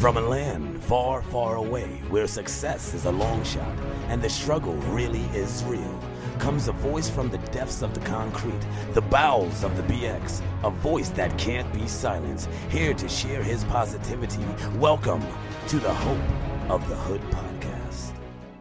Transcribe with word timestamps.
From 0.00 0.16
a 0.16 0.20
land 0.22 0.82
far, 0.84 1.20
far 1.20 1.56
away 1.56 2.00
where 2.08 2.26
success 2.26 2.94
is 2.94 3.04
a 3.04 3.12
long 3.12 3.44
shot 3.44 3.78
and 4.08 4.22
the 4.22 4.30
struggle 4.30 4.72
really 4.94 5.24
is 5.34 5.62
real, 5.64 6.00
comes 6.38 6.68
a 6.68 6.72
voice 6.72 7.10
from 7.10 7.28
the 7.28 7.36
depths 7.52 7.82
of 7.82 7.92
the 7.92 8.00
concrete, 8.00 8.64
the 8.94 9.02
bowels 9.02 9.62
of 9.62 9.76
the 9.76 9.82
BX, 9.82 10.40
a 10.62 10.70
voice 10.70 11.10
that 11.10 11.36
can't 11.36 11.70
be 11.74 11.86
silenced, 11.86 12.48
here 12.70 12.94
to 12.94 13.10
share 13.10 13.42
his 13.42 13.62
positivity. 13.64 14.42
Welcome 14.78 15.22
to 15.68 15.78
the 15.78 15.92
Hope 15.92 16.70
of 16.70 16.88
the 16.88 16.96
Hood 16.96 17.20
podcast. 17.30 18.12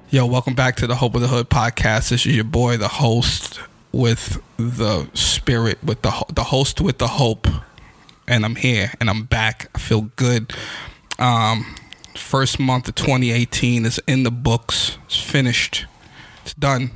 Yo, 0.10 0.26
welcome 0.26 0.56
back 0.56 0.76
to 0.76 0.88
the 0.88 0.96
Hope 0.96 1.16
of 1.16 1.22
the 1.22 1.30
Hood 1.30 1.50
podcast. 1.50 2.10
This 2.10 2.26
is 2.26 2.36
your 2.36 2.44
boy, 2.44 2.76
the 2.76 2.90
host 2.90 3.62
with 3.94 4.42
the 4.58 5.08
spirit, 5.14 5.82
with 5.82 6.02
the 6.02 6.26
the 6.34 6.44
host 6.44 6.82
with 6.82 6.98
the 6.98 7.08
hope, 7.08 7.48
and 8.28 8.44
I'm 8.44 8.58
here 8.58 8.92
and 9.00 9.10
I'm 9.10 9.24
back. 9.24 9.70
I 9.74 9.80
feel 9.80 10.10
good. 10.18 10.54
Um, 11.20 11.76
first 12.16 12.60
month 12.60 12.88
of 12.88 12.96
2018 12.96 13.86
is 13.86 14.00
in 14.08 14.24
the 14.24 14.32
books. 14.32 14.98
It's 15.06 15.20
finished. 15.20 15.86
It's 16.44 16.54
done. 16.54 16.92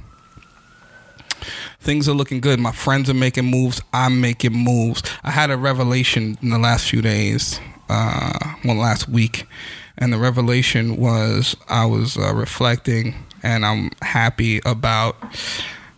Things 1.81 2.07
are 2.07 2.13
looking 2.13 2.39
good. 2.39 2.59
My 2.61 2.71
friends 2.71 3.09
are 3.09 3.13
making 3.13 3.45
moves. 3.45 3.81
I'm 3.91 4.21
making 4.21 4.53
moves. 4.53 5.03
I 5.23 5.31
had 5.31 5.51
a 5.51 5.57
revelation 5.57 6.37
in 6.41 6.49
the 6.49 6.57
last 6.57 6.89
few 6.89 7.01
days, 7.01 7.59
uh, 7.89 8.53
well, 8.63 8.77
last 8.77 9.09
week, 9.09 9.45
and 9.97 10.13
the 10.13 10.17
revelation 10.17 10.95
was 10.95 11.57
I 11.67 11.85
was 11.85 12.15
uh, 12.15 12.33
reflecting, 12.33 13.15
and 13.43 13.65
I'm 13.65 13.91
happy 14.01 14.61
about. 14.65 15.17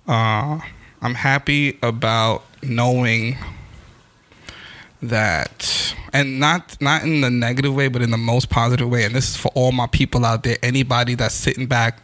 Uh, 0.07 0.59
I'm 1.03 1.13
happy 1.13 1.77
about 1.83 2.43
knowing 2.63 3.37
that 5.03 5.84
and 6.15 6.39
not 6.39 6.81
not 6.81 7.03
in 7.03 7.19
the 7.19 7.29
negative 7.29 7.75
way 7.75 7.89
but 7.89 8.01
in 8.01 8.09
the 8.09 8.17
most 8.17 8.49
positive 8.49 8.89
way. 8.89 9.03
And 9.03 9.13
this 9.13 9.29
is 9.29 9.35
for 9.35 9.51
all 9.53 9.73
my 9.73 9.87
people 9.87 10.25
out 10.25 10.43
there. 10.43 10.57
Anybody 10.63 11.15
that's 11.15 11.35
sitting 11.35 11.67
back 11.67 12.01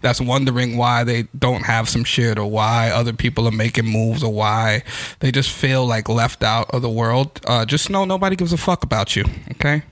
that's 0.00 0.20
wondering 0.20 0.78
why 0.78 1.04
they 1.04 1.24
don't 1.38 1.64
have 1.64 1.86
some 1.86 2.04
shit 2.04 2.38
or 2.38 2.50
why 2.50 2.88
other 2.88 3.12
people 3.12 3.46
are 3.46 3.52
making 3.52 3.84
moves 3.84 4.22
or 4.22 4.32
why 4.32 4.82
they 5.18 5.30
just 5.30 5.50
feel 5.50 5.84
like 5.84 6.08
left 6.08 6.42
out 6.42 6.70
of 6.70 6.80
the 6.80 6.88
world 6.88 7.38
uh, 7.46 7.66
just 7.66 7.90
know 7.90 8.06
nobody 8.06 8.34
gives 8.34 8.54
a 8.54 8.56
fuck 8.56 8.82
about 8.82 9.14
you 9.14 9.24
okay? 9.50 9.82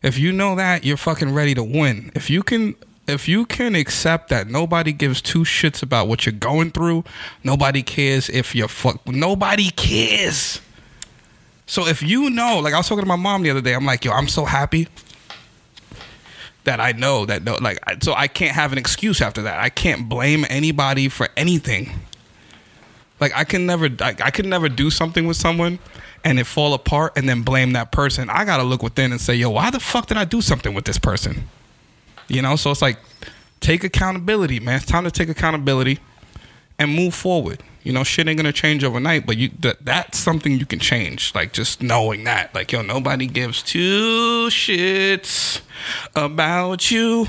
If 0.00 0.16
you 0.16 0.30
know 0.30 0.54
that 0.54 0.84
you're 0.84 0.96
fucking 0.96 1.34
ready 1.34 1.54
to 1.54 1.64
win. 1.64 2.12
If 2.14 2.30
you 2.30 2.44
can 2.44 2.76
if 3.08 3.28
you 3.28 3.44
can 3.44 3.74
accept 3.74 4.28
that 4.28 4.46
nobody 4.46 4.92
gives 4.92 5.20
two 5.20 5.40
shits 5.40 5.82
about 5.82 6.06
what 6.06 6.24
you're 6.24 6.32
going 6.32 6.70
through 6.70 7.02
nobody 7.42 7.82
cares 7.82 8.28
if 8.28 8.54
you're 8.54 8.68
fuck 8.68 9.04
nobody 9.08 9.70
cares 9.70 10.60
so 11.70 11.86
if 11.86 12.02
you 12.02 12.30
know, 12.30 12.58
like 12.58 12.74
I 12.74 12.78
was 12.78 12.88
talking 12.88 13.04
to 13.04 13.08
my 13.08 13.14
mom 13.14 13.44
the 13.44 13.50
other 13.50 13.60
day, 13.60 13.74
I'm 13.74 13.86
like, 13.86 14.04
yo, 14.04 14.10
I'm 14.10 14.26
so 14.26 14.44
happy 14.44 14.88
that 16.64 16.80
I 16.80 16.90
know 16.90 17.24
that 17.26 17.44
no, 17.44 17.58
like, 17.60 17.78
so 18.02 18.12
I 18.12 18.26
can't 18.26 18.56
have 18.56 18.72
an 18.72 18.78
excuse 18.78 19.20
after 19.20 19.42
that. 19.42 19.60
I 19.60 19.68
can't 19.68 20.08
blame 20.08 20.44
anybody 20.50 21.08
for 21.08 21.28
anything. 21.36 22.00
Like 23.20 23.30
I 23.36 23.44
can 23.44 23.66
never, 23.66 23.88
I 24.00 24.32
can 24.32 24.48
never 24.48 24.68
do 24.68 24.90
something 24.90 25.28
with 25.28 25.36
someone 25.36 25.78
and 26.24 26.40
it 26.40 26.44
fall 26.48 26.74
apart 26.74 27.12
and 27.14 27.28
then 27.28 27.42
blame 27.42 27.72
that 27.74 27.92
person. 27.92 28.28
I 28.30 28.44
gotta 28.44 28.64
look 28.64 28.82
within 28.82 29.12
and 29.12 29.20
say, 29.20 29.36
yo, 29.36 29.50
why 29.50 29.70
the 29.70 29.78
fuck 29.78 30.08
did 30.08 30.16
I 30.16 30.24
do 30.24 30.40
something 30.40 30.74
with 30.74 30.86
this 30.86 30.98
person? 30.98 31.44
You 32.26 32.42
know, 32.42 32.56
so 32.56 32.72
it's 32.72 32.82
like 32.82 32.98
take 33.60 33.84
accountability, 33.84 34.58
man. 34.58 34.74
It's 34.74 34.86
time 34.86 35.04
to 35.04 35.10
take 35.12 35.28
accountability 35.28 36.00
and 36.80 36.92
move 36.92 37.14
forward. 37.14 37.62
You 37.82 37.92
know, 37.92 38.04
shit 38.04 38.28
ain't 38.28 38.36
gonna 38.36 38.52
change 38.52 38.84
overnight, 38.84 39.26
but 39.26 39.36
you 39.36 39.50
that 39.60 39.84
that's 39.84 40.18
something 40.18 40.58
you 40.58 40.66
can 40.66 40.78
change. 40.78 41.34
Like 41.34 41.52
just 41.52 41.82
knowing 41.82 42.24
that, 42.24 42.54
like 42.54 42.72
yo, 42.72 42.82
nobody 42.82 43.26
gives 43.26 43.62
two 43.62 44.48
shits 44.50 45.62
about 46.14 46.90
you. 46.90 47.26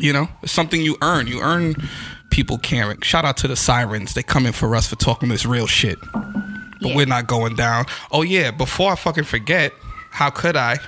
You 0.00 0.12
know, 0.12 0.28
it's 0.42 0.52
something 0.52 0.80
you 0.80 0.96
earn. 1.02 1.26
You 1.26 1.40
earn 1.40 1.74
people 2.30 2.58
caring. 2.58 3.00
Shout 3.00 3.24
out 3.24 3.36
to 3.38 3.48
the 3.48 3.56
sirens. 3.56 4.14
They 4.14 4.22
come 4.22 4.46
in 4.46 4.52
for 4.52 4.76
us 4.76 4.86
for 4.86 4.96
talking 4.96 5.28
this 5.28 5.44
real 5.44 5.66
shit. 5.66 5.98
But 6.80 6.94
we're 6.94 7.06
not 7.06 7.26
going 7.26 7.56
down. 7.56 7.86
Oh 8.12 8.22
yeah, 8.22 8.52
before 8.52 8.92
I 8.92 8.94
fucking 8.94 9.24
forget, 9.24 9.72
how 10.10 10.30
could 10.30 10.56
I? 10.56 10.78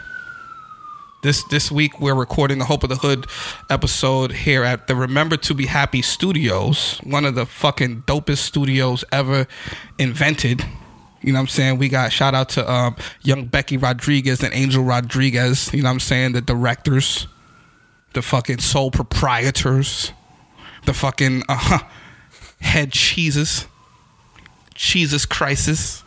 This 1.22 1.42
this 1.44 1.70
week 1.70 2.00
we're 2.00 2.14
recording 2.14 2.60
the 2.60 2.64
Hope 2.64 2.82
of 2.82 2.88
the 2.88 2.97
Hood 2.97 3.26
episode 3.69 4.32
here 4.32 4.64
at 4.64 4.86
the 4.86 4.97
Remember 4.97 5.36
to 5.36 5.53
Be 5.53 5.66
Happy 5.66 6.00
Studios, 6.00 6.98
one 7.04 7.26
of 7.26 7.34
the 7.34 7.44
fucking 7.44 8.04
dopest 8.06 8.38
studios 8.38 9.04
ever 9.12 9.47
invented. 9.98 10.64
You 11.20 11.34
know 11.34 11.38
what 11.38 11.42
I'm 11.42 11.48
saying? 11.48 11.76
We 11.76 11.91
got 11.91 12.10
shout 12.10 12.34
out 12.34 12.48
to 12.50 12.70
um, 12.70 12.97
young 13.20 13.44
Becky 13.44 13.76
Rodriguez 13.76 14.42
and 14.42 14.54
Angel 14.54 14.82
Rodriguez, 14.82 15.70
you 15.75 15.82
know 15.82 15.91
what 15.91 15.94
I'm 15.94 16.00
saying? 16.00 16.32
The 16.32 16.41
directors, 16.41 17.26
the 18.14 18.22
fucking 18.22 18.60
sole 18.60 18.91
proprietors, 18.91 20.12
the 20.87 20.94
fucking 20.94 21.42
uh, 21.50 21.81
head 22.62 22.92
cheeses. 22.92 23.66
Jesus 24.75 25.26
crisis. 25.26 26.02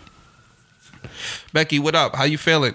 Becky, 1.53 1.77
what 1.77 1.93
up? 1.93 2.15
How 2.15 2.23
you 2.23 2.39
feeling? 2.39 2.73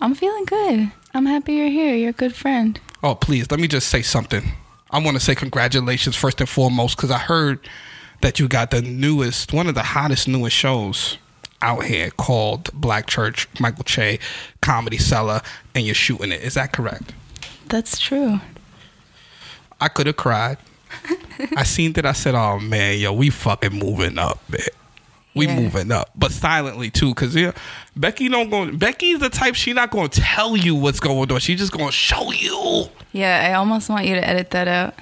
I'm 0.00 0.14
feeling 0.14 0.46
good. 0.46 0.92
I'm 1.14 1.26
happy 1.26 1.54
you're 1.54 1.68
here. 1.68 1.94
You're 1.96 2.10
a 2.10 2.14
good 2.14 2.34
friend. 2.34 2.78
Oh, 3.02 3.14
please, 3.14 3.50
let 3.50 3.60
me 3.60 3.68
just 3.68 3.88
say 3.88 4.02
something. 4.02 4.52
I 4.90 5.02
want 5.02 5.16
to 5.16 5.20
say 5.22 5.34
congratulations 5.34 6.16
first 6.16 6.40
and 6.40 6.48
foremost 6.48 6.96
because 6.96 7.10
I 7.10 7.18
heard 7.18 7.60
that 8.20 8.38
you 8.38 8.48
got 8.48 8.70
the 8.70 8.82
newest, 8.82 9.52
one 9.52 9.66
of 9.66 9.74
the 9.74 9.82
hottest, 9.82 10.28
newest 10.28 10.54
shows 10.56 11.18
out 11.62 11.84
here 11.84 12.10
called 12.10 12.72
Black 12.72 13.06
Church, 13.06 13.48
Michael 13.58 13.84
Che, 13.84 14.18
Comedy 14.60 14.98
Cellar, 14.98 15.40
and 15.74 15.84
you're 15.84 15.94
shooting 15.94 16.32
it. 16.32 16.42
Is 16.42 16.54
that 16.54 16.72
correct? 16.72 17.12
That's 17.68 17.98
true. 17.98 18.40
I 19.80 19.88
could 19.88 20.06
have 20.06 20.16
cried. 20.16 20.58
I 21.56 21.62
seen 21.62 21.92
that. 21.94 22.04
I 22.04 22.12
said, 22.12 22.34
"Oh 22.34 22.58
man, 22.58 22.98
yo, 22.98 23.12
we 23.12 23.30
fucking 23.30 23.72
moving 23.72 24.18
up, 24.18 24.40
man. 24.50 24.60
We 25.34 25.46
Yeah. 25.46 25.60
moving 25.60 25.92
up, 25.92 26.10
but 26.16 26.32
silently 26.32 26.90
too, 26.90 27.14
cause 27.14 27.36
yeah, 27.36 27.52
Becky 27.96 28.28
don't 28.28 28.50
go. 28.50 28.70
Becky's 28.72 29.20
the 29.20 29.28
type 29.30 29.54
she 29.54 29.72
not 29.72 29.90
gonna 29.90 30.08
tell 30.08 30.56
you 30.56 30.74
what's 30.74 30.98
going 31.00 31.30
on. 31.30 31.38
She 31.40 31.54
just 31.54 31.70
gonna 31.72 31.92
show 31.92 32.32
you 32.32 32.88
Yeah, 33.12 33.48
I 33.48 33.54
almost 33.54 33.88
want 33.88 34.06
you 34.06 34.14
to 34.16 34.26
edit 34.28 34.50
that 34.50 34.66
out. 34.68 34.94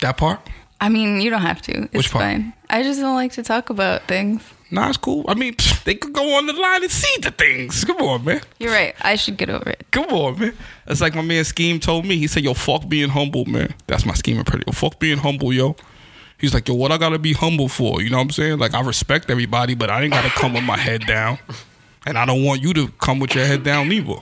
that 0.00 0.16
part. 0.16 0.40
I 0.80 0.88
mean, 0.88 1.20
you 1.20 1.30
don't 1.30 1.42
have 1.42 1.62
to. 1.62 1.84
It's 1.84 1.92
Which 1.94 2.10
part? 2.10 2.24
fine. 2.24 2.52
I 2.68 2.82
just 2.82 3.00
don't 3.00 3.14
like 3.14 3.32
to 3.32 3.42
talk 3.42 3.70
about 3.70 4.06
things. 4.08 4.42
Nah, 4.70 4.88
it's 4.88 4.96
cool. 4.98 5.24
I 5.28 5.34
mean, 5.34 5.54
they 5.84 5.94
could 5.94 6.12
go 6.12 6.36
on 6.36 6.46
the 6.46 6.52
line 6.52 6.82
and 6.82 6.90
see 6.90 7.20
the 7.20 7.30
things. 7.30 7.84
Come 7.84 7.98
on, 7.98 8.24
man. 8.24 8.40
You're 8.58 8.72
right. 8.72 8.94
I 9.00 9.14
should 9.14 9.36
get 9.36 9.48
over 9.48 9.70
it. 9.70 9.86
Come 9.92 10.06
on, 10.06 10.38
man. 10.40 10.56
It's 10.88 11.00
like 11.00 11.14
my 11.14 11.22
man 11.22 11.44
Scheme 11.44 11.78
told 11.78 12.04
me. 12.04 12.18
He 12.18 12.26
said, 12.26 12.42
"Yo, 12.42 12.54
fuck 12.54 12.88
being 12.88 13.10
humble, 13.10 13.44
man." 13.44 13.72
That's 13.86 14.04
my 14.04 14.14
scheme 14.14 14.40
of 14.40 14.46
pretty. 14.46 14.64
Yo, 14.66 14.72
fuck 14.72 14.98
being 14.98 15.18
humble, 15.18 15.52
yo. 15.52 15.76
He's 16.38 16.52
like, 16.52 16.68
"Yo, 16.68 16.74
what 16.74 16.92
I 16.92 16.98
gotta 16.98 17.18
be 17.18 17.32
humble 17.32 17.68
for?" 17.68 18.02
You 18.02 18.10
know 18.10 18.16
what 18.18 18.24
I'm 18.24 18.30
saying? 18.30 18.58
Like, 18.58 18.74
I 18.74 18.80
respect 18.80 19.30
everybody, 19.30 19.74
but 19.74 19.90
I 19.90 20.02
ain't 20.02 20.12
gotta 20.12 20.30
come 20.30 20.52
with 20.54 20.64
my 20.64 20.76
head 20.76 21.06
down, 21.06 21.38
and 22.06 22.18
I 22.18 22.26
don't 22.26 22.44
want 22.44 22.62
you 22.62 22.74
to 22.74 22.88
come 23.00 23.20
with 23.20 23.34
your 23.34 23.46
head 23.46 23.62
down 23.62 23.92
either. 23.92 24.20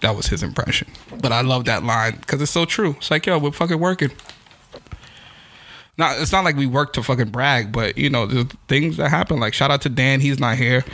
That 0.00 0.14
was 0.14 0.26
his 0.26 0.42
impression, 0.42 0.88
but 1.20 1.32
I 1.32 1.40
love 1.40 1.64
that 1.66 1.82
line 1.84 2.16
because 2.16 2.42
it's 2.42 2.50
so 2.50 2.64
true. 2.64 2.96
It's 2.98 3.10
like, 3.10 3.24
yo, 3.26 3.38
we're 3.38 3.50
fucking 3.52 3.80
working. 3.80 4.10
Not, 5.98 6.20
it's 6.20 6.32
not 6.32 6.44
like 6.44 6.56
we 6.56 6.66
work 6.66 6.92
to 6.94 7.02
fucking 7.02 7.30
brag, 7.30 7.72
but 7.72 7.96
you 7.96 8.10
know, 8.10 8.26
the 8.26 8.44
things 8.68 8.98
that 8.98 9.08
happen. 9.08 9.40
Like, 9.40 9.54
shout 9.54 9.70
out 9.70 9.80
to 9.82 9.88
Dan, 9.88 10.20
he's 10.20 10.38
not 10.38 10.58
here, 10.58 10.84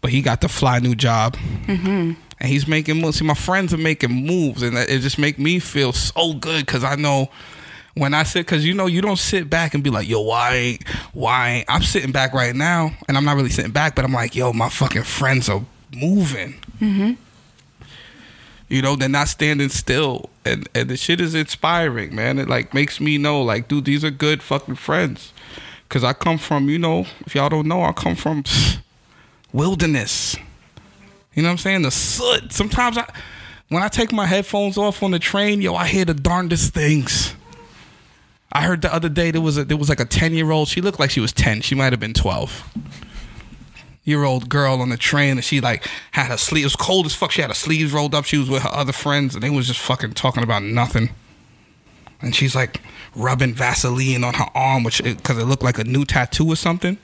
but 0.00 0.10
he 0.10 0.20
got 0.20 0.40
the 0.40 0.48
fly 0.48 0.80
new 0.80 0.96
job. 0.96 1.36
Mm-hmm. 1.66 2.20
and 2.40 2.48
he's 2.48 2.66
making 2.66 3.00
moves. 3.00 3.18
See, 3.18 3.24
my 3.24 3.34
friends 3.34 3.72
are 3.72 3.78
making 3.78 4.10
moves, 4.10 4.62
and 4.62 4.76
it 4.76 5.00
just 5.00 5.18
make 5.18 5.38
me 5.38 5.60
feel 5.60 5.92
so 5.92 6.34
good 6.34 6.66
because 6.66 6.82
I 6.82 6.96
know 6.96 7.30
when 7.98 8.14
I 8.14 8.22
sit, 8.22 8.46
because 8.46 8.64
you 8.64 8.74
know 8.74 8.86
you 8.86 9.00
don't 9.00 9.18
sit 9.18 9.50
back 9.50 9.74
and 9.74 9.82
be 9.82 9.90
like, 9.90 10.08
yo, 10.08 10.20
why, 10.20 10.54
ain't, 10.54 10.88
why? 11.12 11.48
Ain't? 11.48 11.66
I'm 11.68 11.82
sitting 11.82 12.12
back 12.12 12.32
right 12.32 12.54
now, 12.54 12.92
and 13.08 13.16
I'm 13.16 13.24
not 13.24 13.36
really 13.36 13.50
sitting 13.50 13.72
back, 13.72 13.94
but 13.94 14.04
I'm 14.04 14.12
like, 14.12 14.34
yo, 14.34 14.52
my 14.52 14.68
fucking 14.68 15.02
friends 15.02 15.48
are 15.48 15.62
moving. 15.94 16.54
Mm-hmm. 16.80 17.12
You 18.68 18.82
know, 18.82 18.96
they're 18.96 19.08
not 19.08 19.28
standing 19.28 19.68
still, 19.68 20.30
and 20.44 20.68
and 20.74 20.88
the 20.88 20.96
shit 20.96 21.20
is 21.20 21.34
inspiring, 21.34 22.14
man. 22.14 22.38
It 22.38 22.48
like 22.48 22.74
makes 22.74 23.00
me 23.00 23.18
know, 23.18 23.42
like, 23.42 23.68
dude, 23.68 23.86
these 23.86 24.04
are 24.04 24.10
good 24.10 24.42
fucking 24.42 24.76
friends. 24.76 25.32
Cause 25.88 26.04
I 26.04 26.12
come 26.12 26.36
from, 26.36 26.68
you 26.68 26.78
know, 26.78 27.06
if 27.20 27.34
y'all 27.34 27.48
don't 27.48 27.66
know, 27.66 27.82
I 27.82 27.92
come 27.92 28.14
from 28.14 28.44
wilderness. 29.52 30.36
You 31.32 31.42
know 31.42 31.48
what 31.48 31.52
I'm 31.52 31.58
saying? 31.58 31.82
The 31.82 31.90
soot. 31.90 32.52
Sometimes 32.52 32.98
I, 32.98 33.10
when 33.68 33.82
I 33.82 33.88
take 33.88 34.12
my 34.12 34.26
headphones 34.26 34.76
off 34.76 35.02
on 35.02 35.12
the 35.12 35.18
train, 35.18 35.62
yo, 35.62 35.74
I 35.74 35.86
hear 35.86 36.04
the 36.04 36.12
darndest 36.12 36.74
things. 36.74 37.34
I 38.52 38.62
heard 38.62 38.82
the 38.82 38.92
other 38.92 39.08
day 39.08 39.30
there 39.30 39.40
was 39.40 39.58
a 39.58 39.64
there 39.64 39.76
was 39.76 39.88
like 39.88 40.00
a 40.00 40.04
ten 40.04 40.32
year 40.32 40.50
old. 40.50 40.68
She 40.68 40.80
looked 40.80 40.98
like 40.98 41.10
she 41.10 41.20
was 41.20 41.32
ten. 41.32 41.60
She 41.60 41.74
might 41.74 41.92
have 41.92 42.00
been 42.00 42.14
twelve. 42.14 42.64
Year 44.04 44.24
old 44.24 44.48
girl 44.48 44.80
on 44.80 44.88
the 44.88 44.96
train, 44.96 45.32
and 45.32 45.44
she 45.44 45.60
like 45.60 45.86
had 46.12 46.28
her 46.28 46.38
sleeves. 46.38 46.74
Cold 46.74 47.04
as 47.04 47.14
fuck. 47.14 47.30
She 47.30 47.42
had 47.42 47.50
her 47.50 47.54
sleeves 47.54 47.92
rolled 47.92 48.14
up. 48.14 48.24
She 48.24 48.38
was 48.38 48.48
with 48.48 48.62
her 48.62 48.72
other 48.72 48.92
friends, 48.92 49.34
and 49.34 49.42
they 49.42 49.50
was 49.50 49.66
just 49.66 49.80
fucking 49.80 50.12
talking 50.12 50.42
about 50.42 50.62
nothing. 50.62 51.10
And 52.20 52.34
she's 52.34 52.54
like 52.54 52.80
rubbing 53.14 53.52
Vaseline 53.52 54.24
on 54.24 54.34
her 54.34 54.48
arm, 54.54 54.82
which 54.82 55.02
because 55.02 55.36
it, 55.36 55.42
it 55.42 55.44
looked 55.44 55.62
like 55.62 55.78
a 55.78 55.84
new 55.84 56.04
tattoo 56.04 56.50
or 56.50 56.56
something. 56.56 56.96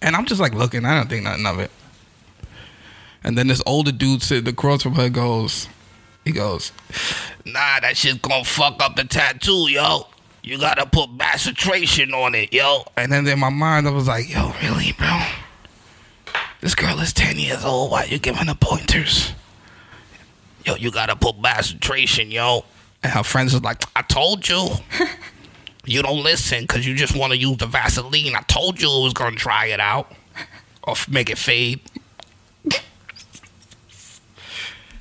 And 0.00 0.14
I'm 0.14 0.26
just 0.26 0.40
like 0.40 0.54
looking. 0.54 0.84
I 0.84 0.96
don't 0.96 1.08
think 1.08 1.24
nothing 1.24 1.46
of 1.46 1.58
it. 1.58 1.70
And 3.24 3.36
then 3.36 3.48
this 3.48 3.62
older 3.66 3.90
dude 3.90 4.22
sitting 4.22 4.48
across 4.48 4.84
from 4.84 4.94
her 4.94 5.08
goes, 5.08 5.68
he 6.24 6.30
goes, 6.30 6.70
Nah, 7.44 7.80
that 7.80 7.96
shit's 7.96 8.18
gonna 8.18 8.44
fuck 8.44 8.80
up 8.80 8.94
the 8.94 9.04
tattoo, 9.04 9.68
yo. 9.68 10.06
You 10.46 10.58
gotta 10.58 10.86
put 10.86 11.10
macetration 11.10 12.14
on 12.14 12.36
it, 12.36 12.52
yo. 12.52 12.84
And 12.96 13.10
then 13.10 13.26
in 13.26 13.40
my 13.40 13.50
mind, 13.50 13.88
I 13.88 13.90
was 13.90 14.06
like, 14.06 14.32
Yo, 14.32 14.52
really, 14.62 14.92
bro? 14.92 15.20
This 16.60 16.76
girl 16.76 17.00
is 17.00 17.12
10 17.12 17.36
years 17.36 17.64
old. 17.64 17.90
Why 17.90 18.04
you 18.04 18.20
giving 18.20 18.46
her 18.46 18.54
pointers? 18.54 19.32
Yo, 20.64 20.76
you 20.76 20.92
gotta 20.92 21.16
put 21.16 21.40
macetration, 21.40 22.30
yo. 22.30 22.64
And 23.02 23.12
her 23.12 23.24
friends 23.24 23.54
was 23.54 23.64
like, 23.64 23.82
I 23.96 24.02
told 24.02 24.48
you. 24.48 24.68
you 25.84 26.00
don't 26.00 26.22
listen 26.22 26.62
because 26.62 26.86
you 26.86 26.94
just 26.94 27.16
want 27.16 27.32
to 27.32 27.38
use 27.38 27.56
the 27.56 27.66
Vaseline. 27.66 28.36
I 28.36 28.42
told 28.42 28.80
you 28.80 28.88
it 28.88 29.02
was 29.02 29.14
gonna 29.14 29.34
try 29.34 29.66
it 29.66 29.80
out 29.80 30.12
or 30.84 30.94
make 31.10 31.28
it 31.28 31.38
fade. 31.38 31.80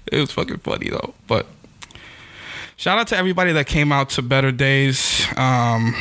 it 0.08 0.20
was 0.20 0.32
fucking 0.32 0.58
funny 0.58 0.90
though. 0.90 1.14
But 1.28 1.46
shout 2.78 2.98
out 2.98 3.08
to 3.08 3.18
everybody 3.18 3.52
that 3.54 3.68
came 3.68 3.92
out 3.92 4.10
to 4.12 4.22
Better 4.22 4.52
Days 4.52 5.26
um, 5.38 5.96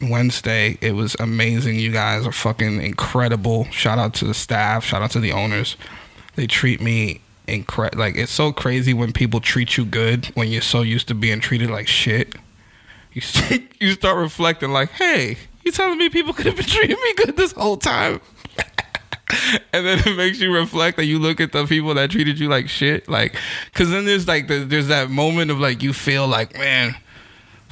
Wednesday. 0.00 0.78
It 0.80 0.92
was 0.92 1.16
amazing. 1.18 1.78
You 1.78 1.92
guys 1.92 2.26
are 2.26 2.32
fucking 2.32 2.82
incredible. 2.82 3.64
Shout 3.70 3.98
out 3.98 4.14
to 4.14 4.24
the 4.24 4.34
staff. 4.34 4.84
Shout 4.84 5.02
out 5.02 5.10
to 5.12 5.20
the 5.20 5.32
owners. 5.32 5.76
They 6.34 6.46
treat 6.46 6.80
me 6.80 7.20
incredible. 7.46 7.98
Like 7.98 8.16
it's 8.16 8.32
so 8.32 8.52
crazy 8.52 8.94
when 8.94 9.12
people 9.12 9.40
treat 9.40 9.76
you 9.76 9.84
good 9.84 10.26
when 10.34 10.48
you're 10.48 10.62
so 10.62 10.82
used 10.82 11.08
to 11.08 11.14
being 11.14 11.40
treated 11.40 11.70
like 11.70 11.88
shit. 11.88 12.34
You 13.12 13.22
you 13.80 13.92
start 13.92 14.16
reflecting 14.16 14.70
like, 14.70 14.90
hey, 14.90 15.36
you 15.64 15.72
telling 15.72 15.98
me 15.98 16.08
people 16.08 16.32
could 16.32 16.46
have 16.46 16.56
been 16.56 16.64
treating 16.64 16.96
me 16.96 17.14
good 17.14 17.36
this 17.36 17.52
whole 17.52 17.76
time? 17.76 18.20
and 19.72 19.86
then 19.86 19.98
it 20.00 20.16
makes 20.16 20.40
you 20.40 20.52
reflect 20.52 20.96
that 20.96 21.04
you 21.04 21.18
look 21.18 21.40
at 21.40 21.52
the 21.52 21.66
people 21.66 21.94
that 21.94 22.10
treated 22.10 22.38
you 22.38 22.48
like 22.48 22.68
shit 22.68 23.08
like 23.08 23.36
because 23.66 23.90
then 23.90 24.04
there's 24.04 24.28
like 24.28 24.48
the, 24.48 24.64
there's 24.64 24.88
that 24.88 25.10
moment 25.10 25.50
of 25.50 25.58
like 25.58 25.82
you 25.82 25.92
feel 25.92 26.26
like 26.26 26.56
man 26.58 26.94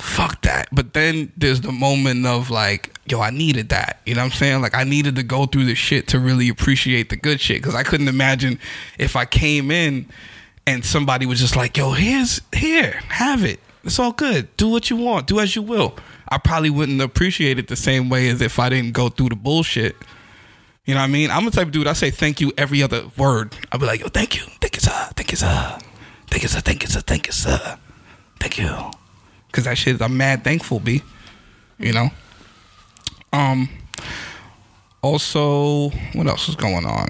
fuck 0.01 0.41
that. 0.43 0.69
But 0.73 0.95
then 0.95 1.33
there's 1.37 1.61
the 1.61 1.73
moment 1.73 2.27
of 2.27 2.51
like 2.51 2.99
yo 3.07 3.21
i 3.21 3.31
needed 3.31 3.69
that. 3.69 4.01
You 4.07 4.15
know 4.15 4.23
what 4.23 4.33
i'm 4.33 4.39
saying? 4.39 4.63
Like 4.63 4.75
i 4.75 4.85
needed 4.85 5.17
to 5.17 5.23
go 5.23 5.47
through 5.47 5.65
the 5.65 5.75
shit 5.75 6.09
to 6.09 6.19
really 6.19 6.49
appreciate 6.49 7.11
the 7.11 7.17
good 7.17 7.41
shit 7.41 7.63
because 7.63 7.75
i 7.75 7.83
couldn't 7.83 8.09
imagine 8.09 8.59
if 8.99 9.17
i 9.17 9.25
came 9.25 9.71
in 9.71 10.07
and 10.67 10.85
somebody 10.85 11.27
was 11.27 11.41
just 11.41 11.57
like 11.57 11.77
yo 11.77 11.93
here's 11.93 12.41
here 12.55 13.01
have 13.09 13.45
it. 13.45 13.61
It's 13.83 13.99
all 13.99 14.13
good. 14.13 14.55
Do 14.59 14.69
what 14.69 14.91
you 14.91 14.97
want. 14.97 15.27
Do 15.27 15.41
as 15.41 15.57
you 15.57 15.63
will. 15.63 15.97
I 16.29 16.37
probably 16.37 16.69
wouldn't 16.69 17.01
appreciate 17.01 17.59
it 17.59 17.69
the 17.69 17.77
same 17.77 18.09
way 18.09 18.29
as 18.29 18.41
if 18.41 18.59
i 18.59 18.69
didn't 18.69 18.93
go 18.93 19.09
through 19.09 19.31
the 19.31 19.37
bullshit 19.37 19.97
you 20.85 20.95
know 20.95 21.01
what 21.01 21.05
I 21.07 21.13
mean? 21.13 21.31
I'm 21.31 21.45
the 21.45 21.51
type 21.51 21.67
of 21.67 21.73
dude 21.73 21.87
I 21.87 21.93
say 21.93 22.11
thank 22.11 22.41
you 22.41 22.53
every 22.57 22.83
other 22.83 23.05
word. 23.17 23.55
I'll 23.71 23.79
be 23.79 23.87
like, 23.87 24.01
yo, 24.01 24.09
thank 24.09 24.37
you, 24.37 24.43
thank 24.61 24.77
you, 24.77 24.81
sir, 24.81 25.11
thank 25.15 25.31
you, 25.31 25.37
sir, 25.37 25.79
thank 26.27 26.43
you, 26.43 26.49
sir, 26.49 26.61
thank 26.61 26.83
you, 26.83 26.89
sir, 26.89 27.01
thank 27.01 27.27
you, 27.27 27.33
sir, 27.33 27.79
thank 28.39 28.59
you. 28.59 28.91
Cause 29.53 29.65
that 29.65 29.77
shit, 29.77 30.01
I'm 30.01 30.17
mad 30.17 30.45
thankful, 30.45 30.81
b. 30.81 31.03
You 31.79 31.93
know. 31.93 32.09
Um. 33.33 33.69
Also, 35.03 35.89
what 36.13 36.27
else 36.27 36.49
is 36.49 36.57
going 36.57 36.85
on? 36.85 37.09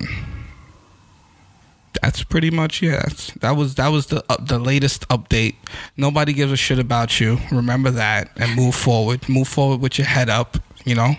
That's 2.01 2.23
pretty 2.23 2.51
much 2.51 2.81
yeah. 2.81 3.05
That 3.41 3.57
was 3.57 3.75
that 3.75 3.89
was 3.89 4.07
the 4.07 4.25
uh, 4.31 4.37
the 4.41 4.59
latest 4.59 5.07
update. 5.09 5.57
Nobody 5.97 6.33
gives 6.33 6.53
a 6.53 6.57
shit 6.57 6.79
about 6.79 7.21
you. 7.21 7.39
Remember 7.51 7.91
that 7.91 8.31
and 8.37 8.57
move 8.57 8.75
forward. 8.75 9.29
Move 9.29 9.49
forward 9.49 9.81
with 9.81 9.99
your 9.99 10.07
head 10.07 10.31
up. 10.31 10.57
You 10.85 10.95
know. 10.95 11.17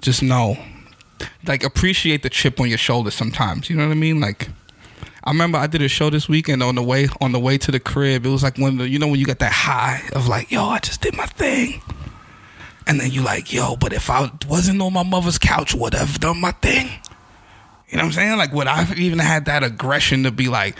Just 0.00 0.22
know 0.22 0.56
like 1.46 1.64
appreciate 1.64 2.22
the 2.22 2.30
chip 2.30 2.60
on 2.60 2.68
your 2.68 2.78
shoulder 2.78 3.10
sometimes. 3.10 3.70
You 3.70 3.76
know 3.76 3.86
what 3.86 3.92
I 3.92 3.96
mean? 3.96 4.20
Like 4.20 4.48
I 5.24 5.30
remember 5.30 5.58
I 5.58 5.66
did 5.66 5.82
a 5.82 5.88
show 5.88 6.10
this 6.10 6.28
weekend 6.28 6.62
on 6.62 6.74
the 6.74 6.82
way 6.82 7.08
on 7.20 7.32
the 7.32 7.40
way 7.40 7.58
to 7.58 7.70
the 7.70 7.80
crib. 7.80 8.24
It 8.24 8.30
was 8.30 8.42
like 8.42 8.56
when 8.56 8.78
the, 8.78 8.88
you 8.88 8.98
know 8.98 9.08
when 9.08 9.20
you 9.20 9.26
got 9.26 9.38
that 9.40 9.52
high 9.52 10.02
of 10.14 10.28
like, 10.28 10.50
yo, 10.50 10.64
I 10.64 10.78
just 10.78 11.02
did 11.02 11.16
my 11.16 11.26
thing. 11.26 11.82
And 12.86 12.98
then 12.98 13.10
you 13.10 13.22
like, 13.22 13.52
yo, 13.52 13.76
but 13.76 13.92
if 13.92 14.10
I 14.10 14.30
wasn't 14.48 14.80
on 14.82 14.92
my 14.92 15.02
mother's 15.02 15.38
couch, 15.38 15.74
would 15.74 15.94
I 15.94 15.98
have 15.98 16.18
done 16.20 16.40
my 16.40 16.52
thing? 16.52 16.88
You 17.88 17.98
know 17.98 18.04
what 18.04 18.06
I'm 18.06 18.12
saying? 18.12 18.38
Like 18.38 18.52
would 18.52 18.66
I 18.66 18.92
even 18.94 19.18
had 19.18 19.44
that 19.44 19.62
aggression 19.62 20.22
to 20.24 20.30
be 20.30 20.48
like, 20.48 20.76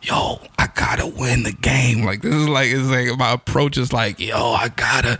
yo, 0.00 0.40
I 0.58 0.68
gotta 0.74 1.06
win 1.06 1.42
the 1.42 1.52
game. 1.52 2.04
Like 2.04 2.22
this 2.22 2.34
is 2.34 2.48
like 2.48 2.70
it's 2.70 2.88
like 2.88 3.18
my 3.18 3.32
approach 3.32 3.76
is 3.76 3.92
like, 3.92 4.18
yo, 4.18 4.52
I 4.52 4.68
gotta 4.68 5.18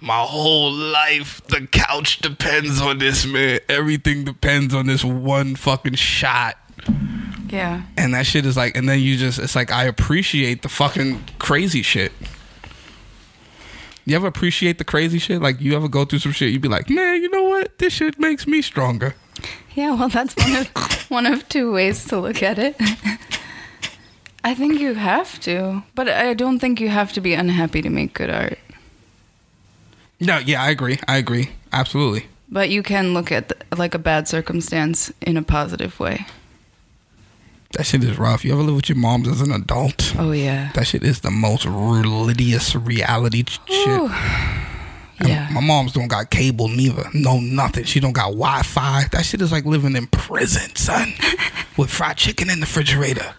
my 0.00 0.22
whole 0.22 0.72
life, 0.72 1.40
the 1.48 1.66
couch 1.66 2.18
depends 2.18 2.80
on 2.80 2.98
this, 2.98 3.26
man. 3.26 3.60
Everything 3.68 4.24
depends 4.24 4.74
on 4.74 4.86
this 4.86 5.04
one 5.04 5.56
fucking 5.56 5.94
shot. 5.94 6.56
Yeah. 7.48 7.82
And 7.96 8.14
that 8.14 8.26
shit 8.26 8.44
is 8.44 8.56
like, 8.56 8.76
and 8.76 8.88
then 8.88 9.00
you 9.00 9.16
just, 9.16 9.38
it's 9.38 9.56
like, 9.56 9.70
I 9.70 9.84
appreciate 9.84 10.62
the 10.62 10.68
fucking 10.68 11.24
crazy 11.38 11.82
shit. 11.82 12.12
You 14.04 14.14
ever 14.14 14.26
appreciate 14.26 14.78
the 14.78 14.84
crazy 14.84 15.18
shit? 15.18 15.42
Like, 15.42 15.60
you 15.60 15.74
ever 15.74 15.88
go 15.88 16.04
through 16.04 16.20
some 16.20 16.32
shit, 16.32 16.52
you'd 16.52 16.62
be 16.62 16.68
like, 16.68 16.88
man, 16.88 17.22
you 17.22 17.28
know 17.30 17.44
what? 17.44 17.78
This 17.78 17.94
shit 17.94 18.18
makes 18.18 18.46
me 18.46 18.62
stronger. 18.62 19.14
Yeah, 19.74 19.94
well, 19.94 20.08
that's 20.08 20.34
one 20.36 20.54
of 20.56 20.66
one 21.10 21.26
of 21.26 21.48
two 21.48 21.72
ways 21.72 22.04
to 22.06 22.18
look 22.18 22.42
at 22.42 22.58
it. 22.58 22.76
I 24.44 24.54
think 24.54 24.80
you 24.80 24.94
have 24.94 25.40
to, 25.40 25.82
but 25.94 26.08
I 26.08 26.34
don't 26.34 26.60
think 26.60 26.80
you 26.80 26.88
have 26.88 27.12
to 27.14 27.20
be 27.20 27.34
unhappy 27.34 27.82
to 27.82 27.90
make 27.90 28.14
good 28.14 28.30
art. 28.30 28.58
No, 30.20 30.38
yeah, 30.38 30.62
I 30.62 30.70
agree. 30.70 30.98
I 31.06 31.16
agree. 31.18 31.50
Absolutely. 31.72 32.26
But 32.48 32.70
you 32.70 32.82
can 32.82 33.12
look 33.12 33.32
at 33.32 33.48
the, 33.48 33.56
like 33.76 33.94
a 33.94 33.98
bad 33.98 34.28
circumstance 34.28 35.12
in 35.20 35.36
a 35.36 35.42
positive 35.42 35.98
way. 35.98 36.26
That 37.72 37.84
shit 37.84 38.04
is 38.04 38.18
rough. 38.18 38.44
You 38.44 38.52
ever 38.52 38.62
live 38.62 38.76
with 38.76 38.88
your 38.88 38.96
moms 38.96 39.28
as 39.28 39.40
an 39.40 39.52
adult? 39.52 40.14
Oh 40.18 40.30
yeah. 40.30 40.70
That 40.74 40.86
shit 40.86 41.02
is 41.02 41.20
the 41.20 41.30
most 41.30 41.66
religious 41.66 42.74
reality 42.74 43.42
ch- 43.42 43.60
shit. 43.66 44.10
Yeah. 45.24 45.48
My 45.52 45.60
mom's 45.60 45.92
don't 45.92 46.08
got 46.08 46.30
cable 46.30 46.68
neither. 46.68 47.04
No 47.12 47.40
nothing. 47.40 47.84
She 47.84 48.00
don't 48.00 48.12
got 48.12 48.28
Wi 48.28 48.62
Fi. 48.62 49.04
That 49.12 49.24
shit 49.24 49.42
is 49.42 49.50
like 49.52 49.64
living 49.64 49.96
in 49.96 50.06
prison, 50.06 50.74
son. 50.76 51.12
with 51.76 51.90
fried 51.90 52.16
chicken 52.16 52.48
in 52.48 52.60
the 52.60 52.66
refrigerator. 52.66 53.34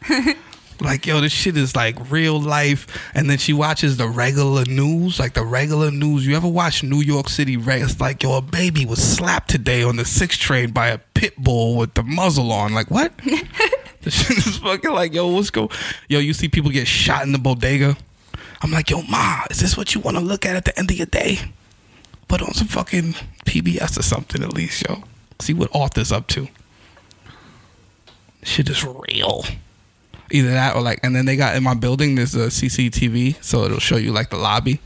Like, 0.82 1.06
yo, 1.06 1.22
this 1.22 1.32
shit 1.32 1.58
is 1.58 1.76
like 1.76 2.12
real 2.12 2.40
life. 2.40 2.88
And 3.14 3.30
then 3.30 3.38
she 3.38 3.54
watches 3.54 3.98
the 3.98 4.08
regular 4.08 4.66
news, 4.66 5.20
like 5.20 5.34
the 5.34 5.44
regular 5.44 5.92
news. 5.92 6.26
You 6.26 6.36
ever 6.36 6.48
watch 6.48 6.84
New 6.84 7.02
York 7.02 7.30
City? 7.30 7.58
It's 7.60 8.00
like, 8.00 8.24
yo, 8.24 8.38
a 8.38 8.42
baby 8.42 8.86
was 8.86 9.02
slapped 9.02 9.50
today 9.50 9.84
on 9.84 9.96
the 9.96 10.06
six 10.06 10.38
train 10.38 10.72
by 10.72 10.88
a 10.90 10.98
pit 10.98 11.36
bull 11.38 11.78
with 11.78 11.94
the 11.94 12.04
muzzle 12.04 12.52
on. 12.52 12.74
Like, 12.74 12.92
what? 12.92 13.18
the 14.02 14.12
shit 14.12 14.38
is 14.38 14.58
fucking 14.58 14.92
like, 14.92 15.14
yo, 15.14 15.28
what's 15.28 15.50
go? 15.50 15.70
Yo, 16.08 16.20
you 16.20 16.34
see 16.34 16.48
people 16.48 16.72
get 16.72 16.88
shot 16.88 17.24
in 17.24 17.32
the 17.32 17.40
bodega. 17.40 17.98
I'm 18.62 18.72
like, 18.72 18.90
yo, 18.90 19.02
ma, 19.04 19.44
is 19.50 19.60
this 19.60 19.78
what 19.78 19.94
you 19.94 20.02
want 20.02 20.18
to 20.18 20.24
look 20.24 20.46
at 20.46 20.56
at 20.56 20.66
the 20.66 20.78
end 20.78 20.90
of 20.90 20.98
your 20.98 21.06
day? 21.06 21.40
Put 22.28 22.42
on 22.42 22.54
some 22.54 22.68
fucking 22.68 23.14
PBS 23.46 23.98
or 23.98 24.02
something 24.02 24.44
at 24.44 24.54
least, 24.54 24.88
yo. 24.88 25.04
See 25.40 25.54
what 25.54 25.74
Arthur's 25.76 26.12
up 26.12 26.28
to. 26.30 26.48
Shit 28.44 28.70
is 28.70 28.84
real. 28.84 29.46
Either 30.32 30.52
that 30.52 30.76
or 30.76 30.82
like, 30.82 31.00
and 31.04 31.16
then 31.16 31.26
they 31.26 31.36
got 31.36 31.56
in 31.56 31.64
my 31.64 31.74
building. 31.74 32.16
There's 32.16 32.36
a 32.36 32.48
CCTV, 32.48 33.44
so 33.44 33.64
it'll 33.64 33.80
show 33.80 33.98
you 33.98 34.12
like 34.12 34.30
the 34.30 34.38
lobby. 34.38 34.80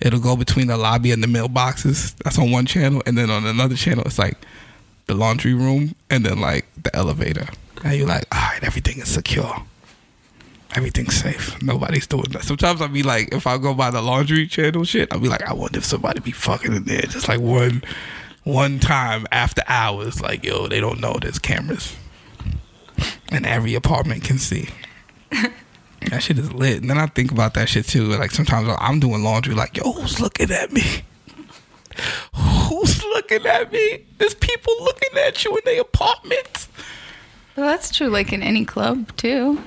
It'll 0.00 0.20
go 0.20 0.36
between 0.36 0.66
the 0.66 0.76
lobby 0.76 1.12
and 1.12 1.22
the 1.22 1.28
mailboxes. 1.28 2.16
That's 2.16 2.38
on 2.38 2.50
one 2.50 2.66
channel, 2.66 3.02
and 3.06 3.16
then 3.16 3.30
on 3.30 3.46
another 3.46 3.76
channel, 3.76 4.04
it's 4.04 4.18
like 4.18 4.36
the 5.06 5.14
laundry 5.14 5.54
room, 5.54 5.94
and 6.10 6.24
then 6.24 6.40
like 6.40 6.66
the 6.82 6.94
elevator. 6.96 7.46
And 7.84 7.96
you're 7.96 8.08
like, 8.08 8.24
all 8.32 8.40
right, 8.40 8.62
everything 8.62 8.98
is 8.98 9.08
secure. 9.08 9.62
Everything's 10.74 11.14
safe. 11.16 11.60
Nobody's 11.62 12.06
doing 12.06 12.30
that. 12.30 12.44
Sometimes 12.44 12.80
I'll 12.80 12.88
be 12.88 13.02
like, 13.02 13.32
if 13.34 13.46
I 13.46 13.58
go 13.58 13.74
by 13.74 13.90
the 13.90 14.00
laundry 14.00 14.46
channel 14.46 14.84
shit, 14.84 15.12
I'll 15.12 15.20
be 15.20 15.28
like, 15.28 15.42
I 15.42 15.52
wonder 15.52 15.78
if 15.78 15.84
somebody 15.84 16.20
be 16.20 16.30
fucking 16.30 16.72
in 16.72 16.84
there. 16.84 17.02
Just 17.02 17.28
like 17.28 17.40
one 17.40 17.82
one 18.44 18.80
time 18.80 19.26
after 19.30 19.62
hours, 19.68 20.20
like, 20.20 20.44
yo, 20.44 20.66
they 20.66 20.80
don't 20.80 21.00
know 21.00 21.16
there's 21.20 21.38
cameras. 21.38 21.94
And 23.32 23.46
every 23.46 23.74
apartment 23.74 24.24
can 24.24 24.38
see. 24.38 24.68
that 25.30 26.22
shit 26.22 26.38
is 26.38 26.52
lit. 26.52 26.80
And 26.80 26.90
then 26.90 26.98
I 26.98 27.06
think 27.06 27.32
about 27.32 27.54
that 27.54 27.68
shit 27.68 27.86
too. 27.86 28.04
Like 28.04 28.30
sometimes 28.30 28.68
I'm 28.78 29.00
doing 29.00 29.22
laundry, 29.22 29.54
like, 29.54 29.76
yo, 29.76 29.92
who's 29.92 30.20
looking 30.20 30.50
at 30.50 30.72
me? 30.72 30.82
Who's 32.34 33.04
looking 33.04 33.44
at 33.46 33.70
me? 33.70 34.06
There's 34.16 34.34
people 34.34 34.74
looking 34.80 35.18
at 35.18 35.44
you 35.44 35.54
in 35.54 35.60
their 35.66 35.82
apartments. 35.82 36.68
Well, 37.54 37.66
that's 37.66 37.94
true. 37.94 38.08
Like 38.08 38.32
in 38.32 38.42
any 38.42 38.64
club 38.64 39.14
too. 39.16 39.62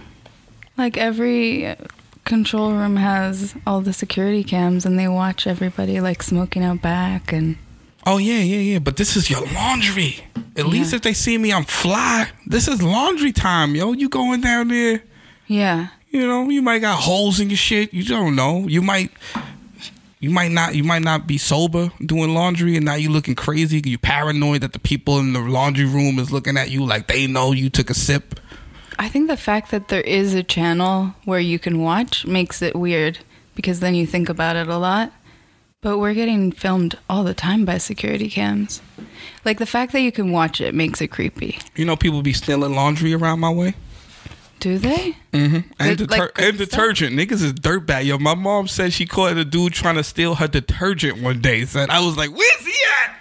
Like 0.78 0.98
every 0.98 1.76
control 2.24 2.74
room 2.74 2.96
has 2.96 3.54
all 3.68 3.82
the 3.82 3.94
security 3.94 4.44
cams, 4.44 4.86
and 4.86 4.98
they 4.98 5.08
watch 5.08 5.46
everybody 5.46 6.02
like 6.02 6.24
smoking 6.24 6.64
out 6.64 6.82
back 6.82 7.32
and. 7.32 7.58
Oh 8.06 8.18
yeah, 8.18 8.40
yeah, 8.40 8.60
yeah. 8.60 8.80
But 8.80 8.98
this 8.98 9.16
is 9.16 9.30
your 9.30 9.46
laundry. 9.48 10.24
At 10.58 10.68
least 10.68 10.94
if 10.94 11.02
they 11.02 11.14
see 11.14 11.38
me, 11.38 11.52
I'm 11.52 11.66
fly. 11.66 12.30
This 12.46 12.68
is 12.68 12.82
laundry 12.82 13.32
time, 13.32 13.76
yo. 13.76 13.92
You 13.92 14.08
going 14.08 14.42
down 14.42 14.70
there? 14.70 15.04
Yeah. 15.48 15.88
You 16.10 16.26
know, 16.28 16.50
you 16.50 16.62
might 16.62 16.80
got 16.80 17.00
holes 17.00 17.40
in 17.40 17.50
your 17.50 17.58
shit. 17.58 17.94
You 17.94 18.04
don't 18.04 18.36
know. 18.36 18.68
You 18.68 18.82
might 18.82 19.12
you 20.20 20.30
might 20.30 20.52
not 20.52 20.76
you 20.76 20.84
might 20.84 21.02
not 21.02 21.28
be 21.28 21.38
sober 21.38 21.92
doing 22.04 22.34
laundry 22.34 22.76
and 22.78 22.86
now 22.86 22.96
you 22.96 23.10
looking 23.10 23.36
crazy. 23.36 23.82
You 23.84 23.98
paranoid 23.98 24.62
that 24.62 24.74
the 24.74 24.80
people 24.80 25.20
in 25.20 25.34
the 25.34 25.40
laundry 25.40 25.86
room 25.86 26.20
is 26.20 26.32
looking 26.32 26.58
at 26.58 26.72
you 26.72 26.86
like 26.86 27.08
they 27.08 27.28
know 27.28 27.52
you 27.52 27.70
took 27.70 27.90
a 27.90 27.94
sip. 27.94 28.40
I 28.98 29.10
think 29.10 29.28
the 29.28 29.38
fact 29.38 29.72
that 29.72 29.90
there 29.90 30.02
is 30.02 30.34
a 30.34 30.42
channel 30.42 31.14
where 31.26 31.40
you 31.40 31.60
can 31.60 31.82
watch 31.82 32.26
makes 32.26 32.62
it 32.62 32.76
weird 32.76 33.20
because 33.56 33.82
then 33.82 33.94
you 33.94 34.08
think 34.08 34.30
about 34.30 34.56
it 34.56 34.68
a 34.68 34.78
lot. 34.78 35.12
But 35.86 36.00
we're 36.00 36.16
getting 36.16 36.52
filmed 36.52 36.98
all 37.08 37.24
the 37.24 37.36
time 37.36 37.64
by 37.64 37.78
security 37.78 38.28
cams. 38.28 38.82
Like 39.46 39.60
the 39.60 39.68
fact 39.68 39.92
that 39.92 40.02
you 40.02 40.12
can 40.12 40.32
watch 40.32 40.60
it 40.60 40.74
makes 40.74 41.00
it 41.00 41.10
creepy. 41.10 41.60
You 41.76 41.86
know 41.86 41.96
people 41.96 42.24
be 42.24 42.34
stealing 42.34 42.74
laundry 42.74 43.14
around 43.14 43.40
my 43.40 43.52
way? 43.52 43.76
Do 44.60 44.80
they? 44.80 45.16
Mm-hmm. 45.32 45.70
And, 45.80 45.98
Good- 45.98 46.10
deter- 46.10 46.24
like 46.24 46.42
and 46.42 46.58
detergent. 46.58 47.16
Niggas 47.16 47.44
is 47.44 47.54
dirtbag. 47.54 48.06
Yo, 48.06 48.18
my 48.18 48.34
mom 48.34 48.68
said 48.68 48.94
she 48.94 49.06
caught 49.06 49.38
a 49.38 49.46
dude 49.46 49.74
trying 49.74 49.94
to 49.94 50.04
steal 50.04 50.34
her 50.34 50.48
detergent 50.48 51.22
one 51.22 51.40
day. 51.40 51.66
Son, 51.66 51.88
I 51.92 52.00
was 52.04 52.18
like, 52.18 52.32
where's 52.32 52.66
he 52.66 52.74
at? 53.04 53.16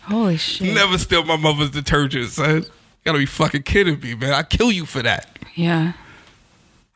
Holy 0.00 0.38
shit. 0.38 0.74
Never 0.74 0.98
steal 0.98 1.22
my 1.22 1.36
mother's 1.36 1.70
detergent, 1.70 2.30
son. 2.30 2.62
You 2.62 2.70
gotta 3.04 3.18
be 3.18 3.26
fucking 3.26 3.62
kidding 3.62 4.00
me, 4.00 4.16
man. 4.16 4.32
I 4.32 4.42
kill 4.42 4.72
you 4.72 4.86
for 4.86 5.02
that. 5.02 5.38
Yeah. 5.54 5.92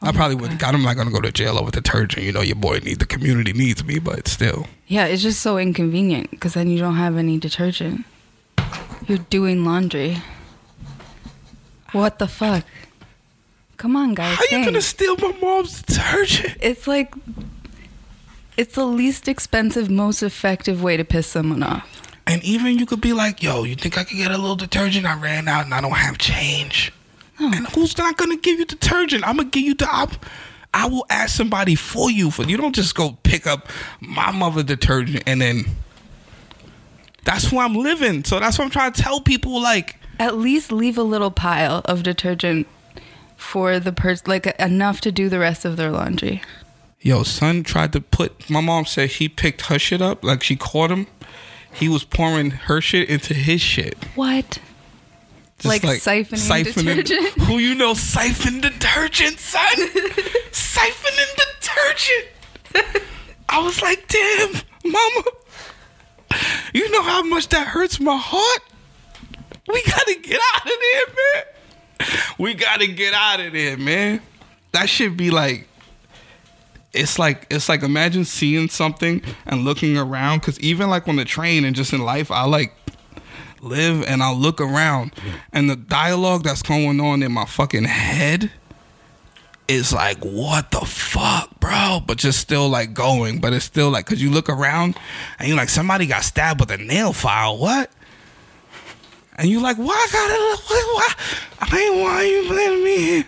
I 0.03 0.13
probably 0.13 0.37
wouldn't. 0.37 0.61
God 0.61 0.75
I'm 0.75 0.83
not 0.83 0.97
gonna 0.97 1.11
go 1.11 1.21
to 1.21 1.33
jail 1.33 1.59
over 1.59 1.71
detergent. 1.71 2.25
You 2.25 2.33
know, 2.33 2.43
your 2.43 2.57
boy 2.57 2.79
needs 2.79 2.99
the 2.99 3.07
community 3.07 3.53
needs 3.53 3.85
me, 3.85 3.99
but 3.99 4.29
still. 4.29 4.67
Yeah, 4.87 5.07
it's 5.07 5.23
just 5.23 5.41
so 5.41 5.59
inconvenient 5.59 6.31
because 6.31 6.55
then 6.55 6.69
you 6.69 6.79
don't 6.79 6.97
have 6.97 7.17
any 7.17 7.39
detergent. 7.39 8.05
You're 9.07 9.19
doing 9.19 9.65
laundry. 9.65 10.19
What 11.93 12.19
the 12.19 12.29
fuck? 12.29 12.65
Come 13.79 13.97
on, 13.97 14.15
guys. 14.15 14.37
How 14.37 14.45
you 14.59 14.65
gonna 14.65 14.83
steal 14.83 15.17
my 15.17 15.35
mom's 15.41 15.83
detergent? 15.83 16.57
It's 16.61 16.87
like 16.87 17.15
it's 18.57 18.75
the 18.75 18.85
least 18.87 19.29
expensive, 19.29 19.91
most 19.91 20.23
effective 20.23 20.83
way 20.83 20.97
to 20.97 21.05
piss 21.05 21.27
someone 21.27 21.63
off. 21.63 22.03
And 22.27 22.43
even 22.43 22.79
you 22.79 22.87
could 22.87 23.01
be 23.01 23.13
like, 23.13 23.43
"Yo, 23.43 23.65
you 23.65 23.77
think 23.77 23.97
I 23.99 24.05
could 24.05 24.17
get 24.17 24.31
a 24.31 24.39
little 24.39 24.57
detergent? 24.57 25.07
I 25.07 25.15
ran 25.19 25.47
out 25.49 25.65
and 25.65 25.75
I 25.75 25.81
don't 25.81 25.93
have 25.93 26.19
change." 26.19 26.93
Hmm. 27.39 27.53
And 27.53 27.67
who's 27.69 27.97
not 27.99 28.17
gonna 28.17 28.37
give 28.37 28.59
you 28.59 28.65
detergent? 28.65 29.27
I'm 29.27 29.37
gonna 29.37 29.51
give 29.51 29.63
you 29.65 29.75
the 29.75 29.89
op. 29.89 30.13
I 30.73 30.87
will 30.89 31.07
ask 31.09 31.35
somebody 31.35 31.75
for 31.75 32.11
you. 32.11 32.31
For 32.31 32.43
you 32.45 32.57
don't 32.57 32.75
just 32.75 32.95
go 32.95 33.17
pick 33.23 33.47
up 33.47 33.69
my 34.01 34.31
mother 34.31 34.63
detergent 34.63 35.23
and 35.27 35.41
then. 35.41 35.65
That's 37.25 37.49
who 37.51 37.59
I'm 37.59 37.75
living. 37.75 38.23
So 38.25 38.39
that's 38.39 38.59
what 38.59 38.67
I'm 38.67 38.71
trying 38.71 38.93
to 38.93 39.03
tell 39.03 39.21
people. 39.21 39.61
Like, 39.61 39.97
At 40.21 40.37
least 40.37 40.71
leave 40.71 40.97
a 40.97 41.03
little 41.03 41.31
pile 41.33 41.83
of 41.85 42.03
detergent 42.05 42.69
for 43.37 43.81
the 43.81 43.93
person, 43.93 44.27
like 44.29 44.47
enough 44.61 45.01
to 45.03 45.13
do 45.13 45.29
the 45.29 45.39
rest 45.39 45.65
of 45.65 45.77
their 45.77 45.91
laundry. 45.91 46.43
Yo, 47.01 47.23
son 47.23 47.63
tried 47.63 47.93
to 47.95 48.01
put. 48.01 48.49
My 48.49 48.61
mom 48.61 48.85
said 48.85 49.11
he 49.11 49.29
picked 49.29 49.63
her 49.63 49.79
shit 49.79 50.01
up. 50.01 50.23
Like 50.25 50.43
she 50.43 50.57
caught 50.57 50.91
him. 50.91 51.07
He 51.73 51.89
was 51.89 52.05
pouring 52.05 52.51
her 52.51 52.81
shit 52.81 53.09
into 53.09 53.35
his 53.35 53.61
shit. 53.61 53.97
What? 54.15 54.59
Just 55.59 55.85
Like 55.85 56.01
siphoning 56.01 56.65
detergent? 57.05 57.29
Who 57.43 57.59
you 57.59 57.75
know 57.75 57.95
siphon 57.95 58.61
detergent, 58.61 59.39
son? 59.39 59.65
Siphoning 60.53 61.33
detergent. 61.37 62.29
I 63.49 63.63
was 63.63 63.81
like, 63.81 64.07
damn, 64.09 64.53
mama. 64.85 65.23
You 66.75 66.91
know 66.91 67.03
how 67.03 67.23
much 67.23 67.49
that 67.49 67.67
hurts 67.69 67.99
my 68.01 68.17
heart? 68.17 68.63
We 69.69 69.83
gotta 69.85 70.19
get 70.23 70.41
out 70.55 70.67
of 70.67 70.73
there, 70.83 71.15
man. 71.17 71.45
We 72.39 72.55
gotta 72.55 72.87
get 72.87 73.15
out 73.15 73.41
of 73.41 73.53
there, 73.53 73.77
man. 73.79 74.21
That 74.73 74.89
should 74.91 75.17
be 75.17 75.31
like 75.31 75.67
it's 76.93 77.19
like 77.19 77.47
it's 77.51 77.69
like 77.69 77.83
imagine 77.83 78.25
seeing 78.25 78.69
something 78.69 79.23
and 79.47 79.65
looking 79.65 79.97
around 79.97 80.41
because 80.41 80.59
even 80.61 80.89
like 80.91 81.07
on 81.09 81.17
the 81.17 81.25
train 81.25 81.65
and 81.65 81.77
just 81.77 81.93
in 81.93 82.01
life 82.01 82.31
i 82.31 82.43
like 82.45 82.73
live 83.67 84.03
and 84.05 84.23
i 84.23 84.33
look 84.33 84.61
around 84.61 85.13
and 85.53 85.69
the 85.69 85.77
dialogue 85.77 86.43
that's 86.43 86.63
going 86.63 87.01
on 87.01 87.23
in 87.23 87.33
my 87.33 87.45
fucking 87.45 87.85
head 87.85 88.51
is 89.69 89.93
like 89.93 90.19
what 90.25 90.71
the 90.71 90.81
fuck 90.81 91.59
bro? 91.61 92.01
But 92.07 92.19
just 92.19 92.39
still 92.39 92.69
like 92.69 92.95
going 92.95 93.41
but 93.41 93.53
it's 93.53 93.65
still 93.65 93.91
like 93.91 94.07
because 94.07 94.23
you 94.23 94.31
look 94.31 94.49
around 94.49 94.97
and 95.39 95.49
you're 95.49 95.57
like 95.57 95.69
somebody 95.69 96.07
got 96.07 96.23
stabbed 96.23 96.61
with 96.61 96.71
a 96.71 96.77
nail 96.79 97.13
file 97.13 97.59
what? 97.59 97.91
And 99.37 99.49
you're 99.49 99.63
like 99.63 99.77
why 99.77 99.95
I 99.95 100.09
gotta 100.13 100.63
why, 100.67 100.93
why 100.95 101.15
I 101.61 101.81
ain't 101.81 102.03
why 102.03 102.23
you 102.23 102.49
blaming 102.49 102.85
me 102.85 102.97
here 102.97 103.25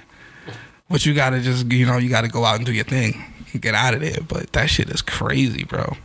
but 0.88 1.04
you 1.04 1.14
gotta 1.14 1.40
just 1.40 1.71
you 1.73 1.87
know 1.87 1.99
you 1.99 2.09
gotta 2.09 2.28
go 2.28 2.45
out 2.45 2.57
and 2.57 2.66
do 2.66 2.73
your 2.73 2.85
thing 2.85 3.23
and 3.52 3.61
get 3.61 3.75
out 3.75 3.95
of 3.95 4.00
there. 4.00 4.21
But 4.26 4.52
that 4.52 4.71
shit 4.71 4.90
is 4.90 5.02
crazy 5.02 5.64
bro. 5.64 5.97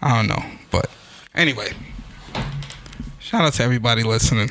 I 0.00 0.16
don't 0.16 0.28
know 0.28 0.44
but 0.70 0.90
anyway 1.34 1.72
shout 3.28 3.42
out 3.42 3.52
to 3.52 3.62
everybody 3.62 4.02
listening. 4.02 4.50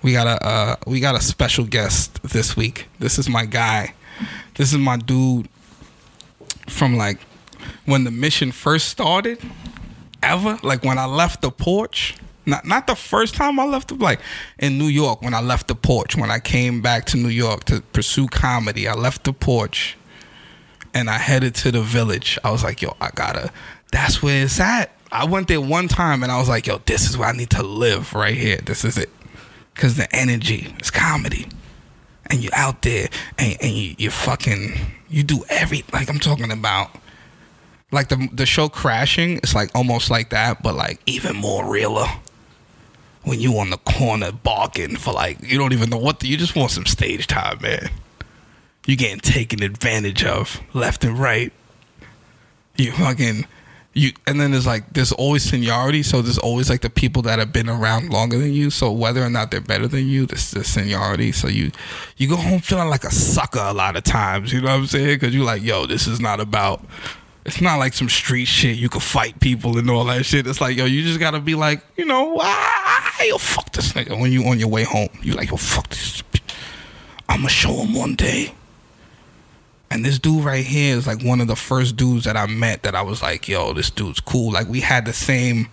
We 0.00 0.12
got 0.12 0.28
a 0.28 0.46
uh, 0.46 0.76
we 0.86 1.00
got 1.00 1.16
a 1.16 1.20
special 1.20 1.64
guest 1.64 2.22
this 2.22 2.56
week. 2.56 2.86
This 3.00 3.18
is 3.18 3.28
my 3.28 3.46
guy. 3.46 3.94
This 4.54 4.72
is 4.72 4.78
my 4.78 4.96
dude 4.96 5.48
from 6.68 6.96
like 6.96 7.18
when 7.84 8.04
the 8.04 8.12
mission 8.12 8.52
first 8.52 8.88
started 8.88 9.40
ever. 10.22 10.56
Like 10.62 10.84
when 10.84 10.98
i 10.98 11.06
left 11.06 11.42
the 11.42 11.50
porch. 11.50 12.14
Not 12.46 12.64
not 12.64 12.86
the 12.86 12.94
first 12.94 13.34
time 13.34 13.58
i 13.58 13.64
left 13.64 13.88
the 13.88 13.96
like 13.96 14.20
in 14.60 14.78
new 14.78 14.86
york 14.86 15.20
when 15.20 15.34
i 15.34 15.40
left 15.40 15.66
the 15.66 15.74
porch. 15.74 16.16
When 16.16 16.30
i 16.30 16.38
came 16.38 16.80
back 16.80 17.06
to 17.06 17.16
new 17.16 17.28
york 17.28 17.64
to 17.64 17.80
pursue 17.92 18.28
comedy 18.28 18.86
i 18.86 18.94
left 18.94 19.24
the 19.24 19.32
porch 19.32 19.98
and 20.94 21.10
I 21.10 21.18
headed 21.18 21.54
to 21.56 21.70
the 21.70 21.82
village. 21.82 22.38
I 22.42 22.50
was 22.50 22.64
like, 22.64 22.82
yo, 22.82 22.96
I 23.00 23.10
gotta, 23.14 23.52
that's 23.92 24.22
where 24.22 24.44
it's 24.44 24.58
at. 24.58 24.90
I 25.10 25.24
went 25.24 25.48
there 25.48 25.60
one 25.60 25.88
time 25.88 26.22
and 26.22 26.30
I 26.30 26.38
was 26.38 26.48
like, 26.48 26.66
yo, 26.66 26.78
this 26.86 27.08
is 27.08 27.16
where 27.16 27.28
I 27.28 27.32
need 27.32 27.50
to 27.50 27.62
live 27.62 28.14
right 28.14 28.36
here. 28.36 28.58
This 28.58 28.84
is 28.84 28.98
it. 28.98 29.10
Cause 29.74 29.96
the 29.96 30.14
energy 30.14 30.74
is 30.80 30.90
comedy. 30.90 31.46
And 32.26 32.42
you're 32.42 32.54
out 32.54 32.82
there 32.82 33.08
and, 33.38 33.56
and 33.60 33.72
you, 33.72 33.94
you 33.96 34.10
fucking, 34.10 34.74
you 35.08 35.22
do 35.22 35.44
every, 35.48 35.84
like 35.92 36.10
I'm 36.10 36.18
talking 36.18 36.50
about, 36.50 36.90
like 37.90 38.08
the, 38.08 38.28
the 38.32 38.44
show 38.44 38.68
Crashing, 38.68 39.38
it's 39.38 39.54
like 39.54 39.70
almost 39.74 40.10
like 40.10 40.30
that, 40.30 40.62
but 40.62 40.74
like 40.74 41.00
even 41.06 41.36
more 41.36 41.70
realer. 41.70 42.06
When 43.22 43.40
you 43.40 43.58
on 43.58 43.70
the 43.70 43.78
corner 43.78 44.32
barking 44.32 44.96
for 44.96 45.12
like, 45.12 45.42
you 45.42 45.58
don't 45.58 45.72
even 45.72 45.90
know 45.90 45.98
what, 45.98 46.20
the, 46.20 46.28
you 46.28 46.36
just 46.36 46.56
want 46.56 46.70
some 46.70 46.86
stage 46.86 47.26
time, 47.26 47.60
man 47.62 47.90
you 48.88 48.96
getting 48.96 49.20
taken 49.20 49.62
advantage 49.62 50.24
of 50.24 50.62
left 50.72 51.04
and 51.04 51.18
right. 51.18 51.52
You 52.74 52.92
fucking 52.92 53.44
you 53.94 54.12
and 54.26 54.40
then 54.40 54.52
there's 54.52 54.66
like 54.66 54.92
there's 54.92 55.12
always 55.12 55.42
seniority, 55.42 56.02
so 56.02 56.22
there's 56.22 56.38
always 56.38 56.70
like 56.70 56.82
the 56.82 56.90
people 56.90 57.22
that 57.22 57.38
have 57.38 57.52
been 57.52 57.68
around 57.68 58.10
longer 58.10 58.38
than 58.38 58.52
you. 58.52 58.70
So 58.70 58.92
whether 58.92 59.22
or 59.22 59.30
not 59.30 59.50
they're 59.50 59.60
better 59.60 59.88
than 59.88 60.06
you, 60.06 60.26
this 60.26 60.54
is 60.54 60.66
seniority. 60.66 61.32
So 61.32 61.48
you 61.48 61.72
you 62.16 62.28
go 62.28 62.36
home 62.36 62.60
feeling 62.60 62.88
like 62.88 63.04
a 63.04 63.10
sucker 63.10 63.60
a 63.60 63.72
lot 63.72 63.96
of 63.96 64.04
times. 64.04 64.52
You 64.52 64.60
know 64.60 64.68
what 64.68 64.80
I'm 64.80 64.86
saying? 64.86 65.18
Because 65.18 65.34
you're 65.34 65.44
like, 65.44 65.62
yo, 65.62 65.86
this 65.86 66.06
is 66.06 66.20
not 66.20 66.40
about. 66.40 66.84
It's 67.46 67.62
not 67.62 67.78
like 67.78 67.94
some 67.94 68.10
street 68.10 68.44
shit. 68.44 68.76
You 68.76 68.90
can 68.90 69.00
fight 69.00 69.40
people 69.40 69.78
and 69.78 69.88
all 69.90 70.04
that 70.04 70.26
shit. 70.26 70.46
It's 70.46 70.60
like, 70.60 70.76
yo, 70.76 70.84
you 70.84 71.02
just 71.02 71.18
gotta 71.18 71.40
be 71.40 71.54
like, 71.54 71.82
you 71.96 72.04
know, 72.04 72.34
yo, 73.24 73.38
fuck 73.38 73.72
this 73.72 73.94
nigga. 73.94 74.20
When 74.20 74.30
you 74.32 74.44
on 74.44 74.58
your 74.58 74.68
way 74.68 74.84
home, 74.84 75.08
you 75.22 75.32
like, 75.32 75.48
yo, 75.50 75.56
fuck 75.56 75.88
this. 75.88 76.22
I'ma 77.26 77.48
show 77.48 77.72
him 77.72 77.94
one 77.94 78.14
day. 78.16 78.52
And 79.90 80.04
this 80.04 80.18
dude 80.18 80.44
right 80.44 80.64
here 80.64 80.96
is 80.96 81.06
like 81.06 81.22
one 81.22 81.40
of 81.40 81.46
the 81.46 81.56
first 81.56 81.96
dudes 81.96 82.24
that 82.24 82.36
I 82.36 82.46
met 82.46 82.82
that 82.82 82.94
I 82.94 83.02
was 83.02 83.22
like, 83.22 83.48
yo, 83.48 83.72
this 83.72 83.90
dude's 83.90 84.20
cool. 84.20 84.52
Like 84.52 84.68
we 84.68 84.80
had 84.80 85.06
the 85.06 85.12
same 85.12 85.68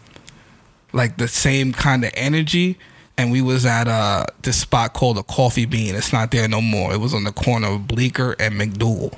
like 0.94 1.18
the 1.18 1.28
same 1.28 1.74
kind 1.74 2.06
of 2.06 2.12
energy 2.14 2.78
and 3.18 3.32
we 3.32 3.42
was 3.42 3.66
at 3.66 3.88
uh 3.88 4.26
this 4.44 4.58
spot 4.58 4.94
called 4.94 5.18
the 5.18 5.24
Coffee 5.24 5.66
Bean. 5.66 5.96
It's 5.96 6.14
not 6.14 6.32
there 6.32 6.48
no 6.48 6.62
more. 6.62 6.94
It 6.94 7.00
was 7.00 7.14
on 7.14 7.26
the 7.26 7.34
corner 7.34 7.68
of 7.68 7.88
Bleecker 7.88 8.36
and 8.40 8.56
MacDougal. 8.60 9.18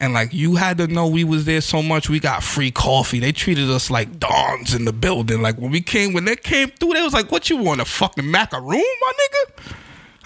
And 0.00 0.12
like 0.12 0.32
you 0.32 0.56
had 0.56 0.78
to 0.78 0.86
know 0.86 1.08
we 1.08 1.24
was 1.24 1.44
there 1.44 1.60
so 1.60 1.82
much, 1.82 2.08
we 2.08 2.20
got 2.20 2.42
free 2.42 2.70
coffee. 2.70 3.18
They 3.18 3.32
treated 3.32 3.70
us 3.70 3.90
like 3.90 4.20
dons 4.20 4.74
in 4.74 4.84
the 4.84 4.92
building. 4.92 5.42
Like 5.42 5.58
when 5.58 5.70
we 5.70 5.80
came, 5.80 6.12
when 6.12 6.24
they 6.24 6.36
came 6.36 6.68
through, 6.70 6.92
they 6.92 7.02
was 7.02 7.14
like, 7.14 7.32
"What 7.32 7.50
you 7.50 7.56
want 7.56 7.80
a 7.80 7.84
fucking 7.84 8.30
macaroon, 8.30 8.84
my 9.00 9.12
nigga?" 9.12 9.74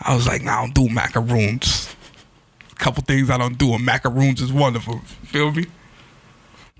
I 0.02 0.14
was 0.14 0.26
like, 0.26 0.42
"Nah, 0.42 0.58
I 0.58 0.60
don't 0.62 0.74
do 0.74 0.92
macaroons." 0.92 1.94
Couple 2.82 3.04
things 3.04 3.30
I 3.30 3.38
don't 3.38 3.56
do, 3.56 3.74
and 3.74 3.84
macaroons 3.84 4.42
is 4.42 4.52
one 4.52 4.74
of 4.74 4.86
them. 4.86 5.00
Feel 5.00 5.52
me? 5.52 5.66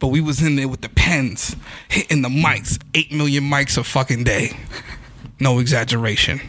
But 0.01 0.09
we 0.09 0.21
was 0.21 0.43
in 0.43 0.57
there 0.57 0.67
with 0.67 0.81
the 0.81 0.89
pens, 0.89 1.55
hitting 1.89 2.23
the 2.23 2.29
mics, 2.29 2.83
eight 2.93 3.13
million 3.13 3.45
mics 3.45 3.79
a 3.79 3.85
fucking 3.85 4.25
day. 4.25 4.59
No 5.39 5.61
exaggeration 5.61 6.41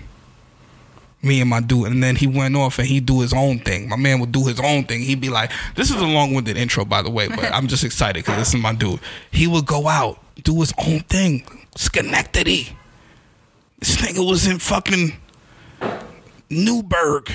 me 1.24 1.40
and 1.40 1.50
my 1.50 1.62
dude, 1.62 1.88
and 1.88 2.04
then 2.04 2.18
he 2.18 2.28
went 2.28 2.56
off 2.56 2.80
and 2.80 2.88
he 2.88 3.00
do 3.00 3.22
his 3.22 3.34
own 3.34 3.60
thing. 3.60 3.88
My 3.88 3.96
man 3.96 4.20
would 4.20 4.32
do 4.32 4.46
his 4.46 4.60
own 4.60 4.84
thing. 4.84 5.02
He'd 5.02 5.22
be 5.22 5.30
like, 5.30 5.52
"This 5.76 5.90
is 5.90 5.96
a 5.96 6.06
long-winded 6.06 6.58
intro, 6.58 6.84
by 6.84 7.02
the 7.02 7.10
way, 7.10 7.30
but 7.30 7.46
I'm 7.46 7.68
just 7.68 7.84
excited 7.84 8.26
because 8.26 8.38
this 8.38 8.50
is 8.50 8.62
my 8.62 8.74
dude." 8.74 9.00
He 9.32 9.48
would 9.48 9.66
go 9.66 9.88
out, 9.88 10.22
do 10.44 10.60
his 10.60 10.74
own 10.78 11.00
thing, 11.02 11.46
Schenectady. 11.76 12.76
This 13.80 13.96
nigga 13.98 14.28
was 14.28 14.46
in 14.46 14.60
fucking 14.60 15.14
Newburgh, 16.50 17.32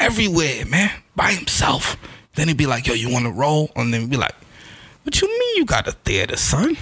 everywhere, 0.00 0.64
man, 0.66 0.90
by 1.16 1.32
himself. 1.32 1.96
Then 2.34 2.48
he'd 2.48 2.56
be 2.56 2.66
like, 2.66 2.86
"Yo, 2.86 2.94
you 2.94 3.10
want 3.10 3.26
to 3.26 3.30
roll?" 3.30 3.70
And 3.76 3.92
then 3.92 4.02
he'd 4.02 4.10
be 4.10 4.16
like, 4.16 4.34
"What 5.04 5.20
you 5.20 5.28
mean 5.28 5.56
you 5.56 5.64
got 5.64 5.86
a 5.86 5.92
theater, 5.92 6.36
son? 6.36 6.76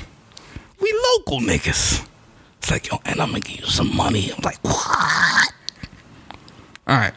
We 0.80 0.92
local 1.16 1.40
niggas." 1.40 2.06
It's 2.60 2.70
like, 2.70 2.90
yo, 2.90 3.00
and 3.06 3.20
I'm 3.20 3.28
gonna 3.28 3.40
give 3.40 3.60
you 3.60 3.66
some 3.66 3.96
money. 3.96 4.30
I'm 4.30 4.42
like, 4.42 4.62
what? 4.62 5.52
All 6.86 6.96
right, 6.98 7.14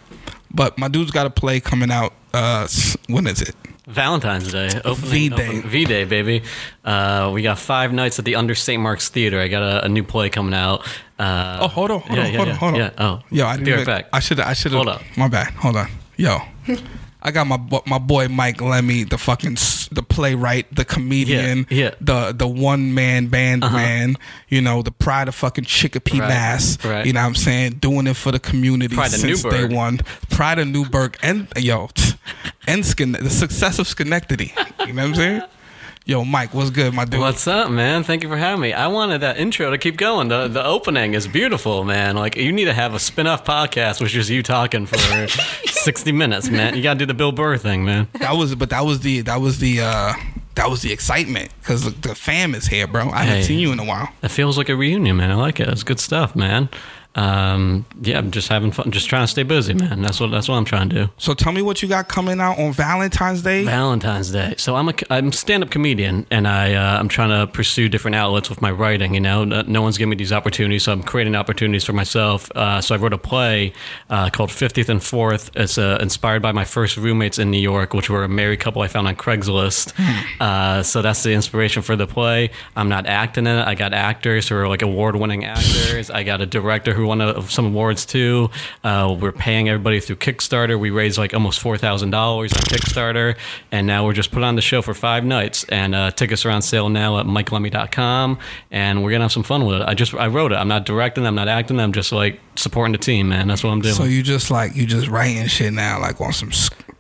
but 0.53 0.77
my 0.77 0.87
dude's 0.87 1.11
got 1.11 1.25
a 1.25 1.29
play 1.29 1.59
coming 1.59 1.91
out. 1.91 2.13
Uh, 2.33 2.67
when 3.07 3.27
is 3.27 3.41
it? 3.41 3.55
Valentine's 3.87 4.51
Day, 4.51 4.69
opening, 4.85 5.09
V-Day. 5.09 5.47
open- 5.47 5.69
V-Day, 5.69 6.03
baby. 6.05 6.43
Uh, 6.85 7.31
we 7.33 7.41
got 7.41 7.59
five 7.59 7.91
nights 7.91 8.17
at 8.19 8.25
the 8.25 8.35
Under 8.35 8.55
St. 8.55 8.81
Mark's 8.81 9.09
Theater. 9.09 9.39
I 9.39 9.47
got 9.49 9.61
a, 9.61 9.85
a 9.85 9.89
new 9.89 10.03
play 10.03 10.29
coming 10.29 10.53
out. 10.53 10.85
Uh, 11.19 11.59
Oh, 11.61 11.67
hold 11.67 11.91
on, 11.91 11.99
hold 12.01 12.17
yeah, 12.17 12.25
on, 12.25 12.31
yeah, 12.31 12.37
hold 12.37 12.47
yeah, 12.47 12.53
on, 12.53 12.59
hold 12.59 12.73
on. 12.73 12.79
Yeah. 12.79 12.89
Oh, 12.97 13.21
Yo, 13.29 13.45
I 13.45 13.53
didn't 13.57 13.65
be 13.65 13.71
right 13.73 13.85
back. 13.85 14.09
I 14.13 14.19
should. 14.19 14.39
I 14.39 14.53
should. 14.53 14.71
Hold 14.71 14.87
up. 14.87 15.01
My 15.17 15.27
bad. 15.27 15.53
Hold 15.55 15.75
on. 15.77 15.89
Yo, 16.17 16.39
I 17.25 17.31
got 17.31 17.47
my 17.47 17.57
my 17.85 17.99
boy 17.99 18.27
Mike 18.27 18.59
Lemme, 18.61 19.05
the 19.09 19.17
fucking 19.17 19.55
the 19.91 20.03
playwright, 20.03 20.73
the 20.75 20.83
comedian, 20.83 21.65
Yeah, 21.69 21.77
yeah. 21.77 21.91
the 22.01 22.33
the 22.33 22.47
one 22.47 22.93
man 22.93 23.27
band 23.27 23.63
uh-huh. 23.63 23.75
man. 23.75 24.17
You 24.49 24.61
know, 24.61 24.81
the 24.81 24.91
pride 24.91 25.29
of 25.29 25.35
fucking 25.35 25.63
Chicopee, 25.63 26.19
Right, 26.19 26.27
Mass. 26.27 26.77
right. 26.83 27.05
You 27.05 27.13
know 27.13 27.21
what 27.21 27.27
I'm 27.27 27.35
saying? 27.35 27.73
Doing 27.75 28.07
it 28.07 28.15
for 28.17 28.31
the 28.33 28.39
community 28.39 28.95
Pride 28.95 29.11
since 29.11 29.41
day 29.41 29.65
one. 29.65 29.99
Pride 30.29 30.59
of 30.59 30.67
Newburgh 30.67 31.17
and 31.23 31.47
yo, 31.55 31.89
and 32.67 32.83
the 32.83 33.29
success 33.29 33.79
of 33.79 33.87
Schenectady. 33.87 34.53
You 34.85 34.93
know 34.93 35.03
what 35.03 35.09
I'm 35.09 35.15
saying? 35.15 35.41
Yo, 36.05 36.25
Mike, 36.25 36.53
what's 36.53 36.69
good, 36.69 36.93
my 36.93 37.05
dude? 37.05 37.21
What's 37.21 37.47
up, 37.47 37.71
man? 37.71 38.03
Thank 38.03 38.23
you 38.23 38.29
for 38.29 38.35
having 38.35 38.59
me. 38.59 38.73
I 38.73 38.87
wanted 38.87 39.21
that 39.21 39.37
intro 39.37 39.71
to 39.71 39.77
keep 39.77 39.95
going. 39.95 40.27
The 40.27 40.49
the 40.49 40.63
opening 40.65 41.13
is 41.13 41.29
beautiful, 41.29 41.85
man. 41.85 42.17
Like 42.17 42.35
you 42.35 42.51
need 42.51 42.65
to 42.65 42.73
have 42.73 42.93
a 42.93 42.99
spin-off 42.99 43.45
podcast 43.45 44.01
which 44.01 44.13
is 44.13 44.29
you 44.29 44.43
talking 44.43 44.85
for 44.85 44.97
60 45.65 46.11
minutes, 46.11 46.49
man. 46.49 46.75
You 46.75 46.83
got 46.83 46.95
to 46.95 46.99
do 46.99 47.05
the 47.05 47.13
Bill 47.13 47.31
Burr 47.31 47.55
thing, 47.55 47.85
man. 47.85 48.09
That 48.19 48.33
was, 48.33 48.53
but 48.55 48.69
that 48.71 48.81
was 48.85 48.99
the 48.99 49.21
that 49.21 49.39
was 49.39 49.59
the 49.59 49.79
uh 49.79 50.13
that 50.55 50.69
was 50.69 50.81
the 50.81 50.91
excitement 50.91 51.51
because 51.61 51.85
the, 51.85 51.91
the 52.09 52.15
fam 52.15 52.53
is 52.53 52.67
here, 52.67 52.85
bro. 52.85 53.09
I 53.09 53.23
haven't 53.23 53.35
Hey. 53.37 53.43
seen 53.43 53.59
you 53.59 53.71
in 53.71 53.79
a 53.79 53.85
while. 53.85 54.09
It 54.21 54.27
feels 54.29 54.57
like 54.57 54.67
a 54.67 54.75
reunion, 54.75 55.15
man. 55.15 55.31
I 55.31 55.35
like 55.35 55.61
it. 55.61 55.69
It's 55.69 55.83
good 55.83 56.01
stuff, 56.01 56.35
man. 56.35 56.67
Um, 57.15 57.85
yeah, 58.01 58.17
I'm 58.17 58.31
just 58.31 58.47
having 58.47 58.71
fun, 58.71 58.89
just 58.91 59.07
trying 59.07 59.23
to 59.23 59.27
stay 59.27 59.43
busy, 59.43 59.73
man. 59.73 60.01
That's 60.01 60.19
what 60.19 60.31
that's 60.31 60.47
what 60.47 60.55
I'm 60.55 60.65
trying 60.65 60.89
to 60.89 61.05
do. 61.05 61.11
So 61.17 61.33
tell 61.33 61.51
me 61.51 61.61
what 61.61 61.81
you 61.81 61.87
got 61.87 62.07
coming 62.07 62.39
out 62.39 62.57
on 62.57 62.73
Valentine's 62.73 63.43
Day. 63.43 63.63
Valentine's 63.63 64.31
Day. 64.31 64.55
So 64.57 64.75
I'm 64.75 64.89
a 64.89 64.93
I'm 65.09 65.31
stand 65.31 65.63
up 65.63 65.69
comedian, 65.69 66.25
and 66.31 66.47
I 66.47 66.73
uh, 66.73 66.99
I'm 66.99 67.07
trying 67.07 67.29
to 67.29 67.51
pursue 67.51 67.87
different 67.87 68.15
outlets 68.15 68.49
with 68.49 68.61
my 68.61 68.71
writing. 68.71 69.13
You 69.13 69.19
know, 69.19 69.43
no, 69.43 69.81
one's 69.81 69.97
giving 69.97 70.09
me 70.09 70.15
these 70.15 70.33
opportunities, 70.33 70.83
so 70.83 70.91
I'm 70.91 71.03
creating 71.03 71.35
opportunities 71.35 71.83
for 71.83 71.93
myself. 71.93 72.51
Uh, 72.55 72.81
so 72.81 72.95
I 72.95 72.97
wrote 72.97 73.13
a 73.13 73.17
play 73.17 73.73
uh, 74.09 74.29
called 74.31 74.49
50th 74.49 74.89
and 74.89 75.03
Fourth. 75.03 75.51
It's 75.55 75.77
uh, 75.77 75.99
inspired 76.01 76.41
by 76.41 76.51
my 76.51 76.65
first 76.65 76.97
roommates 76.97 77.37
in 77.37 77.51
New 77.51 77.59
York, 77.61 77.93
which 77.93 78.09
were 78.09 78.23
a 78.23 78.29
married 78.29 78.59
couple 78.59 78.81
I 78.81 78.87
found 78.87 79.07
on 79.07 79.15
Craigslist. 79.15 79.93
uh, 80.39 80.81
so 80.81 81.01
that's 81.03 81.21
the 81.21 81.33
inspiration 81.33 81.83
for 81.83 81.95
the 81.95 82.07
play. 82.07 82.49
I'm 82.75 82.89
not 82.89 83.05
acting 83.05 83.45
in 83.45 83.57
it. 83.57 83.67
I 83.67 83.75
got 83.75 83.93
actors 83.93 84.49
who 84.49 84.55
are 84.55 84.67
like 84.67 84.81
award 84.81 85.15
winning 85.15 85.45
actors. 85.45 86.09
I 86.09 86.23
got 86.23 86.41
a 86.41 86.45
director 86.45 86.93
who 86.93 87.02
won 87.05 87.21
a, 87.21 87.41
some 87.43 87.67
awards 87.67 88.05
too. 88.05 88.49
Uh, 88.83 89.15
we're 89.19 89.31
paying 89.31 89.69
everybody 89.69 89.99
through 89.99 90.17
Kickstarter. 90.17 90.79
We 90.79 90.89
raised 90.89 91.17
like 91.17 91.33
almost 91.33 91.59
four 91.59 91.77
thousand 91.77 92.11
dollars 92.11 92.53
on 92.53 92.61
Kickstarter, 92.61 93.37
and 93.71 93.87
now 93.87 94.05
we're 94.05 94.13
just 94.13 94.31
put 94.31 94.43
on 94.43 94.55
the 94.55 94.61
show 94.61 94.81
for 94.81 94.93
five 94.93 95.23
nights. 95.23 95.63
And 95.65 95.95
uh, 95.95 96.11
tickets 96.11 96.45
are 96.45 96.51
on 96.51 96.61
sale 96.61 96.89
now 96.89 97.19
at 97.19 97.25
MikeLemme.com, 97.25 98.39
and 98.71 99.03
we're 99.03 99.11
gonna 99.11 99.23
have 99.23 99.31
some 99.31 99.43
fun 99.43 99.65
with 99.65 99.81
it. 99.81 99.87
I 99.87 99.93
just 99.93 100.13
I 100.13 100.27
wrote 100.27 100.51
it. 100.51 100.55
I'm 100.55 100.67
not 100.67 100.85
directing. 100.85 101.25
I'm 101.25 101.35
not 101.35 101.47
acting. 101.47 101.79
I'm 101.79 101.93
just 101.93 102.11
like 102.11 102.39
supporting 102.55 102.91
the 102.93 102.97
team, 102.97 103.29
man. 103.29 103.47
That's 103.47 103.63
what 103.63 103.71
I'm 103.71 103.81
doing. 103.81 103.95
So 103.95 104.03
you 104.03 104.23
just 104.23 104.51
like 104.51 104.75
you 104.75 104.85
just 104.85 105.07
writing 105.07 105.47
shit 105.47 105.73
now, 105.73 105.99
like 105.99 106.19
on 106.21 106.33
some 106.33 106.51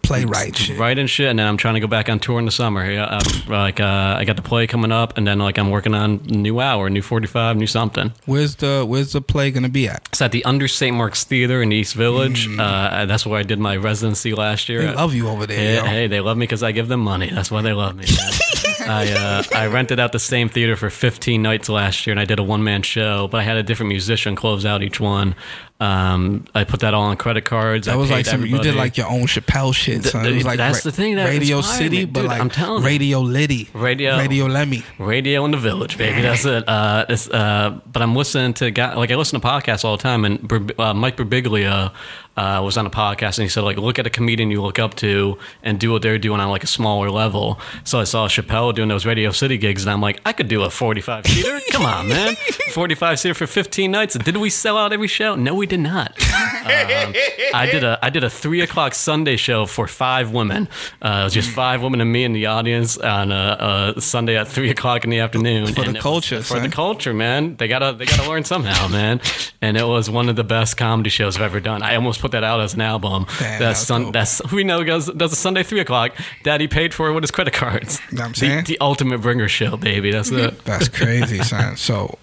playwright 0.03 0.55
shit. 0.55 0.77
writing 0.77 1.07
shit, 1.07 1.29
and 1.29 1.39
then 1.39 1.47
I'm 1.47 1.57
trying 1.57 1.73
to 1.75 1.79
go 1.79 1.87
back 1.87 2.09
on 2.09 2.19
tour 2.19 2.37
in 2.39 2.45
the 2.45 2.51
summer. 2.51 2.89
Yeah, 2.89 3.05
um, 3.05 3.21
like 3.47 3.79
uh, 3.79 4.15
I 4.17 4.25
got 4.25 4.35
the 4.35 4.41
play 4.41 4.67
coming 4.67 4.91
up, 4.91 5.17
and 5.17 5.25
then 5.25 5.39
like 5.39 5.57
I'm 5.57 5.71
working 5.71 5.95
on 5.95 6.17
new 6.25 6.59
hour, 6.59 6.89
new 6.89 7.01
45, 7.01 7.57
new 7.57 7.67
something. 7.67 8.13
Where's 8.25 8.57
the 8.57 8.85
Where's 8.87 9.13
the 9.13 9.21
play 9.21 9.51
gonna 9.51 9.69
be 9.69 9.87
at? 9.87 10.07
It's 10.09 10.21
at 10.21 10.31
the 10.31 10.43
Under 10.45 10.67
St. 10.67 10.95
Mark's 10.95 11.23
Theater 11.23 11.61
in 11.61 11.71
East 11.71 11.95
Village. 11.95 12.47
Uh, 12.59 13.05
that's 13.05 13.25
where 13.25 13.39
I 13.39 13.43
did 13.43 13.59
my 13.59 13.77
residency 13.77 14.33
last 14.33 14.69
year. 14.69 14.81
Mm. 14.81 14.87
They 14.87 14.95
love 14.95 15.13
you 15.13 15.29
over 15.29 15.47
there. 15.47 15.83
Hey, 15.83 15.89
hey, 15.89 16.07
they 16.07 16.19
love 16.19 16.37
me 16.37 16.43
because 16.43 16.63
I 16.63 16.71
give 16.71 16.87
them 16.87 16.99
money. 16.99 17.29
That's 17.29 17.49
why 17.49 17.61
they 17.61 17.73
love 17.73 17.95
me. 17.95 18.05
I 18.85 19.11
uh, 19.11 19.43
I 19.55 19.67
rented 19.67 19.99
out 19.99 20.11
the 20.11 20.19
same 20.19 20.49
theater 20.49 20.75
for 20.75 20.89
15 20.89 21.41
nights 21.41 21.69
last 21.69 22.05
year, 22.05 22.11
and 22.11 22.19
I 22.19 22.25
did 22.25 22.39
a 22.39 22.43
one 22.43 22.63
man 22.63 22.81
show. 22.81 23.27
But 23.27 23.39
I 23.39 23.43
had 23.43 23.57
a 23.57 23.63
different 23.63 23.89
musician 23.89 24.35
close 24.35 24.65
out 24.65 24.83
each 24.83 24.99
one. 24.99 25.35
Um, 25.83 26.45
I 26.55 26.63
put 26.63 26.79
that 26.79 26.93
all 26.93 27.03
on 27.03 27.17
credit 27.17 27.43
cards. 27.45 27.87
That 27.87 27.93
I 27.93 27.95
was 27.97 28.09
like 28.09 28.25
some. 28.25 28.45
You 28.45 28.59
did 28.61 28.75
like 28.75 28.95
your 28.97 29.07
own 29.09 29.23
Chappelle 29.27 29.73
shit. 29.75 30.05
Son. 30.05 30.25
It 30.25 30.33
was 30.33 30.45
like 30.45 30.57
that's 30.57 30.83
the 30.83 30.91
thing 30.91 31.15
that 31.17 31.25
Radio 31.27 31.61
City, 31.61 31.97
me. 31.99 32.05
but 32.05 32.21
Dude, 32.21 32.29
like 32.29 32.39
I'm 32.41 32.49
telling 32.49 32.83
you. 32.83 32.87
Radio 32.87 33.19
Liddy, 33.19 33.69
Radio- 33.73 34.17
Radio 34.17 34.45
Lemme. 34.45 34.83
radio 34.97 35.43
in 35.45 35.51
the 35.51 35.57
village, 35.57 35.97
baby. 35.97 36.21
That's 36.21 36.45
it. 36.45 36.63
Uh, 36.67 37.05
uh, 37.33 37.79
but 37.91 38.01
I'm 38.01 38.15
listening 38.15 38.53
to 38.55 38.71
guy, 38.71 38.93
like 38.95 39.11
I 39.11 39.15
listen 39.15 39.39
to 39.41 39.45
podcasts 39.45 39.83
all 39.83 39.97
the 39.97 40.03
time, 40.03 40.23
and 40.25 40.51
uh, 40.79 40.93
Mike 40.93 41.17
Birbiglia 41.17 41.91
uh, 42.35 42.61
was 42.63 42.77
on 42.77 42.85
a 42.85 42.89
podcast, 42.89 43.37
and 43.37 43.43
he 43.43 43.49
said 43.49 43.63
like, 43.63 43.77
look 43.77 43.99
at 43.99 44.07
a 44.07 44.09
comedian 44.09 44.49
you 44.51 44.61
look 44.61 44.79
up 44.79 44.95
to 44.95 45.37
and 45.61 45.79
do 45.79 45.91
what 45.91 46.01
they're 46.01 46.17
doing 46.17 46.39
on 46.39 46.49
like 46.49 46.63
a 46.63 46.67
smaller 46.67 47.09
level. 47.11 47.59
So 47.83 47.99
I 47.99 48.05
saw 48.05 48.27
Chappelle 48.27 48.73
doing 48.73 48.89
those 48.89 49.05
Radio 49.05 49.31
City 49.31 49.57
gigs, 49.57 49.83
and 49.83 49.91
I'm 49.91 50.01
like, 50.01 50.19
I 50.25 50.33
could 50.33 50.47
do 50.47 50.63
a 50.63 50.69
45 50.69 51.27
seater. 51.27 51.59
Come 51.71 51.85
on, 51.85 52.07
man, 52.07 52.35
45 52.71 53.19
seater 53.19 53.33
for 53.35 53.47
15 53.47 53.91
nights. 53.91 54.15
Did 54.17 54.37
we 54.37 54.49
sell 54.49 54.77
out 54.77 54.93
every 54.93 55.07
show? 55.07 55.35
No, 55.35 55.53
we 55.55 55.65
did 55.67 55.79
not. 55.79 56.17
Um, 56.63 57.13
I 57.53 57.67
did 57.69 57.83
a 57.83 57.99
I 58.01 58.09
did 58.09 58.23
a 58.23 58.29
three 58.29 58.61
o'clock 58.61 58.93
Sunday 58.93 59.35
show 59.35 59.65
for 59.65 59.85
five 59.85 60.31
women. 60.31 60.69
Uh, 61.01 61.19
it 61.21 61.23
was 61.25 61.33
just 61.33 61.49
five 61.49 61.81
women 61.83 61.99
and 61.99 62.09
me 62.09 62.23
in 62.23 62.31
the 62.31 62.45
audience 62.45 62.97
on 62.97 63.33
a, 63.33 63.93
a 63.97 64.01
Sunday 64.01 64.37
at 64.37 64.47
three 64.47 64.69
o'clock 64.69 65.03
in 65.03 65.09
the 65.09 65.19
afternoon. 65.19 65.67
For 65.67 65.73
the 65.73 65.81
And 65.81 65.93
was- 65.95 66.01
culture, 66.01 66.41
for 66.41 66.61
the 66.61 66.69
culture, 66.69 67.13
man. 67.13 67.57
They 67.57 67.67
gotta 67.67 67.91
they 67.97 68.05
gotta 68.05 68.29
learn 68.29 68.45
somehow, 68.45 68.87
man. 68.87 69.19
And 69.61 69.75
it 69.75 69.85
was 69.85 70.09
one 70.09 70.29
of 70.29 70.37
the 70.37 70.43
best 70.45 70.77
comedy 70.77 71.09
shows 71.09 71.35
I've 71.35 71.41
ever 71.43 71.59
done. 71.59 71.83
I 71.83 71.95
almost 71.95 72.21
put 72.23 72.31
that 72.31 72.43
out 72.43 72.61
as 72.61 72.73
an 72.73 72.79
album. 72.81 73.25
Damn, 73.25 73.37
that's 73.37 73.59
that's 73.59 73.79
sun, 73.81 74.03
dope. 74.03 74.13
that's 74.13 74.39
who 74.49 74.55
we 74.55 74.63
know 74.63 74.81
goes 74.85 75.07
does 75.11 75.33
a 75.33 75.35
Sunday 75.35 75.61
three 75.61 75.81
o'clock. 75.81 76.15
Daddy 76.43 76.67
paid 76.67 76.93
for 76.93 77.09
it 77.09 77.13
with 77.13 77.23
his 77.23 77.31
credit 77.31 77.53
cards. 77.53 77.99
Know 78.11 78.21
what 78.21 78.25
I'm 78.25 78.31
the, 78.31 78.37
saying? 78.37 78.63
the 78.65 78.77
ultimate 78.79 79.19
bringer 79.21 79.49
show, 79.49 79.75
baby. 79.75 80.11
That's 80.11 80.31
it. 80.31 80.63
That's 80.63 80.87
crazy, 80.87 81.39
son. 81.43 81.75
So, 81.75 82.17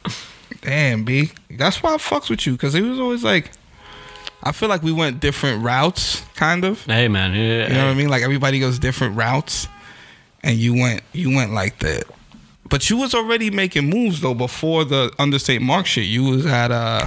damn, 0.63 1.05
B. 1.05 1.33
That's 1.51 1.83
why 1.83 1.93
I 1.93 1.97
fucks 1.99 2.31
with 2.31 2.47
you 2.47 2.53
because 2.53 2.75
it 2.75 2.81
was 2.81 2.99
always 2.99 3.23
like, 3.23 3.51
I 4.43 4.53
feel 4.53 4.71
like 4.71 4.83
we 4.83 4.91
went 4.93 5.21
different 5.21 5.63
routes, 5.63 6.23
kind 6.35 6.65
of. 6.65 6.83
Hey, 6.87 7.09
man. 7.09 7.35
Yeah, 7.35 7.69
You 7.69 7.75
know 7.75 7.85
what 7.85 7.91
I 7.91 7.95
mean? 7.95 8.09
Like 8.09 8.23
everybody 8.23 8.59
goes 8.59 8.79
different 8.79 9.17
routes, 9.17 9.69
and 10.43 10.57
you 10.57 10.73
went, 10.73 11.03
you 11.13 11.35
went 11.37 11.53
like 11.53 11.79
that. 11.81 12.05
But 12.71 12.89
you 12.89 12.97
was 12.97 13.15
already 13.15 13.51
making 13.51 13.91
moves 13.91 14.23
though 14.23 14.33
before 14.33 14.85
the 14.87 15.13
under 15.19 15.39
St. 15.39 15.63
Mark 15.63 15.85
shit. 15.87 16.05
You 16.07 16.25
was 16.25 16.47
at 16.47 16.71
uh, 16.71 17.07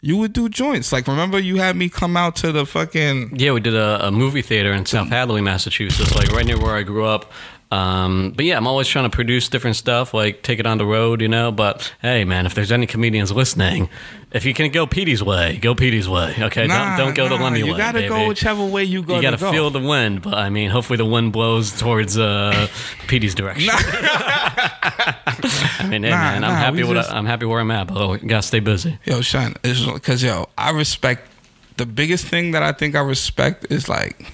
you 0.00 0.16
would 0.16 0.32
do 0.32 0.48
joints. 0.48 0.92
Like 0.92 1.06
remember 1.06 1.38
you 1.38 1.56
had 1.56 1.76
me 1.76 1.88
come 1.88 2.16
out 2.16 2.36
to 2.36 2.52
the 2.52 2.64
fucking 2.66 3.36
Yeah, 3.36 3.52
we 3.52 3.60
did 3.60 3.74
a, 3.74 4.06
a 4.08 4.10
movie 4.10 4.42
theater 4.42 4.72
in 4.72 4.86
South 4.86 5.08
Hadley, 5.08 5.40
Massachusetts, 5.40 6.14
like 6.14 6.28
right 6.32 6.46
near 6.46 6.58
where 6.58 6.74
I 6.74 6.82
grew 6.82 7.04
up. 7.04 7.30
Um, 7.72 8.32
but 8.34 8.44
yeah, 8.44 8.56
I'm 8.56 8.66
always 8.66 8.88
trying 8.88 9.08
to 9.08 9.14
produce 9.14 9.48
different 9.48 9.76
stuff, 9.76 10.12
like 10.12 10.42
take 10.42 10.58
it 10.58 10.66
on 10.66 10.78
the 10.78 10.84
road, 10.86 11.20
you 11.20 11.28
know. 11.28 11.52
But 11.52 11.94
hey, 12.02 12.24
man, 12.24 12.44
if 12.44 12.54
there's 12.54 12.72
any 12.72 12.84
comedians 12.86 13.30
listening, 13.30 13.88
if 14.32 14.44
you 14.44 14.54
can 14.54 14.72
go 14.72 14.88
Petey's 14.88 15.22
way, 15.22 15.56
go 15.58 15.76
Petey's 15.76 16.08
way. 16.08 16.34
Okay, 16.36 16.66
Nah, 16.66 16.96
don't 16.96 17.06
don't 17.06 17.14
go 17.14 17.28
the 17.28 17.36
nah, 17.36 17.42
Lundy 17.44 17.60
you 17.60 17.72
way. 17.72 17.78
gotta 17.78 18.08
go 18.08 18.16
baby. 18.16 18.28
whichever 18.28 18.64
way 18.64 18.82
you 18.82 19.04
go 19.04 19.16
You 19.16 19.22
gotta 19.22 19.36
to 19.36 19.40
go. 19.44 19.52
feel 19.52 19.70
the 19.70 19.78
wind, 19.78 20.22
but 20.22 20.34
I 20.34 20.50
mean, 20.50 20.70
hopefully 20.70 20.96
the 20.96 21.04
wind 21.04 21.32
blows 21.32 21.78
towards 21.78 22.18
uh, 22.18 22.66
Petey's 23.06 23.36
direction. 23.36 23.70
I 23.72 25.86
mean, 25.88 26.02
hey, 26.02 26.10
man, 26.10 26.44
I'm 26.44 26.50
happy. 26.54 26.82
With, 26.82 26.96
just- 26.96 27.12
I'm 27.12 27.26
happy 27.26 27.46
where 27.46 27.60
I'm 27.60 27.70
at, 27.70 27.86
but 27.86 27.96
oh, 27.96 28.16
gotta 28.16 28.42
stay 28.42 28.60
busy. 28.60 28.98
Yo, 29.04 29.20
Sean, 29.20 29.54
because 29.62 30.22
yo, 30.22 30.48
I 30.58 30.70
respect 30.70 31.28
the 31.76 31.86
biggest 31.86 32.26
thing 32.26 32.50
that 32.50 32.62
I 32.62 32.72
think 32.72 32.94
I 32.96 33.00
respect 33.00 33.66
is 33.70 33.88
like 33.88 34.32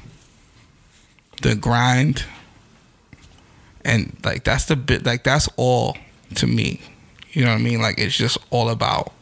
the 1.42 1.54
grind, 1.54 2.24
and 3.86 4.16
like 4.24 4.44
that's 4.44 4.66
the 4.66 4.76
bit, 4.76 5.06
like 5.06 5.24
that's 5.24 5.48
all 5.56 5.96
to 6.34 6.46
me. 6.46 6.82
You 7.30 7.44
know 7.44 7.52
what 7.52 7.60
I 7.60 7.62
mean? 7.62 7.80
Like 7.80 7.98
it's 7.98 8.16
just 8.16 8.36
all 8.50 8.68
about 8.68 9.12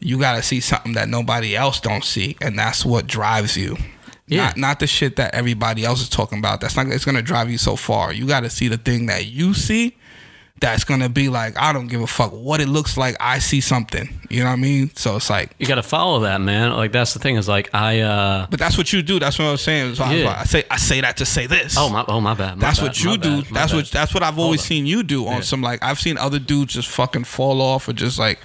you 0.00 0.18
got 0.18 0.36
to 0.36 0.42
see 0.42 0.58
something 0.60 0.94
that 0.94 1.08
nobody 1.08 1.54
else 1.54 1.78
don't 1.78 2.02
see, 2.02 2.36
and 2.40 2.58
that's 2.58 2.84
what 2.84 3.06
drives 3.06 3.56
you. 3.56 3.76
Yeah. 4.26 4.46
Not 4.46 4.56
not 4.56 4.80
the 4.80 4.86
shit 4.86 5.16
that 5.16 5.34
everybody 5.34 5.84
else 5.84 6.00
is 6.00 6.08
talking 6.08 6.38
about. 6.38 6.60
That's 6.60 6.76
not. 6.76 6.86
It's 6.88 7.04
gonna 7.04 7.22
drive 7.22 7.50
you 7.50 7.58
so 7.58 7.76
far. 7.76 8.12
You 8.12 8.26
got 8.26 8.40
to 8.40 8.50
see 8.50 8.68
the 8.68 8.78
thing 8.78 9.06
that 9.06 9.26
you 9.26 9.52
see. 9.52 9.96
That's 10.62 10.84
gonna 10.84 11.08
be 11.08 11.28
like 11.28 11.58
I 11.58 11.72
don't 11.72 11.88
give 11.88 12.00
a 12.00 12.06
fuck 12.06 12.30
what 12.32 12.60
it 12.60 12.68
looks 12.68 12.96
like. 12.96 13.16
I 13.20 13.40
see 13.40 13.60
something. 13.60 14.08
You 14.30 14.38
know 14.40 14.46
what 14.46 14.52
I 14.52 14.56
mean? 14.56 14.90
So 14.94 15.16
it's 15.16 15.28
like, 15.28 15.50
You 15.58 15.66
gotta 15.66 15.82
follow 15.82 16.20
that, 16.20 16.40
man. 16.40 16.72
Like 16.72 16.92
that's 16.92 17.12
the 17.12 17.18
thing. 17.18 17.36
Is 17.36 17.48
like 17.48 17.68
I. 17.74 17.98
uh 18.00 18.46
but 18.48 18.58
that's 18.60 18.78
what 18.78 18.92
you 18.92 19.02
do. 19.02 19.18
That's 19.18 19.38
what 19.38 19.46
I 19.48 19.50
was 19.50 19.60
saying. 19.60 19.96
So 19.96 20.04
I, 20.04 20.14
Yeah. 20.14 20.26
like- 20.28 20.38
I 20.38 20.44
say 20.44 20.64
I 20.70 20.76
say 20.78 21.00
that 21.00 21.16
to 21.18 21.26
say 21.26 21.46
this. 21.46 21.74
Oh 21.76 21.88
my! 21.90 22.04
Oh 22.08 22.20
my 22.20 22.34
bad. 22.34 22.56
my 22.58 22.60
That's 22.66 22.78
bad, 22.78 22.86
what 22.86 23.02
you 23.04 23.18
do. 23.18 23.42
bad, 23.42 23.52
that's 23.54 23.72
bad. 23.72 23.76
what 23.76 23.90
that's 23.90 24.14
what 24.14 24.22
I've 24.22 24.38
always 24.38 24.60
Hold 24.60 24.68
seen 24.68 24.86
you 24.86 25.02
do 25.02 25.26
on 25.26 25.34
Yeah. 25.36 25.40
some 25.40 25.62
like 25.62 25.82
I've 25.82 25.98
seen 26.00 26.16
other 26.16 26.38
dudes 26.38 26.74
just 26.74 26.88
fucking 26.88 27.24
fall 27.24 27.60
off 27.60 27.88
or 27.88 27.92
just 27.92 28.18
like 28.18 28.38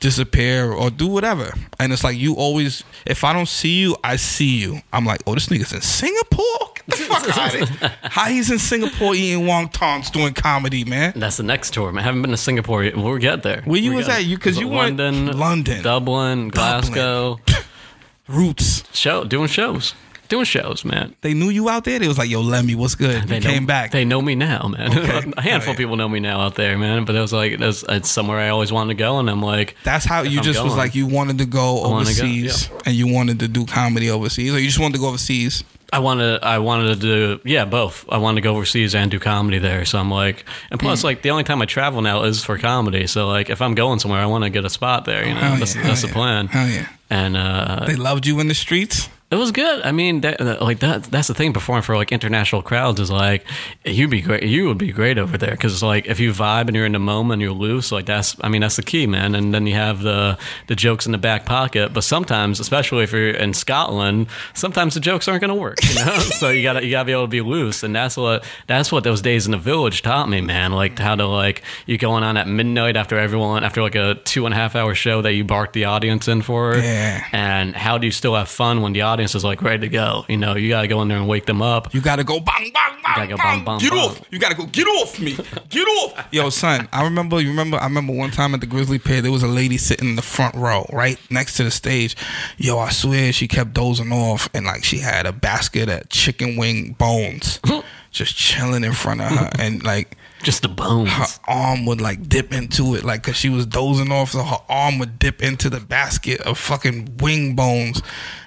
disappear 0.00 0.72
or 0.72 0.90
do 0.90 1.06
whatever. 1.06 1.52
And 1.78 1.92
it's 1.92 2.02
like 2.02 2.16
you 2.16 2.34
always 2.34 2.82
if 3.06 3.24
I 3.24 3.32
don't 3.32 3.46
see 3.48 3.78
you, 3.80 3.96
I 4.02 4.16
see 4.16 4.56
you. 4.58 4.80
I'm 4.92 5.04
like, 5.04 5.20
oh, 5.26 5.34
this 5.34 5.48
nigga's 5.48 5.72
in 5.72 5.80
Singapore. 5.82 6.71
Fuck 6.90 7.28
out 7.38 7.54
of 7.54 7.68
here. 7.68 7.92
How 8.02 8.26
he's 8.26 8.50
in 8.50 8.58
Singapore 8.58 9.14
eating 9.14 9.44
wontons 9.46 10.10
doing 10.12 10.34
comedy, 10.34 10.84
man. 10.84 11.12
That's 11.16 11.36
the 11.36 11.42
next 11.42 11.72
tour. 11.74 11.92
man. 11.92 12.02
I 12.02 12.04
haven't 12.04 12.22
been 12.22 12.30
to 12.32 12.36
Singapore 12.36 12.84
yet. 12.84 12.96
We'll 12.96 13.18
get 13.18 13.42
there. 13.42 13.62
Where 13.62 13.80
you 13.80 13.90
We'll 13.90 13.98
was 13.98 14.08
at? 14.08 14.24
You- 14.24 14.38
'cause 14.38 14.58
you 14.58 14.68
went- 14.68 14.98
London, 14.98 15.38
London. 15.38 15.82
Dublin, 15.82 16.48
Glasgow. 16.48 17.38
Roots. 18.28 18.84
Show 18.96 19.24
doing 19.24 19.48
shows, 19.48 19.94
doing 20.28 20.44
shows, 20.44 20.84
man. 20.84 21.14
They 21.22 21.34
knew 21.34 21.50
you 21.50 21.68
out 21.68 21.84
there. 21.84 21.98
They 21.98 22.08
was 22.08 22.18
like, 22.18 22.30
yo, 22.30 22.40
Lemme, 22.40 22.74
what's 22.78 22.94
good? 22.94 23.24
They 23.24 23.36
You 23.36 23.40
know, 23.42 23.50
came 23.50 23.66
back. 23.66 23.90
They 23.90 24.04
know 24.04 24.22
me 24.22 24.34
now, 24.36 24.68
man. 24.68 24.96
Okay. 24.96 25.28
a 25.30 25.32
oh, 25.36 25.40
handful 25.40 25.70
Oh, 25.70 25.72
of 25.72 25.76
people 25.76 25.96
know 25.96 26.08
me 26.08 26.20
now 26.20 26.40
out 26.40 26.54
there, 26.54 26.78
man. 26.78 27.04
But 27.04 27.16
it 27.16 27.20
was 27.20 27.32
like 27.32 27.52
it's, 27.60 27.84
it's 27.88 28.08
somewhere 28.10 28.38
I 28.38 28.48
always 28.48 28.72
wanted 28.72 28.94
to 28.96 28.98
go, 28.98 29.18
and 29.18 29.28
I'm 29.28 29.42
like, 29.42 29.76
That's 29.84 30.04
how 30.04 30.22
you 30.22 30.38
I'm 30.38 30.44
just 30.44 30.62
was 30.62 30.76
like 30.76 30.94
you 30.94 31.06
wanted 31.06 31.38
to 31.38 31.46
go 31.46 31.74
wanna 31.82 31.90
go, 31.90 31.96
overseas 32.00 32.70
and 32.86 32.94
you 32.94 33.12
wanted 33.12 33.40
to 33.40 33.48
do 33.48 33.66
comedy 33.66 34.08
overseas, 34.08 34.54
or 34.54 34.60
you 34.60 34.66
just 34.66 34.78
wanted 34.80 34.94
to 34.94 35.00
go 35.00 35.08
overseas. 35.08 35.64
I 35.92 35.98
wanted, 35.98 36.42
I 36.42 36.58
wanted 36.58 36.94
to 36.94 36.96
do, 37.00 37.40
yeah, 37.44 37.66
both. 37.66 38.06
I 38.08 38.16
wanted 38.16 38.36
to 38.36 38.40
go 38.40 38.54
overseas 38.56 38.94
and 38.94 39.10
do 39.10 39.18
comedy 39.20 39.58
there. 39.58 39.84
So 39.84 39.98
I'm 39.98 40.10
like, 40.10 40.44
and 40.70 40.80
Hmm. 40.80 40.86
plus, 40.86 41.04
like, 41.04 41.20
the 41.22 41.30
only 41.30 41.44
time 41.44 41.60
I 41.60 41.66
travel 41.66 42.00
now 42.00 42.22
is 42.24 42.42
for 42.42 42.56
comedy. 42.58 43.06
So 43.06 43.28
like, 43.28 43.50
if 43.50 43.60
I'm 43.60 43.74
going 43.74 43.98
somewhere, 43.98 44.20
I 44.20 44.26
want 44.26 44.44
to 44.44 44.50
get 44.50 44.64
a 44.64 44.70
spot 44.70 45.04
there. 45.04 45.26
You 45.26 45.34
know, 45.34 45.40
Hell 45.40 45.56
that's, 45.58 45.76
yeah, 45.76 45.82
that's 45.82 46.00
the 46.02 46.08
yeah. 46.08 46.12
plan. 46.14 46.46
Hell 46.48 46.68
yeah. 46.68 46.88
And 47.10 47.36
uh, 47.36 47.84
They 47.86 47.96
loved 47.96 48.26
you 48.26 48.40
in 48.40 48.48
the 48.48 48.54
streets. 48.54 49.08
It 49.32 49.36
was 49.36 49.50
good. 49.50 49.82
I 49.82 49.92
mean, 49.92 50.20
that, 50.20 50.36
that- 50.38 50.60
like 50.60 50.80
that. 50.80 51.04
That's 51.04 51.28
the 51.28 51.32
thing. 51.34 51.54
Performing 51.54 51.82
for 51.82 51.96
like 51.96 52.12
international 52.12 52.60
crowds 52.60 53.00
is 53.00 53.10
like 53.10 53.46
you'd 53.82 54.10
be 54.10 54.20
great. 54.20 54.42
You 54.42 54.66
would 54.68 54.76
be 54.76 54.92
great 54.92 55.16
over 55.16 55.38
there 55.38 55.52
because 55.52 55.82
like 55.82 56.04
if 56.06 56.20
you 56.20 56.32
vibe 56.32 56.66
and 56.68 56.76
you're 56.76 56.84
in 56.84 56.92
the 56.92 56.98
moment, 56.98 57.32
and 57.32 57.42
you're 57.42 57.52
loose. 57.52 57.90
Like 57.90 58.04
that's. 58.04 58.36
I 58.42 58.50
mean, 58.50 58.60
that's 58.60 58.76
the 58.76 58.82
key, 58.82 59.06
man. 59.06 59.34
And 59.34 59.54
then 59.54 59.66
you 59.66 59.72
have 59.72 60.02
the 60.02 60.36
the 60.66 60.74
jokes 60.76 61.06
in 61.06 61.12
the 61.12 61.18
back 61.18 61.46
pocket. 61.46 61.94
But 61.94 62.04
sometimes, 62.04 62.60
especially 62.60 63.04
if 63.04 63.12
you're 63.12 63.30
in 63.30 63.54
Scotland, 63.54 64.26
sometimes 64.52 64.92
the 64.92 65.00
jokes 65.00 65.28
aren't 65.28 65.40
going 65.40 65.48
to 65.48 65.54
work. 65.54 65.78
You 65.82 65.94
know. 66.04 66.18
so 66.18 66.50
you 66.50 66.62
gotta 66.62 66.84
you 66.84 66.90
gotta 66.90 67.06
be 67.06 67.12
able 67.12 67.22
to 67.24 67.28
be 67.28 67.40
loose. 67.40 67.82
And 67.82 67.96
that's 67.96 68.18
what 68.18 68.44
that's 68.66 68.92
what 68.92 69.02
those 69.02 69.22
days 69.22 69.46
in 69.46 69.52
the 69.52 69.58
village 69.58 70.02
taught 70.02 70.28
me, 70.28 70.42
man. 70.42 70.72
Like 70.72 70.98
how 70.98 71.14
to 71.14 71.26
like 71.26 71.62
you 71.86 71.96
going 71.96 72.22
on 72.22 72.36
at 72.36 72.46
midnight 72.48 72.96
after 72.96 73.18
everyone 73.18 73.64
after 73.64 73.80
like 73.80 73.94
a 73.94 74.16
two 74.24 74.44
and 74.44 74.52
a 74.52 74.58
half 74.58 74.76
hour 74.76 74.94
show 74.94 75.22
that 75.22 75.32
you 75.32 75.42
barked 75.44 75.72
the 75.72 75.86
audience 75.86 76.28
in 76.28 76.42
for. 76.42 76.76
Yeah. 76.76 77.24
And 77.32 77.74
how 77.74 77.96
do 77.96 78.06
you 78.06 78.12
still 78.12 78.34
have 78.34 78.50
fun 78.50 78.82
when 78.82 78.92
the 78.92 79.00
audience 79.00 79.21
is 79.22 79.44
like 79.44 79.62
ready 79.62 79.80
to 79.80 79.88
go? 79.88 80.24
You 80.28 80.36
know, 80.36 80.56
you 80.56 80.68
got 80.68 80.82
to 80.82 80.88
go 80.88 81.02
in 81.02 81.08
there 81.08 81.18
and 81.18 81.28
wake 81.28 81.46
them 81.46 81.62
up. 81.62 81.94
You 81.94 82.00
gotta 82.00 82.24
go 82.24 82.40
bang 82.40 82.70
bang 82.72 83.02
bang. 83.02 83.14
gotta 83.14 83.26
go 83.28 83.36
bang. 83.36 83.64
bang, 83.64 83.64
bang, 83.64 83.78
get 83.78 83.90
bang. 83.90 83.98
off. 84.00 84.20
You 84.30 84.38
gotta 84.38 84.54
go 84.54 84.66
get 84.66 84.86
off 84.86 85.20
me. 85.20 85.36
Get 85.68 85.86
off. 85.86 86.28
Yo, 86.32 86.50
son, 86.50 86.88
I 86.92 87.04
remember. 87.04 87.40
You 87.40 87.48
remember? 87.50 87.78
I 87.78 87.84
remember 87.84 88.12
one 88.12 88.30
time 88.30 88.54
at 88.54 88.60
the 88.60 88.66
Grisly 88.66 88.98
Pear, 88.98 89.22
there 89.22 89.32
was 89.32 89.42
a 89.42 89.48
lady 89.48 89.78
sitting 89.78 90.10
in 90.10 90.16
the 90.16 90.22
front 90.22 90.54
row, 90.54 90.86
right 90.92 91.18
next 91.30 91.56
to 91.56 91.64
the 91.64 91.70
stage. 91.70 92.16
Yo, 92.56 92.78
I 92.78 92.90
swear 92.90 93.32
she 93.32 93.48
kept 93.48 93.74
dozing 93.74 94.12
off, 94.12 94.48
and 94.54 94.66
like 94.66 94.84
she 94.84 94.98
had 94.98 95.26
a 95.26 95.32
basket 95.32 95.88
of 95.88 96.08
chicken 96.08 96.56
wing 96.56 96.92
bones, 96.92 97.60
just 98.12 98.36
chilling 98.36 98.84
in 98.84 98.92
front 98.92 99.20
of 99.20 99.28
her, 99.30 99.50
and 99.58 99.82
like. 99.82 100.16
Just 100.42 100.62
the 100.62 100.68
bones. 100.68 101.08
her 101.10 101.26
arm 101.46 101.86
would 101.86 102.00
like 102.00 102.28
dip 102.28 102.52
into 102.52 102.96
it, 102.96 103.04
like, 103.04 103.22
cause 103.22 103.36
she 103.36 103.48
was 103.48 103.64
dozing 103.64 104.10
off, 104.10 104.32
so 104.32 104.42
her 104.42 104.58
arm 104.68 104.98
would 104.98 105.20
dip 105.20 105.40
into 105.40 105.70
the 105.70 105.78
basket 105.78 106.40
of 106.40 106.58
fucking 106.58 107.18
wing 107.18 107.54
bones. 107.54 108.02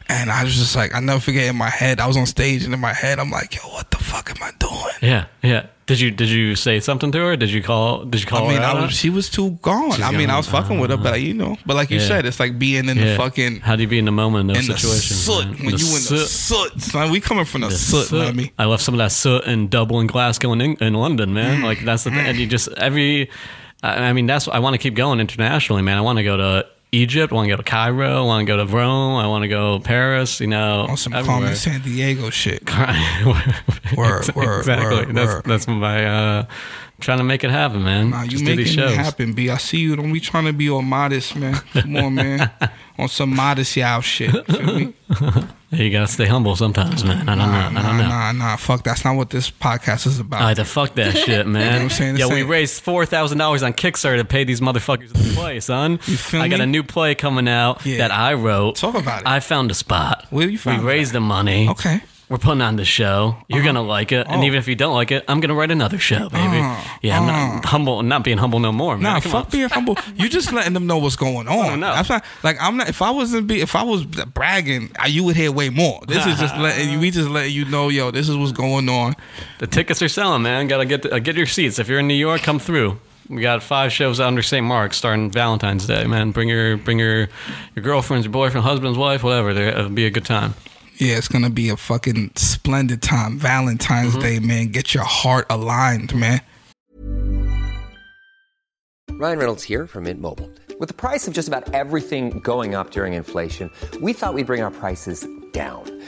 And 0.10 0.30
I 0.30 0.44
was 0.44 0.56
just 0.56 0.76
like, 0.76 0.94
I 0.94 1.00
never 1.00 1.22
forget 1.22 1.46
in 1.46 1.56
my 1.56 1.70
head, 1.70 2.02
I 2.02 2.08
was 2.08 2.18
on 2.18 2.26
stage 2.26 2.66
and 2.66 2.74
in 2.74 2.82
my 2.82 2.94
head, 2.94 3.18
I'm 3.18 3.32
like, 3.32 3.56
yo, 3.56 3.62
what 3.70 3.92
the 3.92 3.98
fuck 3.98 4.30
am 4.30 4.44
I 4.44 4.52
doing? 4.60 4.94
Yeah, 5.02 5.28
yeah. 5.42 5.68
Did 5.88 6.00
you 6.00 6.10
did 6.10 6.30
you 6.30 6.56
say 6.56 6.80
something 6.80 7.12
to 7.12 7.20
her? 7.20 7.36
Did 7.38 7.52
you 7.52 7.62
call? 7.62 8.06
Did 8.06 8.20
you 8.22 8.26
call 8.26 8.48
I 8.48 8.54
mean? 8.54 8.62
I 8.64 8.74
was, 8.86 8.92
she 8.94 9.12
was 9.12 9.30
too 9.30 9.52
gone. 9.62 9.92
She's 9.92 10.02
I 10.02 10.10
mean, 10.12 10.32
I 10.32 10.38
was 10.38 10.48
gone. 10.48 10.64
fucking 10.64 10.80
with 10.80 10.90
her, 10.90 10.98
but 10.98 11.22
you 11.22 11.36
know, 11.36 11.58
but 11.64 11.76
like 11.76 11.92
you 11.92 12.00
Yeah. 12.00 12.08
said, 12.08 12.26
it's 12.26 12.40
like 12.40 12.58
being 12.58 12.90
in 12.90 12.98
the 12.98 13.16
fucking 13.16 13.60
How 13.60 13.76
do 13.76 13.84
you 13.84 13.88
be 13.88 14.00
in 14.00 14.06
the 14.06 14.12
moment 14.12 14.50
in 14.50 14.56
those 14.56 14.66
in 14.66 14.72
the 14.72 14.78
situations? 14.80 15.20
soot 15.24 15.46
man? 15.46 15.66
when 15.66 15.76
The 15.76 15.78
you 15.78 15.88
in 15.88 15.94
the 15.94 16.00
soot. 16.26 16.28
soot, 16.28 16.82
son. 16.82 17.12
We 17.12 17.20
coming 17.22 17.46
from 17.46 17.62
the, 17.62 17.68
The 17.68 17.76
soot, 17.76 18.08
soot. 18.08 18.50
I 18.58 18.66
left 18.66 18.82
some 18.82 18.96
of 18.96 18.98
that 18.98 19.12
soot 19.12 19.44
in 19.46 19.68
Dublin, 19.68 20.08
Glasgow, 20.08 20.54
and 20.54 20.62
in, 20.64 20.76
in 20.82 20.94
London, 20.96 21.36
man. 21.36 21.62
Mm. 21.62 21.64
Like 21.64 21.82
that's 21.86 22.04
the 22.04 22.10
thing. 22.10 22.26
And 22.26 22.38
you 22.38 22.48
just 22.48 22.68
every. 22.70 23.30
I 23.84 24.08
I 24.10 24.14
mean, 24.14 24.26
that's 24.26 24.48
I 24.48 24.58
want 24.58 24.74
to 24.74 24.80
keep 24.80 24.96
going 24.96 25.20
internationally, 25.20 25.84
man. 25.84 26.00
I 26.00 26.02
want 26.02 26.18
to 26.18 26.24
go 26.24 26.36
to 26.36 26.66
Egypt. 26.92 27.34
I 27.34 27.36
want 27.36 27.48
to 27.48 27.52
go 27.52 27.58
to 27.58 27.64
Cairo. 27.64 28.24
I 28.24 28.26
want 28.26 28.48
to 28.48 28.52
go 28.52 28.58
to 28.58 28.66
Rome. 28.66 29.16
I 29.16 29.28
want 29.28 29.44
to 29.44 29.48
go 29.48 29.80
Paris. 29.80 30.40
You 30.40 30.48
know, 30.48 30.88
On 30.90 30.98
some. 30.98 31.14
Carmen 31.14 31.54
Sandiego 31.54 32.32
shit. 32.32 32.64
word, 33.98 34.36
word, 34.36 34.60
exactly. 34.60 35.06
word, 35.06 35.16
that's 35.16 35.34
word. 35.34 35.44
that's 35.46 35.68
my 35.68 36.06
uh, 36.06 36.46
trying 37.00 37.18
to 37.20 37.24
make 37.24 37.44
it 37.44 37.52
happen, 37.52 37.84
man. 37.84 38.10
Nah, 38.12 38.24
you 38.24 38.30
Just 38.32 38.44
making 38.44 38.80
it 38.80 38.96
happen, 38.96 39.34
B. 39.34 39.50
I 39.50 39.58
see 39.58 39.80
you. 39.80 39.96
Don't 39.96 40.12
be 40.14 40.20
trying 40.20 40.46
to 40.46 40.54
be 40.54 40.70
all 40.70 40.82
modest, 40.82 41.36
man. 41.36 41.54
Come 41.74 41.96
on, 41.98 42.16
man. 42.16 42.50
on 42.98 43.08
some 43.10 43.36
modest 43.36 43.76
y'all 43.78 44.02
shit. 44.02 44.34
You 45.72 45.90
gotta 45.92 46.08
stay 46.08 46.26
humble 46.26 46.56
sometimes, 46.56 47.04
man. 47.04 47.28
I 47.28 47.36
don't 47.36 47.40
Nah, 47.52 47.70
know. 47.70 47.80
I 47.80 47.82
nah, 47.84 47.88
don't 47.90 47.98
know. 47.98 48.08
nah, 48.08 48.32
nah. 48.32 48.56
Fuck. 48.56 48.84
That's 48.84 49.04
not 49.04 49.18
what 49.18 49.30
this 49.30 49.52
podcast 49.52 50.08
is 50.08 50.22
about. 50.22 50.42
I 50.42 50.50
had 50.50 50.58
to 50.58 50.64
fuck 50.64 50.96
that 50.96 51.18
shit, 51.18 51.46
man. 51.48 51.66
you 51.66 51.80
know 51.80 51.84
I'm 51.86 51.90
saying? 51.90 52.16
Yo, 52.18 52.30
we 52.30 52.44
raised 52.44 52.82
four 52.82 53.06
thousand 53.06 53.40
dollars 53.40 53.62
on 53.62 53.74
Kickstarter 53.74 54.18
to 54.20 54.24
pay 54.24 54.46
these 54.46 54.62
motherfuckers 54.62 55.12
to 55.12 55.36
play, 55.36 55.60
son. 55.60 55.94
You 56.06 56.16
feel 56.16 56.42
I 56.42 56.48
got 56.48 56.60
me? 56.60 56.64
a 56.64 56.68
new 56.68 56.84
play 56.84 57.14
coming 57.14 57.50
out 57.50 57.86
Yeah. 57.86 57.98
that 57.98 58.12
I 58.12 58.36
wrote. 58.36 58.78
Talk 58.78 58.96
about 58.96 59.22
it. 59.24 59.28
I 59.28 59.42
found 59.42 59.70
a 59.70 59.74
spot. 59.74 60.26
Where 60.30 60.48
you 60.48 60.58
found 60.58 60.82
We 60.84 60.88
raised 60.88 61.12
the 61.12 61.20
money. 61.20 61.68
Okay. 61.68 62.02
We're 62.28 62.40
putting 62.40 62.62
on 62.62 62.76
the 62.76 62.86
show. 62.86 63.38
You're 63.48 63.64
gonna 63.64 63.84
like 63.84 64.12
it, 64.12 64.26
and 64.28 64.42
Oh. 64.42 64.44
even 64.44 64.58
if 64.58 64.68
you 64.68 64.74
don't 64.74 64.96
like 64.96 65.12
it, 65.12 65.24
I'm 65.28 65.40
gonna 65.42 65.54
write 65.54 65.70
another 65.70 66.00
show, 66.00 66.28
baby. 66.30 66.58
Uh, 66.58 66.76
yeah, 67.04 67.20
I'm 67.20 67.28
not 67.28 67.66
humble, 67.66 68.02
not 68.02 68.24
being 68.24 68.40
humble 68.40 68.58
no 68.60 68.72
more, 68.72 68.96
man. 68.98 69.04
Nah, 69.04 69.20
Come 69.20 69.32
fuck 69.32 69.46
on. 69.46 69.52
being 69.52 69.70
humble. 69.70 69.96
You 70.16 70.28
just 70.28 70.52
letting 70.52 70.74
them 70.74 70.88
know 70.88 70.98
what's 70.98 71.16
going 71.16 71.48
on. 71.48 71.56
Oh, 71.74 71.76
no. 71.76 71.94
That's 71.94 72.10
not 72.10 72.26
like 72.42 72.58
I'm 72.60 72.78
not. 72.78 72.90
If 72.90 73.04
I 73.04 73.12
wasn't 73.12 73.46
be, 73.46 73.62
if 73.62 73.76
I 73.76 73.84
was 73.84 74.06
bragging, 74.06 74.90
you 75.08 75.24
would 75.24 75.36
hear 75.36 75.52
way 75.52 75.70
more. 75.70 76.02
This 76.08 76.26
is 76.26 76.40
just 76.40 76.58
letting 76.58 76.90
you. 76.90 77.00
We 77.00 77.12
just 77.12 77.30
letting 77.30 77.54
you 77.54 77.66
know, 77.66 77.90
yo, 77.90 78.10
this 78.10 78.28
is 78.28 78.36
what's 78.36 78.52
going 78.54 78.90
on. 78.90 79.14
The 79.60 79.68
tickets 79.68 80.02
are 80.02 80.10
selling, 80.10 80.42
man. 80.42 80.68
Gotta 80.68 80.86
get 80.86 81.04
the, 81.04 81.14
uh, 81.14 81.20
get 81.20 81.36
your 81.36 81.46
seats. 81.46 81.78
If 81.78 81.88
you're 81.90 82.00
in 82.00 82.08
New 82.08 82.16
York, 82.16 82.42
come 82.42 82.58
through. 82.58 82.98
We 83.30 83.42
got 83.42 83.62
five 83.62 83.92
shows 83.94 84.20
under 84.20 84.42
St. 84.42 84.66
Mark's 84.66 84.98
starting 84.98 85.30
Valentine's 85.32 85.86
Day, 85.86 86.06
man. 86.06 86.32
Bring 86.32 86.50
your 86.50 86.78
bring 86.78 86.98
your 86.98 87.30
your 87.76 87.84
girlfriends, 87.84 88.26
your 88.26 88.32
boyfriend, 88.32 88.66
husband's 88.66 88.98
wife, 88.98 89.22
whatever. 89.24 89.52
It'll 89.52 89.90
be 89.90 90.06
a 90.08 90.12
good 90.12 90.26
time. 90.26 90.56
Yeah, 90.98 91.18
it's 91.18 91.28
gonna 91.28 91.50
be 91.50 91.70
a 91.70 91.78
fucking 91.78 92.32
splendid 92.36 93.02
time. 93.02 93.38
Valentine's 93.38 94.14
Mm-hmm. 94.14 94.22
Day, 94.22 94.40
man. 94.40 94.68
Get 94.70 94.94
your 94.94 95.04
heart 95.04 95.46
aligned, 95.50 96.16
man. 96.16 96.42
Ryan 99.12 99.40
Reynolds 99.40 99.64
here 99.64 99.88
from 99.88 100.04
Mint 100.04 100.20
Mobile. 100.20 100.50
With 100.80 100.90
the 100.90 100.94
price 100.96 101.26
of 101.28 101.34
just 101.34 101.48
about 101.48 101.74
everything 101.74 102.40
going 102.42 102.76
up 102.76 102.92
during 102.92 103.14
inflation, 103.14 103.72
we 104.02 104.12
thought 104.12 104.34
we'd 104.34 104.46
bring 104.46 104.62
our 104.62 104.72
prices 104.72 105.26
down. 105.54 105.95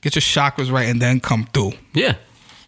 Get 0.00 0.14
your 0.14 0.22
chakras 0.22 0.70
right 0.72 0.88
and 0.88 1.00
then 1.02 1.20
come 1.20 1.48
through. 1.52 1.72
Yeah. 1.92 2.14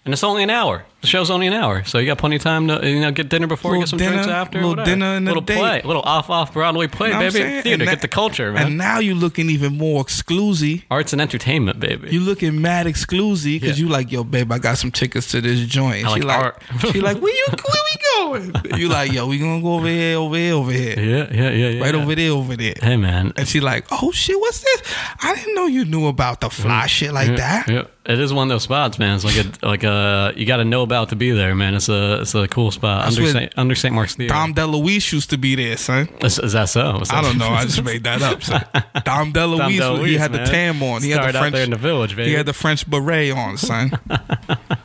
And 0.05 0.15
it's 0.15 0.25
only 0.25 0.43
an 0.43 0.51
hour. 0.51 0.87
The 1.03 1.07
show's 1.07 1.31
only 1.31 1.47
an 1.47 1.53
hour, 1.55 1.83
so 1.85 1.97
you 1.99 2.07
got 2.07 2.19
plenty 2.19 2.37
of 2.37 2.43
time 2.43 2.69
to 2.69 2.87
you 2.87 3.01
know 3.01 3.11
get 3.11 3.31
dinner 3.31 3.47
before, 3.47 3.71
Little 3.71 3.83
get 3.85 3.89
some 3.89 3.99
dinner, 3.99 4.13
drinks 4.17 4.29
after, 4.31 4.59
little 4.59 4.71
whatever. 4.71 4.91
dinner 4.91 5.07
and 5.17 5.27
a 5.27 5.31
little 5.31 5.43
date. 5.43 5.57
play, 5.59 5.81
little 5.83 6.03
off 6.03 6.29
off 6.29 6.53
Broadway 6.53 6.89
play, 6.89 7.11
Know 7.11 7.21
baby. 7.21 7.63
Theater, 7.63 7.85
get 7.87 8.03
the 8.03 8.09
culture, 8.09 8.53
man. 8.53 8.67
And 8.67 8.77
now 8.79 8.99
you're 8.99 9.15
looking 9.15 9.49
even 9.49 9.79
more 9.79 10.03
exclusive. 10.03 10.83
Arts 10.91 11.15
and 11.15 11.23
entertainment, 11.23 11.81
baby. 11.81 12.11
You 12.11 12.21
looking 12.21 12.61
mad 12.61 12.87
exclusive 12.87 13.61
because 13.61 13.79
Yeah. 13.79 13.87
you 13.87 13.91
like, 13.91 14.13
yo, 14.13 14.25
babe, 14.25 14.53
I 14.53 14.59
got 14.59 14.77
some 14.77 14.91
tickets 14.91 15.31
to 15.31 15.41
this 15.41 15.61
joint. 15.67 16.07
I 16.07 16.15
she 16.17 16.21
like 16.23 16.55
like, 16.83 16.93
she 16.93 17.01
like, 17.01 17.19
where 17.23 17.33
you, 17.35 17.47
where 17.49 17.83
we 17.93 18.00
going? 18.21 18.53
You 18.81 18.89
like, 18.89 19.13
yo, 19.13 19.27
we 19.27 19.39
gonna 19.39 19.61
go 19.61 19.75
over 19.75 19.89
here, 19.89 20.17
over 20.17 20.37
here, 20.37 20.55
over 20.55 20.73
here, 20.73 20.99
yeah, 20.99 21.29
yeah, 21.31 21.51
yeah, 21.51 21.69
yeah. 21.69 21.83
right 21.83 21.95
yeah. 21.95 22.03
over 22.03 22.15
there, 22.15 22.31
over 22.31 22.57
there. 22.57 22.75
Hey, 22.81 22.97
man. 22.97 23.33
And 23.37 23.47
she 23.47 23.61
like, 23.61 23.85
oh 23.91 24.11
shit, 24.13 24.39
what's 24.39 24.61
this? 24.61 24.83
I 25.23 25.35
didn't 25.35 25.55
know 25.55 25.67
you 25.67 25.85
knew 25.85 26.07
about 26.07 26.41
the 26.41 26.49
fly 26.49 26.85
mm. 26.85 26.89
shit 26.89 27.13
like 27.13 27.31
yeah, 27.31 27.37
that. 27.37 27.69
Yeah. 27.69 27.83
It 28.07 28.19
is 28.19 28.33
one 28.33 28.49
of 28.49 28.55
those 28.55 28.63
spots, 28.63 28.99
man. 28.99 29.17
It's 29.17 29.25
like 29.25 29.37
a 29.37 29.53
like 29.67 29.85
a 29.85 30.33
you 30.35 30.47
got 30.47 30.57
to 30.57 30.65
know 30.65 30.83
about 30.83 31.11
to 31.11 31.17
be 31.17 31.33
there, 31.33 31.55
man. 31.55 31.75
It's 31.75 31.89
a 31.89 32.23
it's 32.23 32.35
a 32.35 32.49
cool 32.49 32.71
spot 32.71 33.05
That's 33.05 33.19
under 33.19 33.31
Saint, 33.31 33.53
under 33.57 33.75
St. 33.75 33.95
Mark's 33.95 34.15
Theater. 34.15 34.33
Dom 34.33 34.55
DeLuise 34.55 35.13
used 35.13 35.31
to 35.31 35.39
be 35.39 35.55
there, 35.55 35.77
son. 35.77 36.09
is, 36.23 36.39
is 36.39 36.53
that 36.53 36.71
so? 36.71 37.01
Is 37.01 37.11
I 37.11 37.21
don't 37.21 37.39
know. 37.39 37.49
I 37.49 37.63
just 37.67 37.85
made 37.85 38.05
that 38.05 38.23
up. 38.23 38.43
Son. 38.43 38.65
Dom 39.05 39.33
DeLuise, 39.33 39.59
Dom 39.59 39.71
he 39.71 39.79
DeLuise, 39.79 40.19
had 40.19 40.33
the 40.33 40.45
tam 40.45 40.83
on. 40.83 41.03
He 41.03 41.11
had 41.11 41.17
Started 41.17 41.35
the 41.35 41.39
out 41.39 41.43
French. 41.43 41.55
there 41.55 41.65
in 41.65 41.71
the 41.71 41.77
village, 41.77 42.17
baby. 42.17 42.31
He 42.31 42.35
had 42.35 42.47
the 42.47 42.53
French 42.53 42.89
beret 42.89 43.33
on, 43.33 43.57
son. 43.59 43.93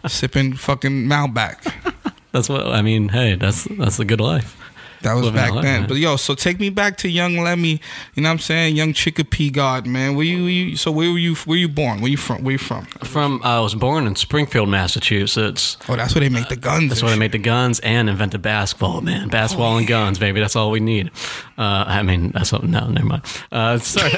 Sipping 0.07 0.53
fucking 0.53 1.07
Malbec. 1.07 1.94
That's 2.35 2.49
what 2.49 2.67
I 2.67 2.81
mean. 2.81 3.07
Hey, 3.07 3.35
that's 3.35 3.63
that's 3.63 3.97
a 3.97 4.03
good 4.03 4.19
life. 4.19 4.57
That 5.03 5.13
was 5.13 5.23
Living 5.23 5.37
back 5.37 5.51
life, 5.51 5.63
then. 5.63 5.81
man. 5.81 5.87
But 5.87 5.97
yo, 5.99 6.17
so 6.17 6.35
take 6.35 6.59
me 6.59 6.69
back 6.69 6.97
to 6.97 7.07
young 7.07 7.37
Lemme. 7.37 7.65
You 7.65 7.79
know 8.17 8.27
what 8.27 8.33
I'm 8.33 8.39
saying? 8.39 8.75
Young 8.75 8.91
Chicopee 8.91 9.51
God, 9.51 9.87
man. 9.87 10.15
Where 10.15 10.25
you, 10.25 10.43
where 10.43 10.51
you 10.51 10.75
so 10.75 10.91
where 10.91 11.09
were 11.11 11.17
you 11.17 11.35
where 11.35 11.57
you 11.57 11.69
born? 11.69 12.01
Where 12.01 12.11
you 12.11 12.17
from? 12.17 12.43
Where 12.43 12.53
you 12.53 12.57
from? 12.57 12.85
From 13.03 13.41
uh, 13.41 13.57
I 13.57 13.59
was 13.61 13.73
born 13.73 14.05
in 14.05 14.17
Springfield, 14.17 14.67
Massachusetts. 14.67 15.77
Oh, 15.87 15.95
that's 15.95 16.13
where 16.13 16.21
they 16.21 16.29
make 16.29 16.49
the 16.49 16.57
guns. 16.57 16.89
That's 16.89 17.03
where 17.03 17.11
they 17.11 17.19
make 17.19 17.31
the 17.31 17.37
guns 17.37 17.79
and 17.81 18.09
invented 18.09 18.41
basketball, 18.41 18.99
man. 18.99 19.29
Basketball 19.29 19.77
and 19.77 19.85
oh, 19.85 19.87
guns, 19.87 20.19
baby. 20.19 20.41
That's 20.41 20.57
all 20.57 20.71
we 20.71 20.81
need. 20.81 21.11
Uh, 21.57 21.85
I 21.87 22.03
mean, 22.03 22.31
that's 22.31 22.51
all, 22.51 22.61
no, 22.61 22.87
never 22.87 23.05
mind. 23.05 23.23
Uh, 23.51 23.77
sorry, 23.79 24.11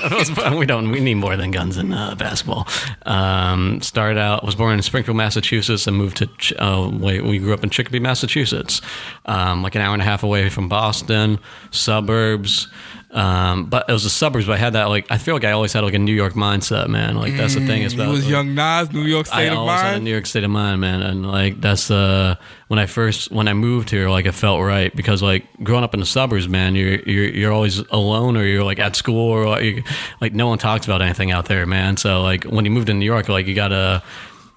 we 0.58 0.65
don't. 0.65 0.89
We 0.89 1.00
need 1.00 1.15
more 1.15 1.38
than 1.38 1.52
guns 1.52 1.78
and 1.78 1.93
uh, 1.93 2.15
basketball. 2.15 2.67
Um, 3.06 3.82
started 3.82 4.17
out. 4.19 4.43
Was 4.43 4.56
born 4.56 4.73
in 4.73 4.82
Springfield, 4.82 5.17
Massachusetts, 5.17 5.86
and 5.88 5.95
moved 5.95 6.17
to. 6.17 6.63
Uh, 6.63 6.89
wait, 6.89 7.23
we 7.23 7.38
grew 7.38 7.54
up 7.54 7.63
in 7.63 7.69
Chicopee, 7.69 8.00
Massachusetts, 8.00 8.82
um, 9.26 9.62
like 9.62 9.76
an 9.76 9.82
hour 9.82 9.93
and 9.93 10.02
a 10.02 10.06
half 10.06 10.23
away 10.23 10.50
from 10.50 10.67
Boston, 10.67 11.39
suburbs. 11.71 12.67
Um, 13.10 13.67
but 13.67 13.86
it 13.89 13.93
was 13.93 14.04
the 14.04 14.10
suburbs. 14.10 14.46
But 14.48 14.54
I 14.54 14.58
had 14.58 14.74
that 14.74 14.86
like. 14.89 15.10
I 15.10 15.17
feel 15.17 15.34
like 15.34 15.46
I 15.46 15.52
always 15.52 15.72
had 15.72 15.84
like 15.84 15.93
a 15.93 16.00
New 16.00 16.13
York 16.13 16.34
mindset, 16.34 16.89
man. 16.89 17.15
Like 17.15 17.38
that's 17.38 17.54
the 17.56 17.65
thing. 17.65 17.84
Is 17.84 17.93
You 17.93 18.02
about 18.02 18.12
was 18.12 18.24
like, 18.24 18.32
young 18.32 18.54
Nas, 18.54 18.91
New 18.91 19.04
York 19.04 19.28
I 19.32 19.43
State 19.43 19.48
of 19.54 19.58
always 19.60 19.80
had 19.80 19.88
a 19.88 19.91
Mind. 19.93 20.04
New 20.04 20.12
York 20.12 20.26
state 20.26 20.43
of 20.43 20.52
mind, 20.52 20.82
man, 20.82 21.02
and 21.02 21.26
like 21.26 21.62
that's 21.62 21.89
uh 21.89 22.36
when 22.67 22.80
I 22.80 22.86
first 22.86 23.32
when 23.32 23.48
I 23.48 23.54
moved 23.54 23.89
here, 23.91 24.10
like 24.10 24.26
it 24.26 24.34
felt 24.34 24.62
right 24.62 24.93
because 24.93 25.24
like 25.24 25.46
growing 25.63 25.86
up 25.86 25.93
in 25.93 26.02
the 26.02 26.06
suburbs, 26.06 26.50
man, 26.50 26.76
you're 26.76 27.00
you're 27.00 27.30
you're 27.30 27.52
always 27.54 27.80
alone 27.91 28.36
or 28.36 28.43
you're 28.43 28.63
like 28.65 28.80
at 28.80 28.96
school 28.98 29.30
or 29.32 29.48
like, 29.48 29.88
like 30.20 30.34
no 30.34 30.48
one 30.48 30.58
talks 30.58 30.86
about 30.86 31.02
anything 31.02 31.32
out 31.32 31.46
there, 31.46 31.65
man. 31.65 31.96
So 31.96 32.22
like 32.22 32.43
when 32.43 32.65
you 32.65 32.72
moved 32.72 32.88
to 32.88 32.93
New 32.93 33.06
York, 33.06 33.30
like 33.30 33.48
you 33.48 33.56
gotta 33.56 34.04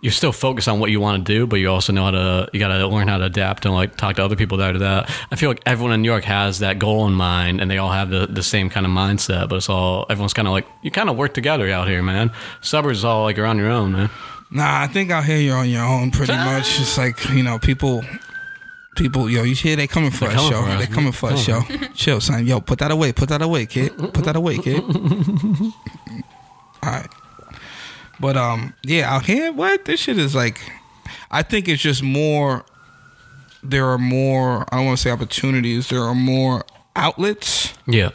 you're 0.02 0.12
still 0.12 0.32
focused 0.32 0.68
on 0.68 0.80
what 0.80 0.90
you 0.90 1.00
want 1.00 1.26
to 1.26 1.32
do, 1.32 1.46
but 1.46 1.56
you 1.56 1.70
also 1.70 1.92
know 1.92 2.04
how 2.04 2.10
to 2.12 2.48
you 2.52 2.58
gotta 2.58 2.86
learn 2.86 3.08
how 3.08 3.18
to 3.18 3.24
adapt 3.24 3.66
and 3.66 3.74
like 3.74 3.96
talk 3.96 4.16
to 4.16 4.24
other 4.24 4.36
people 4.36 4.58
that 4.58 4.76
are 4.76 4.78
that. 4.78 5.10
I 5.30 5.36
feel 5.36 5.50
like 5.50 5.62
everyone 5.66 5.92
in 5.92 6.02
New 6.02 6.08
York 6.10 6.24
has 6.24 6.60
that 6.60 6.78
goal 6.78 7.06
in 7.06 7.12
mind, 7.12 7.60
and 7.60 7.70
they 7.70 7.78
all 7.78 7.90
have 7.90 8.10
the, 8.10 8.26
the 8.26 8.42
same 8.42 8.70
kind 8.70 8.86
of 8.86 8.92
mindset. 8.92 9.48
But 9.48 9.56
it's 9.56 9.68
all 9.68 10.06
everyone's 10.08 10.32
kind 10.32 10.48
of 10.48 10.52
like 10.52 10.66
you 10.82 10.90
kind 10.90 11.10
of 11.10 11.16
work 11.16 11.34
together 11.34 11.70
out 11.70 11.88
here, 11.88 12.02
man. 12.02 12.30
Suburbs 12.62 12.98
is 12.98 13.04
all 13.04 13.24
like 13.24 13.36
you're 13.36 13.46
on 13.46 13.58
your 13.58 13.70
own, 13.70 13.92
man. 13.92 14.10
Nah, 14.50 14.82
I 14.82 14.86
think 14.86 15.10
out 15.10 15.24
here 15.24 15.36
you're 15.38 15.56
on 15.58 15.68
your 15.68 15.84
own 15.84 16.10
pretty 16.10 16.32
much. 16.50 16.80
It's 16.80 16.96
like 16.98 17.28
you 17.30 17.42
know 17.42 17.58
people. 17.58 18.04
People, 18.96 19.30
yo, 19.30 19.44
you 19.44 19.54
hear 19.54 19.76
they 19.76 19.86
coming 19.86 20.10
for 20.10 20.28
They 20.28 20.34
us, 20.34 20.50
coming 20.50 20.52
yo. 20.52 20.62
for 20.62 20.68
us. 20.70 20.80
They 20.80 20.92
coming 20.92 21.12
for 21.12 21.30
us, 21.30 21.48
yo. 21.48 21.62
Chill, 21.94 22.20
son. 22.20 22.44
Yo, 22.44 22.60
put 22.60 22.80
that 22.80 22.90
away. 22.90 23.12
Put 23.12 23.28
that 23.28 23.40
away, 23.40 23.64
kid. 23.64 23.96
Put 23.96 24.24
that 24.24 24.34
away, 24.34 24.58
kid. 24.58 24.82
All 26.82 26.84
right. 26.90 27.08
But 28.20 28.36
um, 28.36 28.74
yeah, 28.84 29.12
out 29.14 29.24
here, 29.26 29.50
what 29.52 29.84
this 29.86 30.00
shit 30.00 30.18
is 30.18 30.34
like. 30.34 30.60
I 31.30 31.42
think 31.42 31.68
it's 31.68 31.82
just 31.82 32.02
more. 32.02 32.64
There 33.62 33.86
are 33.88 33.98
more. 33.98 34.64
I 34.72 34.76
don't 34.76 34.86
want 34.86 34.98
to 34.98 35.02
say 35.02 35.10
opportunities. 35.10 35.88
There 35.88 36.02
are 36.02 36.14
more 36.14 36.64
outlets 36.96 37.72
Yeah. 37.86 38.10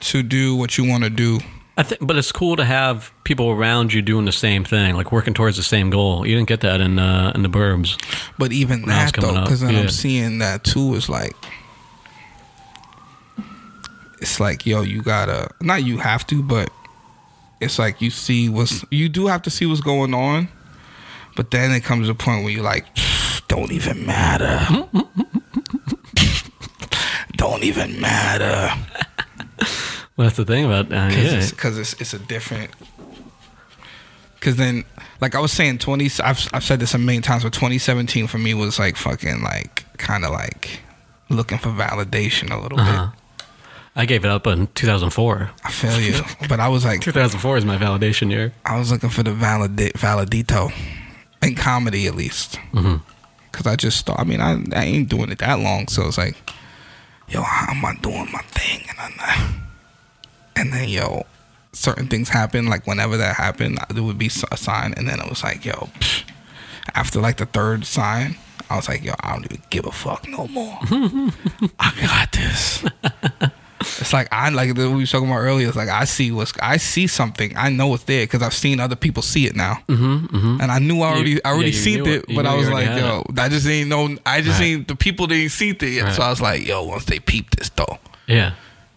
to 0.00 0.22
do 0.22 0.56
what 0.56 0.76
you 0.78 0.84
want 0.88 1.04
to 1.04 1.10
do. 1.10 1.40
I 1.78 1.82
think, 1.82 2.00
but 2.06 2.16
it's 2.16 2.32
cool 2.32 2.56
to 2.56 2.64
have 2.64 3.12
people 3.24 3.50
around 3.50 3.92
you 3.92 4.00
doing 4.00 4.24
the 4.24 4.32
same 4.32 4.64
thing, 4.64 4.94
like 4.96 5.12
working 5.12 5.34
towards 5.34 5.58
the 5.58 5.62
same 5.62 5.90
goal. 5.90 6.26
You 6.26 6.34
didn't 6.34 6.48
get 6.48 6.60
that 6.62 6.80
in 6.80 6.98
uh, 6.98 7.32
in 7.34 7.42
the 7.42 7.50
burbs. 7.50 7.98
But 8.38 8.50
even 8.52 8.82
When 8.82 8.90
I 8.92 9.04
was 9.04 9.12
that 9.12 9.20
though, 9.20 9.42
because 9.42 9.62
yeah. 9.62 9.68
I'm 9.80 9.88
seeing 9.90 10.38
that 10.38 10.64
too. 10.64 10.94
Is 10.94 11.08
like, 11.10 11.34
it's 14.20 14.40
like, 14.40 14.64
yo, 14.66 14.80
you 14.80 15.02
gotta 15.02 15.50
not 15.60 15.84
you 15.84 15.98
have 15.98 16.26
to, 16.28 16.42
but 16.42 16.70
it's 17.60 17.78
like 17.78 18.00
you 18.02 18.10
see 18.10 18.48
what's 18.48 18.84
you 18.90 19.08
do 19.08 19.26
have 19.28 19.42
to 19.42 19.50
see 19.50 19.66
what's 19.66 19.80
going 19.80 20.14
on, 20.14 20.48
but 21.36 21.50
then 21.50 21.70
it 21.72 21.84
comes 21.84 22.06
to 22.06 22.12
a 22.12 22.14
point 22.14 22.44
where 22.44 22.52
you're 22.52 22.62
like, 22.64 22.86
don't 23.48 23.72
even 23.72 24.04
matter, 24.06 24.86
don't 27.36 27.62
even 27.64 28.00
matter, 28.00 28.70
Well, 30.16 30.26
that's 30.28 30.36
the 30.36 30.44
thing 30.44 30.64
about 30.64 30.92
uh, 30.92 31.08
because 31.08 31.32
yeah. 31.32 31.38
it's, 31.38 31.52
'cause 31.52 31.78
it's 31.78 31.92
it's 32.00 32.14
a 32.14 32.18
different. 32.18 32.70
Because 34.34 34.56
then, 34.56 34.84
like 35.20 35.34
I 35.34 35.40
was 35.40 35.50
saying, 35.52 35.78
twenty. 35.78 36.08
I've 36.22 36.48
I've 36.52 36.62
said 36.64 36.78
this 36.80 36.94
a 36.94 36.98
million 36.98 37.22
times, 37.22 37.42
but 37.42 37.52
2017 37.52 38.26
for 38.26 38.38
me 38.38 38.54
was 38.54 38.78
like 38.78 38.96
fucking 38.96 39.42
like 39.42 39.84
kind 39.98 40.24
of 40.24 40.30
like 40.30 40.80
looking 41.30 41.58
for 41.58 41.70
validation 41.70 42.50
a 42.50 42.60
little 42.60 42.78
Uh-huh. 42.80 43.06
bit. 43.10 43.20
I 43.98 44.04
gave 44.04 44.24
it 44.26 44.30
up 44.30 44.46
in 44.46 44.66
2004. 44.68 45.50
I 45.64 45.70
feel 45.70 45.98
you, 46.00 46.20
but 46.48 46.60
I 46.60 46.68
was 46.68 46.84
like, 46.84 47.00
2004 47.00 47.56
is 47.56 47.64
my 47.64 47.78
validation 47.78 48.30
year. 48.30 48.52
I 48.64 48.78
was 48.78 48.92
looking 48.92 49.08
for 49.08 49.22
the 49.22 49.32
validate 49.32 49.94
validito, 49.94 50.70
in 51.42 51.54
comedy 51.54 52.06
at 52.06 52.14
least. 52.14 52.58
Mhm. 52.72 53.00
Cause 53.52 53.66
I 53.66 53.74
just 53.74 54.04
thought, 54.04 54.20
I 54.20 54.24
mean, 54.24 54.40
I 54.42 54.62
I 54.78 54.84
ain't 54.84 55.08
doing 55.08 55.30
it 55.30 55.38
that 55.38 55.58
long, 55.60 55.88
so 55.88 56.06
it's 56.06 56.18
like, 56.18 56.36
yo, 57.28 57.40
how 57.40 57.72
am 57.72 57.82
I 57.86 57.94
doing 58.02 58.28
my 58.30 58.42
thing? 58.50 58.82
And 58.90 58.98
I'm 59.00 59.16
not, 59.16 59.54
and 60.56 60.72
then 60.74 60.90
yo, 60.90 61.24
certain 61.72 62.06
things 62.06 62.28
happen. 62.28 62.66
Like 62.66 62.86
whenever 62.86 63.16
that 63.16 63.36
happened, 63.36 63.78
there 63.88 64.02
would 64.02 64.18
be 64.18 64.26
a 64.26 64.56
sign, 64.58 64.92
and 64.94 65.08
then 65.08 65.20
it 65.20 65.28
was 65.30 65.42
like, 65.42 65.64
yo, 65.64 65.88
psh, 66.00 66.24
after 66.94 67.18
like 67.18 67.38
the 67.38 67.46
third 67.46 67.86
sign, 67.86 68.36
I 68.68 68.76
was 68.76 68.90
like, 68.90 69.02
yo, 69.02 69.14
I 69.20 69.32
don't 69.32 69.46
even 69.46 69.62
give 69.70 69.86
a 69.86 69.90
fuck 69.92 70.28
no 70.28 70.46
more. 70.48 70.78
I 71.80 71.92
got 72.02 72.32
this. 72.32 72.84
It's 73.80 74.12
like 74.12 74.28
I 74.32 74.48
like 74.50 74.74
we 74.76 74.88
were 74.88 75.04
talking 75.06 75.28
about 75.28 75.38
earlier. 75.38 75.68
It's 75.68 75.76
like 75.76 75.88
I 75.88 76.04
see 76.04 76.32
what's 76.32 76.52
I 76.62 76.76
see 76.78 77.06
something. 77.06 77.54
I 77.56 77.68
know 77.70 77.92
it's 77.94 78.04
there 78.04 78.24
because 78.24 78.42
I've 78.42 78.54
seen 78.54 78.80
other 78.80 78.96
people 78.96 79.22
see 79.22 79.46
it 79.46 79.54
now, 79.54 79.82
Mm-hmm, 79.88 80.26
mm-hmm. 80.36 80.60
and 80.60 80.72
I 80.72 80.78
knew 80.78 81.00
I 81.02 81.10
already 81.12 81.30
You- 81.32 81.40
I 81.44 81.50
already 81.50 81.70
yeah, 81.70 81.80
seen 81.80 82.06
it, 82.06 82.24
it. 82.28 82.34
But 82.34 82.46
I 82.46 82.54
was 82.54 82.68
like, 82.70 82.86
yo, 82.86 83.24
I 83.38 83.48
just 83.48 83.66
ain't 83.66 83.88
know. 83.88 84.16
I 84.24 84.40
just 84.40 84.60
Right. 84.60 84.66
ain't 84.66 84.88
the 84.88 84.96
people 84.96 85.26
didn't 85.26 85.50
see 85.50 85.70
it 85.70 85.82
yet. 85.82 86.14
So 86.14 86.22
I 86.22 86.30
was 86.30 86.40
like, 86.40 86.66
yo, 86.66 86.84
once 86.84 87.04
they 87.04 87.18
peep 87.20 87.50
this 87.56 87.68
though, 87.70 87.98
Yeah. 88.26 88.52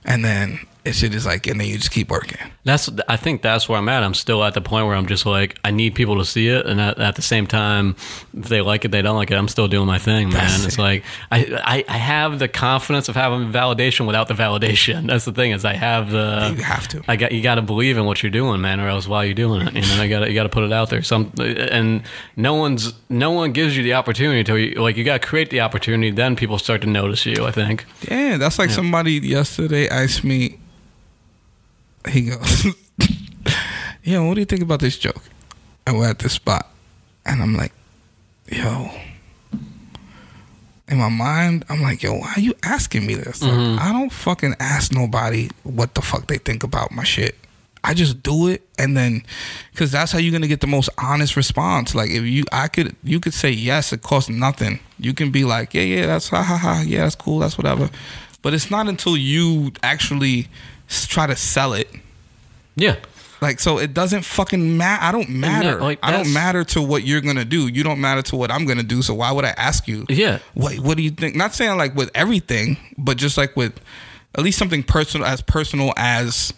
and 0.05 0.23
then 0.23 0.59
It 0.85 0.95
shit 0.95 1.13
is 1.13 1.25
like, 1.25 1.45
and 1.45 1.59
then 1.59 1.67
you 1.67 1.75
just 1.77 1.91
keep 1.91 2.09
working. 2.09 2.37
That's 2.69 2.89
I 3.07 3.17
think 3.17 3.41
that's 3.41 3.67
where 3.67 3.79
I'm 3.79 3.89
at. 3.89 4.03
I'm 4.03 4.13
still 4.13 4.43
at 4.43 4.53
the 4.53 4.61
point 4.61 4.85
where 4.85 4.95
I'm 4.95 5.07
just 5.07 5.25
like 5.25 5.57
I 5.63 5.71
need 5.71 5.95
people 5.95 6.17
to 6.17 6.25
see 6.25 6.47
it, 6.49 6.65
and 6.67 6.79
at, 6.79 6.99
at 6.99 7.15
the 7.15 7.21
same 7.21 7.47
time, 7.47 7.95
if 8.37 8.47
they 8.47 8.61
like 8.61 8.85
it, 8.85 8.91
they 8.91 9.01
don't 9.01 9.15
like 9.15 9.31
it. 9.31 9.35
I'm 9.35 9.47
still 9.47 9.67
doing 9.67 9.87
my 9.87 9.97
thing, 9.97 10.29
man. 10.29 10.35
That's 10.35 10.65
it's 10.65 10.77
it. 10.77 10.81
like 10.81 11.03
I, 11.31 11.59
I 11.63 11.85
I 11.87 11.97
have 11.97 12.37
the 12.37 12.47
confidence 12.47 13.09
of 13.09 13.15
having 13.15 13.51
validation 13.51 14.05
without 14.05 14.27
the 14.27 14.35
validation. 14.35 15.07
That's 15.09 15.25
the 15.25 15.31
thing 15.31 15.51
is 15.51 15.65
I 15.65 15.73
have 15.73 16.11
the 16.11 16.53
You 16.55 16.63
have 16.63 16.87
to. 16.89 17.01
I 17.07 17.15
got 17.15 17.31
you 17.31 17.41
got 17.41 17.55
to 17.55 17.63
believe 17.63 17.97
in 17.97 18.05
what 18.05 18.21
you're 18.21 18.29
doing, 18.29 18.61
man, 18.61 18.79
or 18.79 18.87
else 18.87 19.07
why 19.07 19.17
are 19.23 19.25
you 19.25 19.33
doing 19.33 19.67
it? 19.67 19.73
You 19.73 19.81
know, 19.81 20.03
I 20.03 20.07
got 20.07 20.27
you 20.27 20.35
got 20.35 20.43
to 20.43 20.49
put 20.49 20.63
it 20.63 20.71
out 20.71 20.91
there. 20.91 21.01
Some 21.01 21.33
and 21.39 22.03
no 22.35 22.53
one's 22.53 22.93
no 23.09 23.31
one 23.31 23.51
gives 23.51 23.75
you 23.75 23.81
the 23.83 23.93
opportunity 23.93 24.43
to 24.43 24.55
you 24.57 24.81
like 24.81 24.95
you 24.95 25.03
got 25.03 25.21
to 25.21 25.27
create 25.27 25.49
the 25.49 25.61
opportunity. 25.61 26.11
Then 26.11 26.35
people 26.35 26.59
start 26.59 26.81
to 26.81 26.87
notice 26.87 27.25
you. 27.25 27.45
I 27.45 27.51
think. 27.51 27.85
Yeah, 28.07 28.37
that's 28.37 28.59
like 28.59 28.69
somebody 28.69 29.13
yesterday 29.13 29.87
asked 29.87 30.23
me. 30.23 30.59
He 32.07 32.21
goes, 32.21 32.65
"Yo, 34.03 34.25
what 34.25 34.35
do 34.35 34.39
you 34.39 34.45
think 34.45 34.61
about 34.61 34.79
this 34.79 34.97
joke?" 34.97 35.21
And 35.85 35.97
we're 35.97 36.09
at 36.09 36.19
this 36.19 36.33
spot, 36.33 36.67
and 37.25 37.41
I'm 37.41 37.55
like, 37.55 37.73
"Yo." 38.51 38.89
In 40.87 40.97
my 40.97 41.09
mind, 41.09 41.65
I'm 41.69 41.81
like, 41.81 42.01
"Yo, 42.01 42.13
why 42.15 42.33
are 42.35 42.39
you 42.39 42.55
asking 42.63 43.05
me 43.05 43.13
this? 43.13 43.43
Like, 43.43 43.51
mm-hmm. 43.51 43.79
I 43.79 43.91
don't 43.91 44.11
fucking 44.11 44.55
ask 44.59 44.91
nobody 44.91 45.49
what 45.63 45.93
the 45.93 46.01
fuck 46.01 46.27
they 46.27 46.37
think 46.37 46.63
about 46.63 46.91
my 46.91 47.03
shit. 47.03 47.35
I 47.83 47.93
just 47.93 48.23
do 48.23 48.47
it, 48.47 48.67
and 48.77 48.97
then, 48.97 49.23
because 49.71 49.91
that's 49.91 50.11
how 50.11 50.19
you're 50.19 50.31
gonna 50.31 50.47
get 50.47 50.61
the 50.61 50.67
most 50.67 50.89
honest 50.97 51.35
response. 51.35 51.95
Like, 51.95 52.09
if 52.09 52.23
you, 52.23 52.43
I 52.51 52.67
could, 52.67 52.95
you 53.03 53.19
could 53.19 53.33
say 53.33 53.51
yes, 53.51 53.93
it 53.93 54.01
costs 54.01 54.29
nothing. 54.29 54.79
You 54.97 55.13
can 55.13 55.31
be 55.31 55.45
like, 55.45 55.73
yeah, 55.73 55.83
yeah, 55.83 56.05
that's 56.07 56.29
ha 56.29 56.43
ha 56.43 56.57
ha, 56.57 56.83
yeah, 56.85 57.03
that's 57.03 57.15
cool, 57.15 57.39
that's 57.39 57.57
whatever. 57.57 57.89
But 58.41 58.53
it's 58.53 58.71
not 58.71 58.87
until 58.87 59.15
you 59.17 59.71
actually 59.83 60.47
try 60.89 61.27
to 61.27 61.35
sell 61.35 61.73
it. 61.73 61.89
Yeah. 62.75 62.95
Like 63.41 63.59
so, 63.59 63.79
it 63.79 63.93
doesn't 63.93 64.23
fucking 64.23 64.77
matter. 64.77 65.03
I 65.03 65.11
don't 65.11 65.29
matter. 65.29 65.79
like, 65.79 65.99
I 66.03 66.11
don't 66.11 66.33
matter 66.33 66.63
to 66.65 66.81
what 66.81 67.03
you're 67.03 67.21
gonna 67.21 67.45
do. 67.45 67.67
You 67.67 67.83
don't 67.83 68.01
matter 68.01 68.21
to 68.23 68.35
what 68.35 68.51
I'm 68.51 68.65
gonna 68.65 68.83
do. 68.83 69.01
So 69.01 69.13
why 69.13 69.31
would 69.31 69.45
I 69.45 69.51
ask 69.51 69.87
you? 69.87 70.05
Yeah. 70.09 70.39
What 70.55 70.79
What 70.79 70.97
do 70.97 71.03
you 71.03 71.11
think? 71.11 71.35
Not 71.35 71.53
saying 71.53 71.77
like 71.77 71.95
with 71.95 72.11
everything, 72.13 72.77
but 72.97 73.17
just 73.17 73.37
like 73.37 73.55
with 73.55 73.79
at 74.35 74.43
least 74.43 74.57
something 74.59 74.83
personal, 74.83 75.25
as 75.25 75.41
personal 75.41 75.93
as 75.95 76.53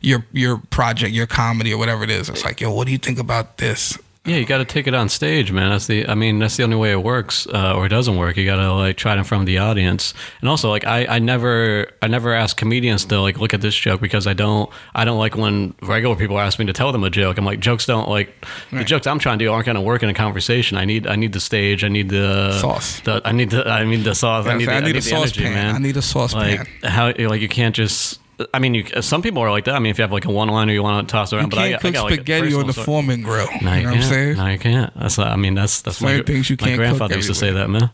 your 0.00 0.26
your 0.32 0.58
project, 0.70 1.12
your 1.12 1.26
comedy, 1.26 1.72
or 1.72 1.78
whatever 1.78 2.04
it 2.04 2.10
is. 2.10 2.28
It's 2.28 2.44
like, 2.44 2.60
yo, 2.60 2.72
what 2.72 2.86
do 2.86 2.92
you 2.92 2.98
think 2.98 3.18
about 3.18 3.56
this? 3.56 3.98
Yeah, 4.26 4.36
you 4.36 4.44
got 4.44 4.58
to 4.58 4.64
take 4.64 4.86
it 4.86 4.94
on 4.94 5.08
stage, 5.08 5.52
man. 5.52 5.70
That's 5.70 5.86
the. 5.86 6.08
I 6.08 6.14
mean, 6.14 6.38
that's 6.40 6.56
the 6.56 6.64
only 6.64 6.76
way 6.76 6.90
it 6.90 7.02
works, 7.02 7.46
uh, 7.46 7.74
or 7.76 7.86
it 7.86 7.90
doesn't 7.90 8.16
work. 8.16 8.36
You 8.36 8.44
got 8.44 8.56
to 8.56 8.72
like 8.72 8.96
try 8.96 9.14
it 9.14 9.18
in 9.18 9.24
front 9.24 9.42
of 9.42 9.46
the 9.46 9.58
audience, 9.58 10.14
and 10.40 10.48
also 10.48 10.68
like 10.68 10.84
I, 10.84 11.06
I 11.06 11.18
never, 11.20 11.86
I 12.02 12.08
never 12.08 12.34
ask 12.34 12.56
comedians 12.56 13.04
to 13.06 13.20
like 13.20 13.38
look 13.38 13.54
at 13.54 13.60
this 13.60 13.74
joke 13.74 14.00
because 14.00 14.26
I 14.26 14.32
don't, 14.34 14.68
I 14.94 15.04
don't 15.04 15.18
like 15.18 15.36
when 15.36 15.74
regular 15.80 16.16
people 16.16 16.38
ask 16.40 16.58
me 16.58 16.66
to 16.66 16.72
tell 16.72 16.90
them 16.90 17.04
a 17.04 17.10
joke. 17.10 17.38
I'm 17.38 17.44
like, 17.44 17.60
jokes 17.60 17.86
don't 17.86 18.08
like 18.08 18.34
the 18.72 18.84
jokes 18.84 19.06
I'm 19.06 19.18
trying 19.18 19.38
to 19.38 19.44
do 19.44 19.52
aren't 19.52 19.66
going 19.66 19.76
to 19.76 19.80
work 19.80 20.02
in 20.02 20.08
a 20.08 20.14
conversation. 20.14 20.76
I 20.76 20.84
need, 20.84 21.06
I 21.06 21.14
need 21.16 21.32
the 21.32 21.40
stage. 21.40 21.84
I 21.84 21.88
need 21.88 22.08
the 22.08 22.58
Sauce. 22.58 23.00
The, 23.00 23.22
I 23.24 23.32
need 23.32 23.50
the, 23.50 23.68
I 23.68 23.84
mean 23.84 24.02
the 24.02 24.14
sauce. 24.14 24.46
Yeah, 24.46 24.52
I 24.52 24.56
need, 24.56 24.68
the, 24.68 24.72
I 24.72 24.80
need 24.80 24.90
a 24.90 24.92
the 24.94 25.02
saucepan. 25.02 25.44
energy, 25.44 25.54
man. 25.54 25.74
I 25.76 25.78
need 25.78 25.96
a 25.96 26.02
saucepan. 26.02 26.58
Like 26.58 26.84
how, 26.84 27.12
like 27.16 27.40
you 27.40 27.48
can't 27.48 27.74
just. 27.74 28.20
I 28.52 28.58
mean, 28.58 28.74
you, 28.74 28.84
uh, 28.94 29.00
some 29.00 29.22
people 29.22 29.42
are 29.42 29.50
like 29.50 29.64
that. 29.64 29.74
I 29.74 29.78
mean, 29.78 29.90
if 29.90 29.98
you 29.98 30.02
have 30.02 30.12
like 30.12 30.26
a 30.26 30.30
one-liner 30.30 30.72
you 30.72 30.82
want 30.82 31.08
to 31.08 31.12
toss 31.12 31.32
around, 31.32 31.52
You 31.52 31.58
can't 31.58 31.70
got- 31.72 31.78
I 31.78 31.82
cook 31.82 31.92
got, 31.94 32.04
like, 32.04 32.14
spaghetti 32.14 32.54
on 32.54 32.66
the 32.66 32.72
story. 32.74 32.84
Foreman 32.84 33.22
grill. 33.22 33.48
No, 33.62 33.72
you 33.72 33.78
you 33.78 33.82
know 33.84 33.88
what 33.90 33.94
I'm 33.94 34.00
can't. 34.00 34.04
saying? 34.04 34.36
No, 34.36 34.46
you 34.48 34.58
can't. 34.58 34.92
That's 35.00 35.18
I 35.18 35.36
mean 35.36 35.54
that's 35.54 35.80
that's 35.82 35.98
Certain 35.98 36.18
my, 36.18 36.22
things 36.22 36.50
you 36.50 36.56
my 36.60 36.66
can't 36.66 36.78
grandfather 36.78 37.16
used 37.16 37.28
to 37.28 37.34
say 37.34 37.50
that, 37.52 37.68
man. 37.70 37.90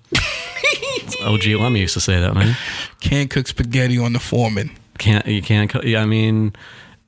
OG 1.24 1.44
Lemme 1.54 1.76
used 1.76 1.94
to 1.94 2.00
say 2.00 2.18
that, 2.20 2.34
man. 2.34 2.56
Can't 3.00 3.30
cook 3.30 3.46
spaghetti 3.46 3.98
on 3.98 4.12
the 4.12 4.18
Foreman. 4.18 4.70
Can't 4.98 5.24
you 5.26 5.42
can't? 5.42 5.72
Yeah, 5.84 6.02
I 6.02 6.06
mean, 6.06 6.54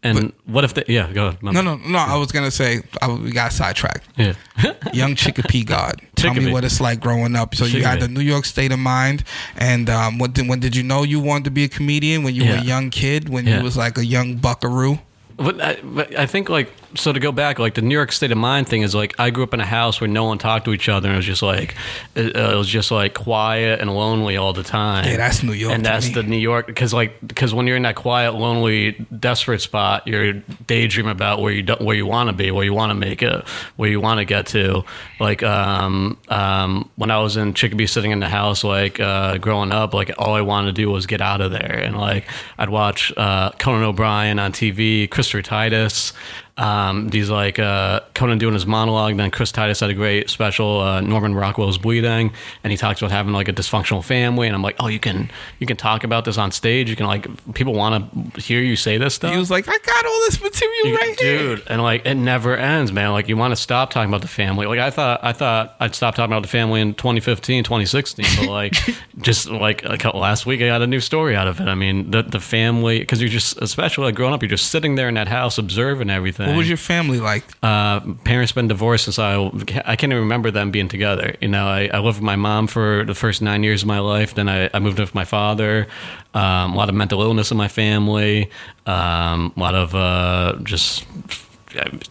and 0.04 0.32
what 0.44 0.64
if 0.64 0.74
they? 0.74 0.84
Yeah, 0.86 1.10
go. 1.12 1.28
ahead. 1.28 1.42
No, 1.42 1.60
no, 1.62 1.76
no. 1.76 1.98
I 1.98 2.16
was 2.16 2.30
gonna 2.30 2.50
say 2.50 2.82
I, 3.02 3.10
we 3.12 3.32
got 3.32 3.52
sidetracked. 3.52 4.06
Yeah. 4.16 4.34
Young 4.92 5.14
Chicopee 5.16 5.64
God. 5.64 6.00
Tell 6.14 6.34
me 6.34 6.52
what 6.52 6.62
it's 6.64 6.80
like 6.80 7.00
growing 7.00 7.34
up. 7.34 7.54
So 7.54 7.64
you 7.64 7.82
had 7.82 8.00
the 8.00 8.08
New 8.08 8.20
York 8.20 8.44
state 8.44 8.70
of 8.70 8.78
mind, 8.78 9.24
and 9.56 9.88
um, 9.90 10.18
when 10.18 10.32
did, 10.32 10.48
when 10.48 10.60
did 10.60 10.76
you 10.76 10.82
know 10.82 11.02
you 11.02 11.18
wanted 11.20 11.44
to 11.44 11.50
be 11.50 11.64
a 11.64 11.68
comedian? 11.68 12.22
When 12.22 12.34
you 12.34 12.44
were 12.44 12.56
a 12.58 12.60
young 12.62 12.90
kid, 12.90 13.28
when 13.28 13.46
Yeah. 13.46 13.58
you 13.58 13.64
was 13.64 13.76
like 13.76 13.98
a 13.98 14.04
young 14.04 14.36
buckaroo. 14.36 14.98
But 15.36 15.60
I, 15.60 15.76
but 15.82 16.16
I 16.16 16.26
think 16.26 16.48
like 16.48 16.70
so 16.96 17.12
to 17.12 17.20
go 17.20 17.32
back 17.32 17.58
like 17.58 17.74
the 17.74 17.82
New 17.82 17.94
York 17.94 18.12
state 18.12 18.30
of 18.32 18.38
mind 18.38 18.68
thing 18.68 18.82
is 18.82 18.94
like 18.94 19.14
I 19.18 19.30
grew 19.30 19.44
up 19.44 19.54
in 19.54 19.60
a 19.60 19.66
house 19.66 20.00
where 20.00 20.08
no 20.08 20.24
one 20.24 20.38
talked 20.38 20.64
to 20.66 20.72
each 20.72 20.88
other 20.88 21.08
and 21.08 21.14
it 21.14 21.18
was 21.18 21.26
just 21.26 21.42
like 21.42 21.74
it, 22.14 22.36
uh, 22.36 22.52
it 22.52 22.56
was 22.56 22.68
just 22.68 22.90
like 22.90 23.14
quiet 23.14 23.80
and 23.80 23.94
lonely 23.94 24.36
all 24.36 24.52
the 24.52 24.62
time. 24.62 25.04
Yeah, 25.06 25.16
that's 25.16 25.42
New 25.42 25.52
York 25.52 25.74
and 25.74 25.84
that's 25.84 26.08
me. 26.08 26.14
the 26.14 26.22
New 26.22 26.38
York 26.38 26.66
because 26.66 26.94
like 26.94 27.14
because 27.26 27.52
when 27.52 27.66
you're 27.66 27.76
in 27.76 27.82
that 27.82 27.96
quiet, 27.96 28.34
lonely, 28.34 28.92
desperate 29.18 29.60
spot, 29.60 30.06
you're 30.06 30.34
daydreaming 30.66 31.12
about 31.12 31.40
where 31.40 31.52
you 31.52 31.62
don't, 31.62 31.80
where 31.80 31.96
you 31.96 32.06
want 32.06 32.28
to 32.28 32.32
be, 32.32 32.50
where 32.50 32.64
you 32.64 32.74
want 32.74 32.90
to 32.90 32.94
make 32.94 33.22
it, 33.22 33.46
where 33.76 33.90
you 33.90 34.00
want 34.00 34.18
to 34.18 34.24
get 34.24 34.46
to. 34.48 34.84
Like 35.20 35.42
um, 35.42 36.18
um, 36.28 36.90
when 36.96 37.10
I 37.10 37.20
was 37.20 37.36
in 37.36 37.54
Chicopee, 37.54 37.86
sitting 37.86 38.10
in 38.10 38.20
the 38.20 38.28
house, 38.28 38.64
like 38.64 39.00
uh, 39.00 39.38
growing 39.38 39.72
up, 39.72 39.94
like 39.94 40.12
all 40.18 40.34
I 40.34 40.42
wanted 40.42 40.66
to 40.66 40.82
do 40.82 40.90
was 40.90 41.06
get 41.06 41.20
out 41.20 41.40
of 41.40 41.50
there, 41.50 41.82
and 41.84 41.96
like 41.96 42.28
I'd 42.58 42.70
watch 42.70 43.12
uh, 43.16 43.50
Conan 43.52 43.82
O'Brien 43.82 44.38
on 44.38 44.52
TV, 44.52 45.10
Christopher 45.10 45.42
Titus. 45.42 46.12
Um, 46.56 47.08
these 47.08 47.30
like 47.30 47.58
uh, 47.58 48.00
Conan 48.14 48.38
doing 48.38 48.54
his 48.54 48.64
monologue. 48.64 49.16
Then 49.16 49.32
Chris 49.32 49.50
Titus 49.50 49.80
had 49.80 49.90
a 49.90 49.94
great 49.94 50.30
special. 50.30 50.80
Uh, 50.80 51.00
Norman 51.00 51.34
Rockwell's 51.34 51.78
bleeding, 51.78 52.32
and 52.62 52.70
he 52.70 52.76
talks 52.76 53.02
about 53.02 53.10
having 53.10 53.32
like 53.32 53.48
a 53.48 53.52
dysfunctional 53.52 54.04
family. 54.04 54.46
And 54.46 54.54
I'm 54.54 54.62
like, 54.62 54.76
oh, 54.78 54.86
you 54.86 55.00
can 55.00 55.30
you 55.58 55.66
can 55.66 55.76
talk 55.76 56.04
about 56.04 56.24
this 56.24 56.38
on 56.38 56.52
stage. 56.52 56.88
You 56.88 56.94
can 56.94 57.06
like 57.06 57.26
people 57.54 57.74
want 57.74 58.34
to 58.34 58.40
hear 58.40 58.60
you 58.60 58.76
say 58.76 58.98
this 58.98 59.14
stuff. 59.16 59.32
He 59.32 59.38
was 59.38 59.50
like, 59.50 59.66
I 59.68 59.76
got 59.78 60.06
all 60.06 60.20
this 60.26 60.40
material 60.40 60.86
You- 60.86 60.96
right 60.96 61.20
here. 61.20 61.38
dude, 61.56 61.62
and 61.66 61.82
like 61.82 62.06
it 62.06 62.14
never 62.14 62.56
ends, 62.56 62.92
man. 62.92 63.10
Like 63.10 63.28
you 63.28 63.36
want 63.36 63.50
to 63.50 63.56
stop 63.56 63.90
talking 63.90 64.08
about 64.10 64.22
the 64.22 64.28
family. 64.28 64.66
Like 64.66 64.78
I 64.78 64.90
thought, 64.90 65.24
I 65.24 65.32
thought 65.32 65.74
I'd 65.80 65.96
stop 65.96 66.14
talking 66.14 66.32
about 66.32 66.42
the 66.42 66.48
family 66.48 66.80
in 66.80 66.94
2015, 66.94 67.64
2016, 67.64 68.26
but 68.38 68.48
like 68.48 68.74
just 69.22 69.50
like 69.50 69.84
a 69.84 69.98
couple, 69.98 70.20
last 70.20 70.46
week, 70.46 70.60
I 70.62 70.68
got 70.68 70.82
a 70.82 70.86
new 70.86 71.00
story 71.00 71.34
out 71.34 71.48
of 71.48 71.60
it. 71.60 71.66
I 71.66 71.74
mean, 71.74 72.12
the 72.12 72.22
the 72.22 72.38
family, 72.40 73.00
because 73.00 73.20
you're 73.20 73.28
just, 73.28 73.60
especially 73.60 74.04
like 74.04 74.14
growing 74.14 74.34
up, 74.34 74.40
you're 74.40 74.48
just 74.48 74.70
sitting 74.70 74.94
there 74.94 75.08
in 75.08 75.14
that 75.14 75.26
house 75.26 75.58
observing 75.58 76.10
everything. 76.10 76.43
What 76.46 76.56
was 76.56 76.68
your 76.68 76.76
family 76.76 77.20
like? 77.20 77.44
Uh, 77.62 78.00
parents 78.24 78.52
been 78.52 78.68
divorced 78.68 79.04
since 79.04 79.18
I 79.18 79.36
I 79.84 79.96
can't 79.96 80.12
even 80.12 80.18
remember 80.18 80.50
them 80.50 80.70
being 80.70 80.88
together. 80.88 81.36
You 81.40 81.48
know, 81.48 81.66
I, 81.66 81.88
I 81.92 81.98
lived 81.98 82.18
with 82.18 82.22
my 82.22 82.36
mom 82.36 82.66
for 82.66 83.04
the 83.04 83.14
first 83.14 83.42
nine 83.42 83.62
years 83.62 83.82
of 83.82 83.88
my 83.88 83.98
life. 84.00 84.34
Then 84.34 84.48
I, 84.48 84.70
I 84.72 84.78
moved 84.78 84.98
in 84.98 85.02
with 85.02 85.14
my 85.14 85.24
father. 85.24 85.86
Um, 86.34 86.74
a 86.74 86.76
lot 86.76 86.88
of 86.88 86.94
mental 86.94 87.22
illness 87.22 87.50
in 87.50 87.56
my 87.56 87.68
family. 87.68 88.50
Um, 88.86 89.52
a 89.56 89.60
lot 89.60 89.74
of 89.74 89.94
uh, 89.94 90.56
just 90.62 91.04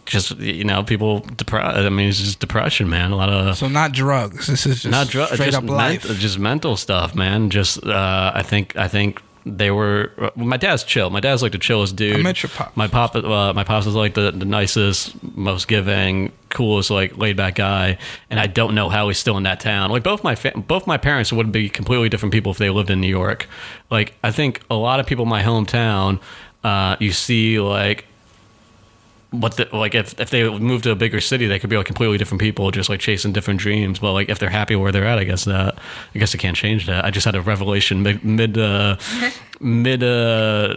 just 0.06 0.36
you 0.38 0.64
know 0.64 0.82
people 0.82 1.20
depressed. 1.20 1.78
I 1.78 1.88
mean, 1.88 2.08
it's 2.08 2.18
just 2.18 2.40
depression, 2.40 2.88
man. 2.88 3.12
A 3.12 3.16
lot 3.16 3.28
of 3.28 3.56
So 3.56 3.68
not 3.68 3.92
drugs. 3.92 4.46
This 4.46 4.66
is 4.66 4.82
just 4.82 4.90
not 4.90 5.08
drugs, 5.08 5.32
straight 5.32 5.52
just, 5.52 5.58
up 5.58 5.64
life. 5.64 6.02
just 6.18 6.38
mental 6.38 6.76
stuff, 6.76 7.14
man. 7.14 7.50
Just 7.50 7.84
uh, 7.84 8.32
I 8.34 8.42
think 8.42 8.76
I 8.76 8.88
think 8.88 9.22
they 9.46 9.70
were. 9.70 10.12
uh, 10.18 10.30
My 10.36 10.56
dad's 10.56 10.84
chill. 10.84 11.10
My 11.10 11.20
dad's 11.20 11.42
like 11.42 11.52
the 11.52 11.58
chillest 11.58 11.96
dude. 11.96 12.16
I 12.16 12.22
met 12.22 12.42
your 12.42 12.50
pop. 12.50 12.76
My 12.76 12.88
pop, 12.88 13.14
uh, 13.14 13.52
my 13.52 13.64
pops 13.64 13.86
is 13.86 13.94
like 13.94 14.14
the, 14.14 14.30
the 14.30 14.44
nicest, 14.44 15.14
most 15.36 15.68
giving, 15.68 16.32
coolest, 16.48 16.90
like 16.90 17.16
laid 17.18 17.36
back 17.36 17.56
guy. 17.56 17.98
And 18.30 18.40
I 18.40 18.46
don't 18.46 18.74
know 18.74 18.88
how 18.88 19.08
he's 19.08 19.18
still 19.18 19.36
in 19.36 19.42
that 19.42 19.60
town. 19.60 19.90
Like 19.90 20.02
both 20.02 20.24
my 20.24 20.34
fa- 20.34 20.52
both 20.56 20.86
my 20.86 20.96
parents 20.96 21.32
would 21.32 21.52
be 21.52 21.68
completely 21.68 22.08
different 22.08 22.32
people 22.32 22.52
if 22.52 22.58
they 22.58 22.70
lived 22.70 22.90
in 22.90 23.00
New 23.00 23.08
York. 23.08 23.46
Like 23.90 24.14
I 24.22 24.30
think 24.30 24.60
a 24.70 24.74
lot 24.76 24.98
of 25.00 25.06
people 25.06 25.24
in 25.24 25.28
my 25.28 25.42
hometown, 25.42 26.20
uh, 26.62 26.96
you 26.98 27.12
see 27.12 27.60
like 27.60 28.06
what 29.40 29.56
the, 29.56 29.68
like 29.72 29.94
if, 29.94 30.18
if 30.20 30.30
they 30.30 30.48
move 30.58 30.82
to 30.82 30.90
a 30.90 30.94
bigger 30.94 31.20
city 31.20 31.46
they 31.46 31.58
could 31.58 31.70
be 31.70 31.76
like 31.76 31.86
completely 31.86 32.18
different 32.18 32.40
people 32.40 32.70
just 32.70 32.88
like 32.88 33.00
chasing 33.00 33.32
different 33.32 33.60
dreams 33.60 33.98
but 33.98 34.12
like 34.12 34.28
if 34.28 34.38
they're 34.38 34.50
happy 34.50 34.76
where 34.76 34.92
they're 34.92 35.06
at 35.06 35.18
i 35.18 35.24
guess 35.24 35.44
that 35.44 35.78
i 36.14 36.18
guess 36.18 36.34
i 36.34 36.38
can't 36.38 36.56
change 36.56 36.86
that 36.86 37.04
i 37.04 37.10
just 37.10 37.24
had 37.24 37.34
a 37.34 37.40
revelation 37.40 38.02
mid 38.02 38.24
mid 38.24 38.56
uh, 38.58 38.96
mid 39.60 40.02
uh 40.02 40.76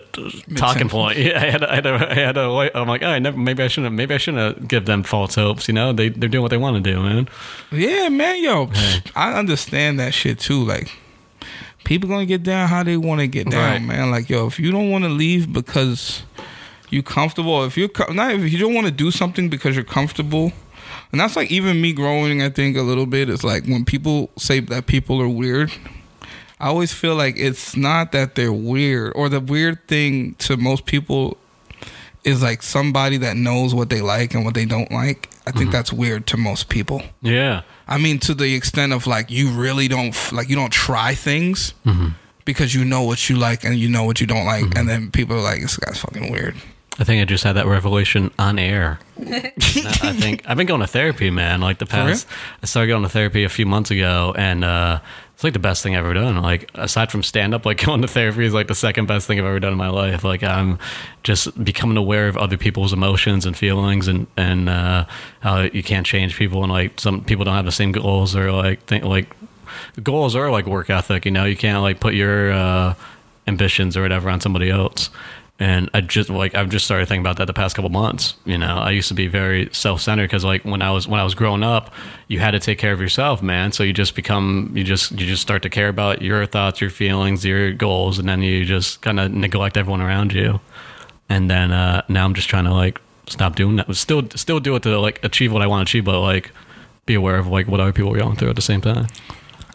talking 0.55 0.87
point 0.89 1.17
yeah 1.25 1.41
i 1.41 1.49
had 1.49 1.63
a, 1.63 1.71
i 1.71 1.75
had 1.75 1.85
a, 1.85 2.11
I 2.11 2.13
had 2.13 2.37
a 2.37 2.47
like- 2.49 2.71
i'm 2.75 2.87
like 2.87 3.03
oh, 3.03 3.07
i 3.09 3.19
never 3.19 3.37
maybe 3.37 3.63
i 3.63 3.67
shouldn't 3.67 3.93
maybe 3.95 4.13
i 4.13 4.17
shouldn't 4.17 4.67
give 4.67 4.85
them 4.85 5.03
false 5.03 5.35
hopes 5.35 5.67
you 5.67 5.73
know 5.73 5.93
they, 5.93 6.09
they're 6.09 6.29
doing 6.29 6.41
what 6.43 6.49
they 6.51 6.57
want 6.57 6.83
to 6.83 6.91
do 6.93 7.01
man 7.01 7.27
Yeah, 7.71 8.09
man, 8.09 8.41
yo, 8.43 8.69
I 9.15 9.33
understand 9.33 9.99
that 9.99 10.13
shit 10.13 10.39
too. 10.39 10.63
Like, 10.63 10.89
people 11.83 12.07
gonna 12.09 12.25
get 12.25 12.43
down 12.43 12.69
how 12.69 12.81
they 12.83 12.95
want 12.97 13.19
to 13.21 13.27
get 13.27 13.49
down, 13.49 13.61
Right. 13.71 13.81
man. 13.81 14.09
Like, 14.11 14.29
yo, 14.29 14.47
if 14.47 14.57
you 14.59 14.71
don't 14.71 14.89
want 14.89 15.03
to 15.03 15.09
leave 15.09 15.51
because 15.51 16.23
you 16.89 17.03
comfortable, 17.03 17.63
if 17.65 17.77
you're 17.77 17.89
not, 18.13 18.31
if 18.33 18.51
you 18.51 18.57
don't 18.59 18.73
want 18.73 18.87
to 18.87 18.91
do 18.93 19.11
something 19.11 19.49
because 19.49 19.75
you're 19.75 19.83
comfortable, 19.85 20.51
and 21.11 21.19
that's 21.21 21.35
like 21.35 21.51
even 21.51 21.81
me 21.81 21.93
growing. 21.93 22.41
I 22.41 22.49
think 22.49 22.77
a 22.77 22.81
little 22.81 23.05
bit. 23.05 23.29
It's 23.29 23.43
like 23.43 23.65
when 23.65 23.85
people 23.85 24.29
say 24.37 24.59
that 24.61 24.85
people 24.87 25.21
are 25.21 25.27
weird. 25.29 25.71
I 26.59 26.67
always 26.69 26.91
feel 26.91 27.13
like 27.15 27.35
it's 27.37 27.75
not 27.77 28.11
that 28.13 28.33
they're 28.35 28.51
weird, 28.53 29.13
or 29.15 29.29
the 29.29 29.39
weird 29.39 29.87
thing 29.87 30.33
to 30.39 30.57
most 30.57 30.85
people 30.85 31.37
is 32.23 32.41
like 32.41 32.61
somebody 32.63 33.17
that 33.17 33.37
knows 33.37 33.73
what 33.75 33.89
they 33.89 34.01
like 34.01 34.33
and 34.33 34.43
what 34.43 34.53
they 34.55 34.65
don't 34.65 34.91
like. 34.91 35.29
I 35.45 35.51
think 35.51 35.71
that's 35.71 35.93
weird 35.93 36.25
to 36.27 36.37
most 36.37 36.67
people. 36.67 37.01
yeah 37.21 37.61
I 37.87 37.97
mean, 37.97 38.19
to 38.19 38.33
the 38.33 38.53
extent 38.53 38.91
of 38.91 39.07
like 39.07 39.31
you 39.31 39.49
really 39.51 39.87
don't 39.87 40.13
like 40.33 40.49
you 40.49 40.55
don't 40.57 40.73
try 40.73 41.15
things 41.15 41.73
because 42.43 42.73
you 42.75 42.83
know 42.83 43.03
what 43.03 43.29
you 43.29 43.37
like 43.37 43.63
and 43.63 43.75
you 43.77 43.87
know 43.87 44.03
what 44.03 44.19
you 44.19 44.27
don't 44.27 44.45
like, 44.45 44.65
Mm-hmm. 44.65 44.77
and 44.77 44.89
then 44.89 45.11
people 45.11 45.37
are 45.37 45.41
like, 45.41 45.61
"This 45.61 45.77
guy's 45.77 45.99
fucking 45.99 46.31
weird." 46.31 46.55
I 46.99 47.03
think 47.03 47.21
I 47.21 47.25
just 47.25 47.43
had 47.43 47.53
that 47.53 47.67
revelation 47.67 48.31
on 48.39 48.57
air. 48.57 48.99
I 49.19 49.51
think 50.13 50.43
I've 50.47 50.57
been 50.57 50.65
going 50.65 50.81
to 50.81 50.87
therapy, 50.87 51.29
man. 51.29 51.61
Like 51.61 51.77
the 51.77 51.85
past, 51.85 52.27
I 52.63 52.65
started 52.65 52.87
going 52.87 53.03
to 53.03 53.09
therapy 53.09 53.43
a 53.43 53.49
few 53.49 53.67
months 53.67 53.91
ago, 53.91 54.33
and 54.35 54.63
uh, 54.63 54.99
it's 55.35 55.43
like 55.43 55.53
the 55.53 55.59
best 55.59 55.83
thing 55.83 55.95
I've 55.95 56.03
ever 56.03 56.15
done. 56.15 56.41
Like 56.41 56.71
aside 56.73 57.11
from 57.11 57.21
stand 57.21 57.53
up, 57.53 57.67
like 57.67 57.77
going 57.85 58.01
to 58.01 58.07
therapy 58.07 58.45
is 58.45 58.53
like 58.53 58.67
the 58.67 58.75
second 58.75 59.05
best 59.05 59.27
thing 59.27 59.37
I've 59.37 59.45
ever 59.45 59.59
done 59.59 59.73
in 59.73 59.77
my 59.77 59.89
life. 59.89 60.23
Like 60.23 60.41
I'm 60.43 60.79
just 61.21 61.63
becoming 61.63 61.97
aware 61.97 62.27
of 62.27 62.37
other 62.37 62.57
people's 62.57 62.93
emotions 62.93 63.45
and 63.45 63.55
feelings, 63.55 64.07
and 64.07 64.25
and 64.35 64.67
uh, 64.67 65.05
how 65.41 65.61
you 65.61 65.83
can't 65.83 66.05
change 66.05 66.35
people, 66.35 66.63
and 66.63 66.71
like 66.71 66.99
some 66.99 67.23
people 67.23 67.45
don't 67.45 67.55
have 67.55 67.65
the 67.65 67.71
same 67.71 67.91
goals 67.91 68.35
or 68.35 68.51
like 68.51 68.83
think 68.85 69.03
like 69.03 69.35
goals 70.01 70.35
are 70.35 70.49
like 70.49 70.65
work 70.65 70.89
ethic. 70.89 71.25
You 71.25 71.31
know, 71.31 71.45
you 71.45 71.55
can't 71.55 71.83
like 71.83 71.99
put 71.99 72.15
your 72.15 72.51
uh, 72.51 72.95
ambitions 73.45 73.95
or 73.95 74.01
whatever 74.01 74.31
on 74.31 74.41
somebody 74.41 74.71
else. 74.71 75.11
And 75.59 75.89
I 75.93 76.01
just 76.01 76.29
like 76.29 76.53
I've 76.53 76.69
just 76.69 76.85
started 76.85 77.07
thinking 77.07 77.21
about 77.21 77.37
that 77.37 77.45
the 77.45 77.53
past 77.53 77.75
couple 77.75 77.89
months. 77.89 78.35
You 78.45 78.59
know, 78.59 78.77
I 78.77 78.91
used 78.91 79.07
to 79.07 79.15
be 79.15 79.27
very 79.27 79.69
self 79.71 80.01
centered 80.01 80.25
because 80.27 80.45
like 80.45 80.63
when 80.63 80.83
I 80.83 80.91
was 80.91 81.07
when 81.07 81.19
I 81.19 81.23
was 81.23 81.33
growing 81.33 81.63
up, 81.63 81.91
you 82.27 82.39
had 82.39 82.51
to 82.51 82.59
take 82.59 82.77
care 82.77 82.93
of 82.93 83.01
yourself, 83.01 83.41
man. 83.41 83.71
So 83.71 83.83
you 83.83 83.91
just 83.91 84.13
become 84.13 84.71
you 84.75 84.83
just 84.83 85.11
you 85.11 85.25
just 85.25 85.41
start 85.41 85.63
to 85.63 85.69
care 85.69 85.89
about 85.89 86.21
your 86.21 86.45
thoughts, 86.45 86.79
your 86.79 86.91
feelings, 86.91 87.43
your 87.43 87.73
goals, 87.73 88.19
and 88.19 88.29
then 88.29 88.43
you 88.43 88.65
just 88.65 89.01
kind 89.01 89.19
of 89.19 89.31
neglect 89.31 89.77
everyone 89.77 90.01
around 90.01 90.31
you. 90.31 90.59
And 91.27 91.49
then 91.49 91.71
uh, 91.71 92.03
now 92.07 92.25
I'm 92.25 92.35
just 92.35 92.49
trying 92.49 92.65
to 92.65 92.73
like 92.73 93.01
stop 93.25 93.55
doing 93.55 93.77
that. 93.77 93.93
Still 93.95 94.29
still 94.35 94.59
do 94.59 94.75
it 94.75 94.83
to 94.83 94.99
like 94.99 95.23
achieve 95.23 95.51
what 95.51 95.63
I 95.63 95.67
want 95.67 95.87
to 95.87 95.91
achieve, 95.91 96.05
but 96.05 96.21
like 96.21 96.51
be 97.07 97.15
aware 97.15 97.37
of 97.37 97.47
like 97.47 97.67
what 97.67 97.79
other 97.79 97.93
people 97.93 98.13
are 98.13 98.19
going 98.19 98.35
through 98.35 98.51
at 98.51 98.55
the 98.55 98.61
same 98.61 98.81
time. 98.81 99.07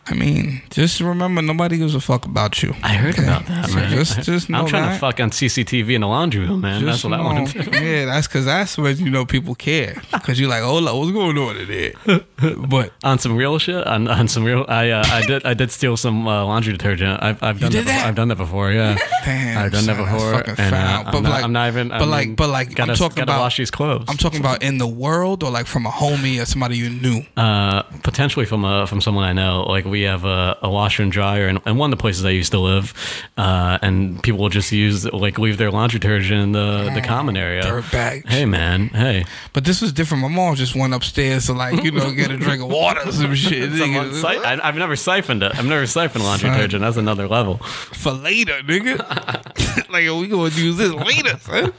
I 0.05 0.15
mean, 0.15 0.63
just 0.71 1.01
remember, 1.01 1.43
nobody 1.43 1.79
gives 1.79 1.95
a 1.95 2.01
fuck 2.01 2.25
about 2.27 2.61
you. 2.61 2.75
I 2.83 2.95
heard 2.95 3.15
okay? 3.15 3.23
about 3.23 3.47
that, 3.47 3.69
So 3.71 3.77
man. 3.77 3.91
just, 3.93 4.21
just 4.23 4.51
know 4.51 4.59
I'm 4.63 4.67
trying 4.67 4.83
that. 4.83 4.95
to 4.95 4.99
fuck 4.99 5.21
on 5.21 5.31
CCTV 5.31 5.95
in 5.95 6.01
the 6.01 6.09
laundry 6.09 6.45
room, 6.45 6.61
man. 6.63 6.81
Just 6.81 7.03
that's 7.03 7.05
what 7.05 7.13
I 7.21 7.23
want 7.23 7.49
to 7.51 7.63
do. 7.63 7.71
Yeah, 7.83 8.07
that's 8.07 8.27
because 8.27 8.45
that's 8.45 8.77
when 8.77 8.97
you 8.99 9.11
know 9.11 9.25
people 9.25 9.55
care. 9.55 10.03
Because 10.13 10.39
you're 10.41 10.49
like, 10.51 10.63
hold 10.63 10.87
up, 10.89 10.95
what's 10.97 11.11
going 11.13 11.37
on 11.39 11.57
in 11.57 11.69
there? 11.69 12.21
But 12.67 12.93
on 13.05 13.19
some 13.19 13.37
real 13.37 13.59
shit, 13.59 13.85
on, 13.87 14.07
on 14.09 14.27
some 14.29 14.45
real, 14.45 14.65
I 14.69 14.91
uh, 14.91 15.05
I 15.07 15.25
did 15.27 15.45
I 15.45 15.55
did 15.55 15.71
steal 15.71 15.97
some 15.97 16.27
uh, 16.29 16.45
laundry 16.47 16.73
detergent. 16.73 17.21
I've 17.23 17.43
I've 17.43 17.61
done 17.61 17.71
did 17.73 17.87
that, 17.87 18.03
that? 18.03 18.07
I've 18.07 18.15
done 18.15 18.29
that 18.29 18.37
before. 18.39 18.71
Yeah, 18.73 18.97
Damn, 19.25 19.59
I've 19.59 19.73
done 19.73 19.87
that 19.87 19.97
son, 19.97 20.07
that's 20.11 20.13
before. 20.13 20.65
and, 20.65 20.75
uh. 20.75 21.03
I'm 21.07 21.13
But 21.13 21.21
not, 21.21 21.31
like- 21.31 21.45
I'm 21.45 21.53
not 21.53 21.69
even. 21.69 21.93
I 21.93 21.99
but 21.99 22.09
like- 22.09 22.37
but 22.37 22.51
like, 22.51 22.69
I'm 22.71 22.75
gotta, 22.75 22.95
talking 22.95 23.17
gotta 23.17 23.33
about- 23.33 23.41
wash 23.41 23.57
these 23.57 23.71
clothes. 23.71 24.05
I'm 24.09 24.17
talking 24.17 24.41
about 24.41 24.63
in 24.63 24.79
the 24.79 24.87
world 24.87 25.43
or 25.43 25.51
like 25.51 25.67
from 25.67 25.87
a 25.87 25.91
homie 25.91 26.41
or 26.43 26.47
somebody 26.47 26.77
you 26.77 26.91
knew. 26.91 27.23
Uh, 27.37 27.83
potentially 28.05 28.47
from 28.47 28.65
a, 28.65 28.87
from 28.87 29.01
someone 29.01 29.25
I 29.25 29.33
know. 29.33 29.63
Like 29.69 29.85
we 29.93 30.03
have 30.03 30.25
a, 30.25 30.57
a 30.63 30.71
washer 30.71 31.03
and 31.03 31.13
dryer, 31.13 31.47
and, 31.47 31.61
and 31.67 31.79
one 31.79 31.93
of 31.93 31.99
the 31.99 32.01
places 32.01 32.25
I 32.25 32.31
used 32.31 32.53
to 32.53 32.59
live, 32.59 32.95
uh, 33.37 33.79
and 33.83 34.23
people 34.23 34.41
will 34.41 34.49
just 34.49 34.73
use 34.73 35.05
like 35.13 35.39
leave 35.39 35.59
their 35.59 35.71
laundry 35.71 36.01
detergent 36.01 36.41
in 36.43 36.53
the 36.53 36.91
the 36.95 37.03
common 37.03 37.37
area. 37.37 37.63
Dirt 37.63 37.93
bags. 37.93 38.25
Hey 38.27 38.47
man, 38.47 38.89
hey. 38.89 39.27
But 39.53 39.67
this 39.67 39.83
was 39.83 39.93
different. 39.93 40.23
My 40.23 40.29
mom 40.29 40.55
just 40.55 40.75
went 40.75 40.95
upstairs 40.95 41.47
to 41.47 41.53
like, 41.53 41.85
you 41.85 41.91
know, 41.93 42.11
get 42.13 42.31
a 42.31 42.39
drink 42.39 42.63
of 42.63 42.71
water 42.71 43.03
or 43.07 43.13
some 43.13 43.35
shit. 43.35 43.71
Someone 43.79 44.15
si- 44.15 44.27
I, 44.27 44.67
I've 44.67 44.77
never 44.77 44.97
siphoned 44.97 45.43
it. 45.43 45.57
I've 45.57 45.67
never 45.67 45.87
siphoned 45.87 46.25
laundry 46.25 46.49
Son. 46.49 46.57
detergent. 46.57 46.81
That's 46.81 46.97
another 46.97 47.29
level. 47.29 47.59
For 47.59 48.13
later, 48.13 48.61
nigga. 48.63 48.99
like, 49.91 50.05
we 50.05 50.27
gonna 50.27 50.49
use 50.55 50.79
this 50.79 50.93
later, 50.93 51.39
son. 51.39 51.73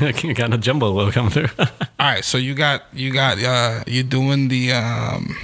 Got 0.34 0.52
a 0.52 0.58
jumbo 0.58 0.90
low 0.90 1.10
coming 1.12 1.30
through. 1.30 1.48
All 1.58 1.66
right, 1.98 2.24
so 2.24 2.36
you 2.36 2.54
got 2.54 2.84
you 2.92 3.12
got 3.12 3.42
uh 3.42 3.84
you're 3.86 4.04
doing 4.04 4.48
the 4.48 4.72
um 4.72 5.36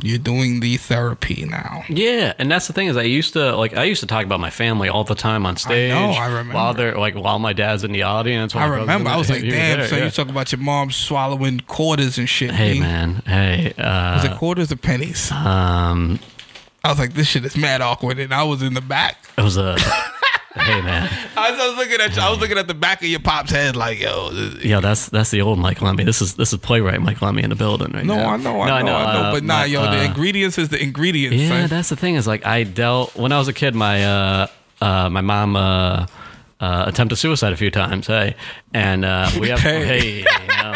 you're 0.00 0.18
doing 0.18 0.60
the 0.60 0.76
therapy 0.76 1.44
now. 1.44 1.84
Yeah, 1.88 2.34
and 2.38 2.50
that's 2.50 2.66
the 2.66 2.72
thing 2.72 2.88
is 2.88 2.96
I 2.96 3.02
used 3.02 3.32
to 3.32 3.56
like 3.56 3.76
I 3.76 3.84
used 3.84 4.00
to 4.00 4.06
talk 4.06 4.24
about 4.24 4.40
my 4.40 4.50
family 4.50 4.88
all 4.88 5.04
the 5.04 5.14
time 5.14 5.46
on 5.46 5.56
stage. 5.56 5.90
know, 5.92 6.10
I 6.10 6.26
remember. 6.26 6.54
While 6.54 6.74
they're 6.74 6.96
like 6.96 7.14
while 7.14 7.38
my 7.38 7.52
dad's 7.52 7.82
in 7.84 7.92
the 7.92 8.02
audience. 8.02 8.54
I 8.54 8.66
remember. 8.66 9.08
I 9.10 9.16
was 9.16 9.30
like, 9.30 9.40
damn. 9.42 9.50
there, 9.78 9.88
so 9.88 9.96
yeah. 9.96 10.04
you 10.04 10.10
talk 10.10 10.28
about 10.28 10.52
your 10.52 10.60
mom 10.60 10.90
swallowing 10.90 11.60
quarters 11.60 12.18
and 12.18 12.28
shit. 12.28 12.50
Hey 12.50 12.74
B. 12.74 12.80
man, 12.80 13.22
hey. 13.26 13.72
Was 13.76 14.24
it 14.24 14.32
Uh, 14.32 14.36
quarters 14.38 14.70
or 14.72 14.76
pennies? 14.76 15.30
um, 15.32 16.18
I 16.84 16.90
was 16.90 16.98
like, 16.98 17.14
this 17.14 17.26
shit 17.26 17.44
is 17.44 17.56
mad 17.56 17.80
awkward, 17.80 18.18
and 18.18 18.32
I 18.32 18.44
was 18.44 18.62
in 18.62 18.74
the 18.74 18.80
back. 18.80 19.16
it 19.36 19.42
was 19.42 19.56
a. 19.56 19.76
hey 20.58 20.80
man, 20.82 21.08
I 21.36 21.50
was, 21.50 21.60
I 21.60 21.68
was 21.68 21.76
looking 21.76 22.00
at 22.00 22.16
you. 22.16 22.22
I 22.22 22.30
was 22.30 22.38
looking 22.40 22.58
at 22.58 22.66
the 22.66 22.74
back 22.74 23.02
of 23.02 23.08
your 23.08 23.20
pop's 23.20 23.50
head, 23.50 23.76
like, 23.76 24.00
yo. 24.00 24.30
this- 24.30 24.64
yeah, 24.64 24.80
that's 24.80 25.08
that's 25.08 25.30
the 25.30 25.42
old 25.42 25.58
Mike 25.58 25.80
Lemme. 25.82 26.04
This 26.04 26.20
is 26.22 26.34
this 26.34 26.52
is 26.52 26.58
playwright 26.58 27.00
Mike 27.00 27.20
Lemme 27.22 27.38
in 27.40 27.50
the 27.50 27.56
building 27.56 27.92
right 27.92 28.04
now. 28.04 28.14
No, 28.16 28.22
now. 28.22 28.28
I 28.30 28.36
know, 28.36 28.60
I 28.62 28.66
No, 28.80 28.86
know, 28.86 28.94
I 28.96 29.12
know. 29.14 29.20
uh, 29.20 29.32
But 29.32 29.44
nah, 29.44 29.58
my- 29.60 29.64
yo, 29.66 29.82
the 29.82 30.00
uh, 30.00 30.04
ingredients 30.04 30.58
is 30.58 30.68
the 30.70 30.82
ingredients. 30.82 31.36
Yeah, 31.36 31.48
son. 31.62 31.68
that's 31.68 31.88
the 31.88 31.96
thing 31.96 32.14
is 32.16 32.26
like 32.26 32.44
I 32.46 32.62
dealt 32.64 33.14
when 33.16 33.32
I 33.32 33.38
was 33.38 33.48
a 33.48 33.52
kid. 33.52 33.74
My 33.74 34.04
uh, 34.04 34.46
uh, 34.80 35.08
my 35.10 35.20
mom 35.20 35.56
uh, 35.56 36.06
uh, 36.60 36.84
attempted 36.86 37.16
suicide 37.16 37.52
a 37.52 37.56
few 37.56 37.70
times. 37.70 38.06
Hey, 38.06 38.34
and 38.72 39.04
uh, 39.04 39.30
we 39.40 39.48
have 39.50 39.60
Hey. 39.60 40.22
hey, 40.22 40.24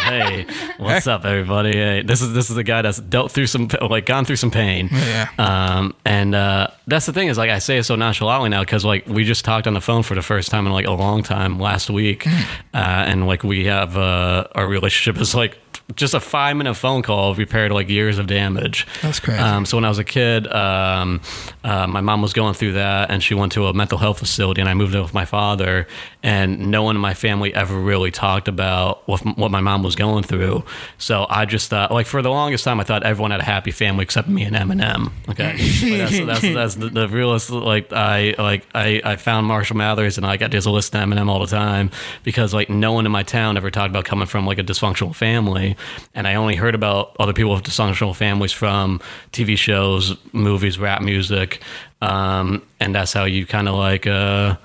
hey, 0.03 0.47
what's 0.79 1.07
up, 1.07 1.25
everybody? 1.25 1.73
Hey, 1.73 2.03
this 2.03 2.21
is 2.23 2.33
this 2.33 2.51
is 2.51 2.57
the 2.57 2.65
guy 2.65 2.83
that's 2.83 2.99
dealt 3.01 3.33
through 3.33 3.47
some 3.47 3.69
like 3.89 4.07
gone 4.07 4.25
through 4.25 4.37
some 4.37 4.51
pain. 4.51 4.89
Yeah. 4.93 5.29
Um, 5.39 5.95
and 6.05 6.35
uh, 6.35 6.69
that's 6.87 7.07
the 7.07 7.13
thing 7.13 7.29
is 7.29 7.39
like 7.39 7.51
I 7.51 7.59
say 7.61 7.79
it 7.79 7.85
so 7.85 7.97
nonchalantly 7.97 8.49
now 8.51 8.61
because 8.61 8.85
like 8.85 9.07
we 9.07 9.25
just 9.25 9.45
talked 9.45 9.67
on 9.67 9.75
the 9.75 9.81
phone 9.81 10.03
for 10.03 10.15
the 10.15 10.23
first 10.23 10.51
time 10.51 10.67
in 10.67 10.73
like 10.73 10.87
a 10.87 10.93
long 10.93 11.23
time 11.23 11.59
last 11.59 11.89
week, 11.91 12.25
Hmm. 12.25 12.43
uh, 12.75 12.79
and 13.09 13.27
like 13.27 13.43
we 13.45 13.65
have 13.67 13.97
uh, 13.97 14.47
our 14.55 14.67
relationship 14.67 15.21
is 15.21 15.35
like 15.35 15.59
just 15.97 16.15
a 16.15 16.21
five 16.21 16.57
minute 16.57 16.75
phone 16.75 17.03
call 17.03 17.35
repaired 17.35 17.73
like 17.73 17.89
years 17.89 18.19
of 18.19 18.27
damage. 18.27 18.87
That's 19.03 19.21
crazy. 19.21 19.41
Um, 19.41 19.67
so 19.67 19.77
when 19.77 19.85
I 19.85 19.89
was 19.89 19.99
a 19.99 20.05
kid, 20.05 20.47
um, 20.53 21.21
uh, 21.65 21.87
my 21.87 22.01
mom 22.01 22.23
was 22.23 22.33
going 22.33 22.55
through 22.55 22.73
that, 22.73 23.11
and 23.11 23.23
she 23.23 23.35
went 23.35 23.53
to 23.53 23.67
a 23.67 23.75
mental 23.75 23.99
health 23.99 24.19
facility, 24.19 24.61
and 24.61 24.69
I 24.69 24.75
moved 24.75 24.95
in 24.95 25.03
with 25.03 25.15
my 25.15 25.25
father. 25.25 25.87
And 26.23 26.71
no 26.71 26.83
one 26.83 26.97
in 26.97 27.01
my 27.01 27.15
family 27.15 27.55
ever 27.55 27.79
really 27.79 28.11
talked 28.11 28.47
about 28.47 29.09
what, 29.09 29.21
what 29.39 29.51
my 29.51 29.61
mom 29.61 29.83
was 29.83 29.97
going 29.97 30.23
through. 30.23 30.65
So 30.99 31.27
I 31.31 31.47
just 31.47 31.71
thought, 31.71 31.91
like 31.91 32.07
for 32.07 32.21
the 32.21 32.29
longest 32.31 32.65
time, 32.65 32.79
I 32.79 32.85
thought 32.85 33.05
everyone 33.05 33.31
had 33.31 33.41
a 33.41 33.45
happy 33.45 33.71
family 33.71 34.03
except 34.03 34.29
me 34.29 34.43
and 34.45 34.55
Eminem. 34.55 35.13
Okay, 35.31 35.53
Like, 35.91 36.11
that's, 36.11 36.41
that's, 36.43 36.55
that's 36.55 36.75
the, 36.75 36.89
the 36.91 37.09
realest. 37.09 37.51
Like 37.51 37.93
I 37.93 38.35
like 38.39 38.67
I, 38.75 39.01
I 39.05 39.17
found 39.17 39.47
Marshall 39.47 39.77
Mathers, 39.77 40.19
and 40.19 40.27
I 40.27 40.37
got 40.37 40.51
just 40.51 40.67
listen 40.67 41.01
to 41.01 41.07
Eminem 41.07 41.29
all 41.29 41.41
the 41.41 41.47
time 41.47 41.91
because 42.23 42.53
like 42.53 42.69
no 42.69 42.93
one 42.93 43.07
in 43.07 43.13
my 43.13 43.23
town 43.23 43.57
ever 43.57 43.71
talked 43.71 43.91
about 43.91 44.05
coming 44.05 44.27
from 44.27 44.47
like 44.47 44.59
a 44.59 44.63
dysfunctional 44.63 45.15
family, 45.15 45.77
and 46.15 46.27
I 46.27 46.35
only 46.35 46.55
heard 46.55 46.75
about 46.75 47.17
other 47.19 47.33
people 47.33 47.53
with 47.53 47.63
dysfunctional 47.63 48.15
families 48.15 48.53
from 48.53 49.01
TV 49.33 49.57
shows, 49.57 50.17
movies, 50.33 50.79
rap 50.79 51.03
music, 51.03 51.61
um, 52.01 52.63
and 52.79 52.95
that's 52.95 53.13
how 53.13 53.25
you 53.25 53.47
kind 53.47 53.69
of 53.69 53.75
like. 53.75 54.07
Uh, 54.07 54.57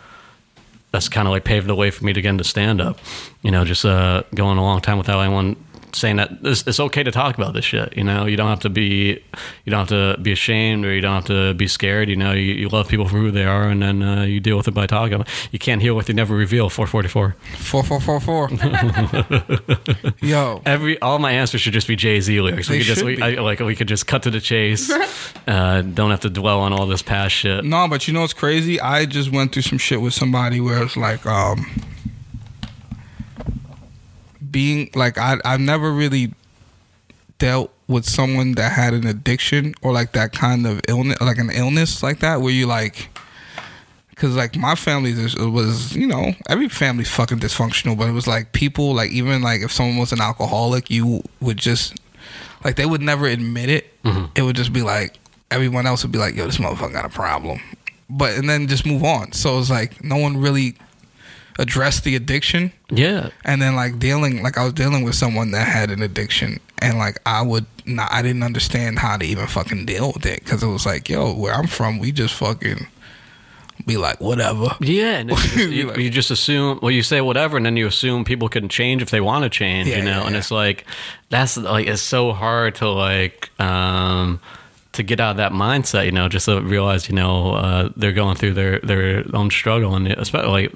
that's 0.91 1.09
kind 1.09 1.28
of 1.28 1.34
like 1.34 1.43
paved 1.43 1.68
the 1.68 1.76
way 1.76 1.91
for 1.91 2.05
me 2.05 2.13
to 2.13 2.22
get 2.22 2.30
into 2.30 2.45
stand 2.45 2.80
up. 2.80 2.97
You 3.41 3.51
know, 3.51 3.66
just 3.66 3.84
uh, 3.84 4.24
going 4.34 4.57
a 4.57 4.61
long 4.61 4.80
time 4.80 4.97
without 4.97 5.20
anyone 5.20 5.57
saying 5.96 6.18
that 6.18 6.32
it's, 6.43 6.66
it's 6.68 6.80
okay 6.80 7.04
to 7.04 7.12
talk 7.12 7.38
about 7.38 7.54
this 7.54 7.66
shit. 7.66 7.96
You 7.96 8.04
know, 8.04 8.26
you 8.26 8.36
don't 8.36 8.50
have 8.50 8.60
to 8.62 8.70
be 8.70 9.24
you 9.64 9.72
don't 9.72 9.88
have 9.88 10.16
to 10.16 10.22
be 10.22 10.32
ashamed 10.32 10.86
or 10.86 10.93
you 10.93 11.02
don't 11.02 11.16
have 11.16 11.26
to 11.26 11.54
be 11.54 11.68
scared. 11.68 12.10
You 12.10 12.16
know, 12.16 12.34
you, 12.34 12.54
you 12.54 12.70
love 12.70 12.88
people 12.88 13.08
for 13.08 13.18
who 13.18 13.32
they 13.32 13.46
are, 13.46 13.70
and 13.70 13.82
then 13.82 14.04
uh, 14.04 14.24
you 14.24 14.39
deal 14.39 14.58
with 14.58 14.68
it 14.68 14.74
by 14.74 14.88
talking. 14.88 15.24
You 15.52 15.60
can't 15.60 15.82
heal 15.82 15.96
what 15.96 16.08
you 16.08 16.14
never 16.14 16.36
reveal. 16.36 16.70
Four 16.70 16.88
forty 16.88 17.08
four. 17.08 17.36
Four, 17.58 17.84
four, 17.84 18.02
four, 18.02 18.20
four. 18.20 18.50
yo. 20.22 20.62
Every 20.66 21.00
all 21.02 21.20
my 21.20 21.32
answers 21.32 21.62
should 21.62 21.74
just 21.74 21.88
be 21.88 21.96
Jay 21.96 22.20
Z 22.20 22.39
lyrics. 22.41 22.70
We 22.70 22.78
They 22.78 22.84
could 22.84 22.88
just 22.88 23.04
we. 23.04 23.22
I, 23.22 23.41
like 23.41 23.60
we 23.60 23.76
could 23.76 23.88
just 23.88 24.08
cut 24.08 24.24
to 24.24 24.32
the 24.32 24.41
chase. 24.41 24.91
uh, 25.48 25.82
don't 25.82 26.12
have 26.12 26.22
to 26.22 26.30
dwell 26.30 26.60
on 26.60 26.74
all 26.74 26.86
this 26.88 27.02
past 27.02 27.34
shit. 27.34 27.64
No, 27.64 27.88
but 27.88 28.08
you 28.08 28.14
know 28.14 28.22
what's 28.22 28.34
crazy? 28.34 28.80
I 28.80 29.06
just 29.06 29.32
went 29.32 29.54
through 29.54 29.64
some 29.64 29.78
shit 29.78 30.02
with 30.02 30.14
somebody 30.14 30.60
where 30.60 30.84
it's 30.84 30.98
like, 30.98 31.26
um, 31.26 31.66
being 34.56 34.89
like, 34.95 35.18
I 35.18 35.38
I've 35.43 35.60
never 35.60 35.91
really 35.91 36.34
dealt 37.39 37.74
with 37.89 38.06
someone 38.06 38.53
that 38.53 38.72
had 38.72 38.93
an 38.93 39.06
addiction 39.06 39.76
or 39.82 39.91
like 39.91 40.14
that 40.14 40.32
kind 40.32 40.66
of 40.66 40.80
illness, 40.88 41.20
like 41.20 41.39
an 41.39 41.49
illness 41.49 42.01
like 42.01 42.20
that, 42.20 42.39
where 42.39 42.53
you 42.53 42.66
like, 42.66 43.10
because 44.12 44.34
like 44.38 44.56
my 44.56 44.74
family 44.76 45.14
was, 45.14 45.93
you 45.93 46.08
know, 46.08 46.36
every 46.47 46.70
family's 46.70 47.10
fucking 47.10 47.39
dysfunctional, 47.39 47.97
but 47.97 48.08
it 48.08 48.14
was 48.14 48.28
like 48.28 48.53
people, 48.53 48.93
like 48.93 49.12
even 49.12 49.41
like 49.41 49.60
if 49.60 49.74
someone 49.74 49.97
was 49.97 50.14
an 50.14 50.22
alcoholic, 50.22 50.89
you 50.89 51.22
would 51.41 51.58
just, 51.58 51.93
like 52.64 52.78
they 52.78 52.86
would 52.86 53.01
never 53.01 53.28
admit 53.28 53.70
it. 53.70 54.01
Mm-hmm. 54.03 54.28
It 54.38 54.43
would 54.43 54.56
just 54.56 54.72
be 54.72 54.84
like 54.84 55.20
everyone 55.51 55.86
else 55.86 56.01
would 56.03 56.14
be 56.14 56.18
like, 56.18 56.34
"Yo, 56.34 56.45
this 56.45 56.60
motherfucker 56.60 56.93
got 56.93 57.03
a 57.03 57.10
problem," 57.10 57.60
but 58.10 58.38
and 58.38 58.49
then 58.49 58.68
just 58.68 58.86
move 58.86 59.03
on. 59.03 59.34
So 59.34 59.60
it's 59.60 59.70
like 59.70 60.01
no 60.01 60.16
one 60.16 60.38
really 60.38 60.76
addressed 61.58 62.03
the 62.03 62.16
addiction 62.16 62.72
Yeah, 62.89 63.30
and 63.43 63.62
then 63.62 63.76
like 63.76 63.97
dealing 63.99 64.43
like 64.43 64.58
I 64.58 64.64
was 64.66 64.74
dealing 64.74 65.03
with 65.03 65.16
someone 65.16 65.51
that 65.51 65.68
had 65.68 65.89
an 65.91 66.01
addiction 66.01 66.60
and 66.82 66.97
like 66.97 67.18
I 67.26 67.41
would 67.41 67.66
not 67.86 68.12
I 68.12 68.22
didn't 68.22 68.43
understand 68.43 68.99
how 68.99 69.18
to 69.18 69.26
even 69.26 69.47
fucking 69.47 69.86
deal 69.86 70.12
with 70.14 70.26
it 70.26 70.43
because 70.43 70.64
it 70.64 70.68
was 70.68 70.86
like 70.86 71.08
yo 71.10 71.34
where 71.34 71.53
I'm 71.53 71.68
from 71.68 71.99
we 71.99 72.12
just 72.12 72.34
fucking 72.36 72.88
be 73.86 73.97
like 73.97 74.20
whatever 74.22 74.70
Yeah, 74.80 75.18
and 75.20 75.30
just, 75.30 75.56
you, 75.56 75.88
Like- 75.88 75.97
you 75.97 76.10
just 76.10 76.32
assume. 76.32 76.80
Well, 76.82 76.91
you 76.91 77.03
say 77.03 77.22
whatever, 77.22 77.58
and 77.58 77.66
then 77.66 77.76
you 77.78 77.88
assume 77.88 78.24
people 78.24 78.47
can 78.49 78.70
change 78.70 79.01
if 79.01 79.10
they 79.10 79.22
want 79.22 79.43
to 79.43 79.49
change. 79.49 79.88
Yeah, 79.89 79.97
you 79.97 80.03
know, 80.03 80.20
yeah, 80.22 80.26
and 80.26 80.32
yeah. 80.32 80.38
it's 80.39 80.49
like 80.51 80.86
that's 81.30 81.58
like 81.58 81.88
it's 81.88 82.01
so 82.01 82.32
hard 82.32 82.76
to 82.76 82.89
like 82.89 83.49
um 83.60 84.39
to 84.93 85.03
get 85.03 85.20
out 85.20 85.32
of 85.32 85.38
that 85.38 85.51
mindset, 85.51 86.06
you 86.06 86.12
know, 86.14 86.30
just 86.30 86.45
to 86.45 86.62
realize, 86.62 87.10
you 87.10 87.16
know, 87.16 87.51
uh, 87.51 87.89
they're 87.97 88.14
going 88.14 88.38
through 88.38 88.53
their 88.53 88.80
their 88.80 89.26
own 89.34 89.51
struggle, 89.51 89.93
and 89.93 90.08
especially 90.08 90.49
like 90.49 90.74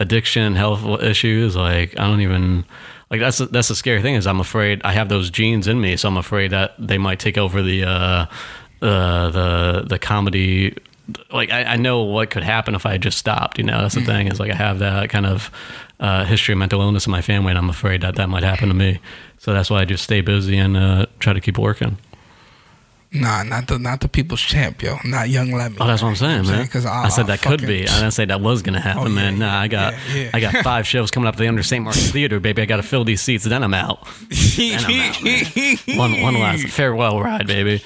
addiction, 0.00 0.56
health 0.56 1.02
issues. 1.02 1.56
Like 1.56 1.98
I 1.98 2.06
don't 2.06 2.20
even 2.20 2.64
like 3.10 3.20
that's 3.20 3.38
that's 3.38 3.68
the 3.68 3.74
scary 3.74 4.02
thing 4.02 4.14
is 4.14 4.26
I'm 4.26 4.40
afraid 4.40 4.80
I 4.84 4.92
have 4.92 5.08
those 5.08 5.30
genes 5.30 5.66
in 5.66 5.80
me, 5.80 5.96
so 5.96 6.08
I'm 6.08 6.16
afraid 6.16 6.50
that 6.52 6.74
they 6.78 6.98
might 6.98 7.20
take 7.20 7.38
over 7.38 7.62
the 7.62 7.84
uh, 7.84 8.26
uh, 8.82 9.30
the 9.30 9.84
the 9.88 9.98
comedy. 9.98 10.76
Like 11.32 11.50
I, 11.50 11.64
I 11.64 11.76
know 11.76 12.02
what 12.02 12.30
could 12.30 12.42
happen 12.42 12.74
if 12.74 12.84
I 12.84 12.98
just 12.98 13.18
stopped. 13.18 13.58
You 13.58 13.64
know, 13.64 13.82
that's 13.82 13.94
the 13.94 14.00
thing 14.04 14.26
is 14.26 14.40
like 14.40 14.50
I 14.50 14.56
have 14.56 14.80
that 14.80 15.08
kind 15.08 15.26
of 15.26 15.50
uh, 16.00 16.24
history 16.24 16.52
of 16.52 16.58
mental 16.58 16.80
illness 16.80 17.06
in 17.06 17.12
my 17.12 17.22
family, 17.22 17.50
and 17.50 17.58
I'm 17.58 17.70
afraid 17.70 18.00
that 18.00 18.16
that 18.16 18.28
might 18.28 18.42
happen 18.42 18.68
to 18.68 18.74
me. 18.74 18.98
So 19.38 19.52
that's 19.52 19.70
why 19.70 19.80
I 19.80 19.84
just 19.84 20.02
stay 20.02 20.20
busy 20.20 20.58
and 20.58 20.76
uh, 20.76 21.06
try 21.20 21.32
to 21.32 21.40
keep 21.40 21.58
working. 21.58 21.98
Nah, 23.12 23.42
not 23.44 23.68
the 23.68 23.78
not 23.78 24.00
the 24.00 24.08
people's 24.08 24.40
champ, 24.40 24.82
yo. 24.82 24.98
Not 25.04 25.28
young 25.28 25.50
Lemme. 25.52 25.76
Oh, 25.80 25.86
that's 25.86 26.02
what 26.02 26.08
I'm 26.08 26.16
saying, 26.16 26.46
man. 26.46 26.62
Because 26.64 26.84
I 26.84 27.08
said 27.08 27.28
that 27.28 27.40
could 27.40 27.60
be. 27.60 27.82
I 27.88 28.00
didn't 28.00 28.10
say 28.10 28.24
that 28.26 28.40
was 28.40 28.62
gonna 28.62 28.80
happen, 28.80 29.02
Oh, 29.04 29.06
yeah, 29.06 29.14
man. 29.14 29.38
Nah, 29.38 29.58
I 29.60 29.68
got 29.68 29.94
yeah, 30.12 30.22
yeah. 30.24 30.30
I 30.34 30.40
got 30.40 30.56
five 30.64 30.86
shows 30.88 31.10
coming 31.10 31.26
up 31.28 31.34
at 31.36 31.38
the 31.38 31.48
under 31.48 31.62
St. 31.62 31.82
Mark's 31.82 32.10
Theater, 32.10 32.40
baby. 32.40 32.62
I 32.62 32.64
got 32.66 32.76
to 32.76 32.82
fill 32.82 33.04
these 33.04 33.22
seats, 33.22 33.44
then 33.44 33.62
I'm 33.62 33.72
out. 33.74 34.06
Then 34.56 34.84
I'm 34.84 35.00
out, 35.00 35.22
man. 35.22 35.98
One 35.98 36.20
one 36.20 36.34
last 36.34 36.66
farewell 36.68 37.20
ride, 37.22 37.46
baby. 37.46 37.82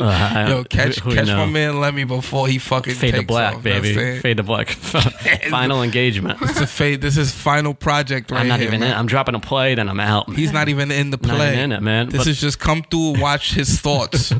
Uh, 0.00 0.04
I- 0.06 0.48
Yo, 0.48 0.64
catch 0.64 0.98
who- 1.00 1.10
who 1.10 1.16
catch 1.16 1.28
you 1.28 1.36
my 1.36 1.46
man 1.46 1.78
Lemme 1.78 2.04
before 2.06 2.48
he 2.48 2.58
fucking 2.58 2.94
Fade 2.94 3.14
to 3.14 3.22
black, 3.22 3.56
off, 3.56 3.64
you 3.64 3.70
know 3.72 3.76
what 3.78 3.86
I'm 3.86 3.94
baby. 3.94 4.20
Fade 4.20 4.36
to 4.38 4.42
black. 4.42 4.68
Final 5.50 5.82
engagement. 5.82 6.38
It's 6.42 6.60
a 6.60 6.66
fade. 6.66 7.00
This 7.02 7.16
is 7.18 7.30
final 7.30 7.74
project 7.74 8.30
right 8.30 8.40
I'm 8.40 8.48
not 8.48 8.58
here, 8.58 8.68
even 8.68 8.80
man. 8.80 8.92
in. 8.92 8.96
I'm 8.98 9.06
dropping 9.06 9.34
a 9.34 9.40
play, 9.40 9.74
then 9.74 9.88
I'm 9.88 10.00
out. 10.00 10.28
Man. 10.28 10.38
He's 10.38 10.52
not 10.52 10.68
even 10.70 10.90
in 10.90 11.10
the 11.10 11.18
Not 11.18 11.36
play. 11.36 11.48
even 11.52 11.58
in 11.60 11.72
it, 11.72 11.82
man. 11.82 12.08
This 12.08 12.18
But- 12.22 12.26
is 12.28 12.40
just 12.40 12.58
come 12.58 12.82
through 12.82 13.20
watch 13.20 13.52
his 13.54 13.78
thoughts. 13.80 14.32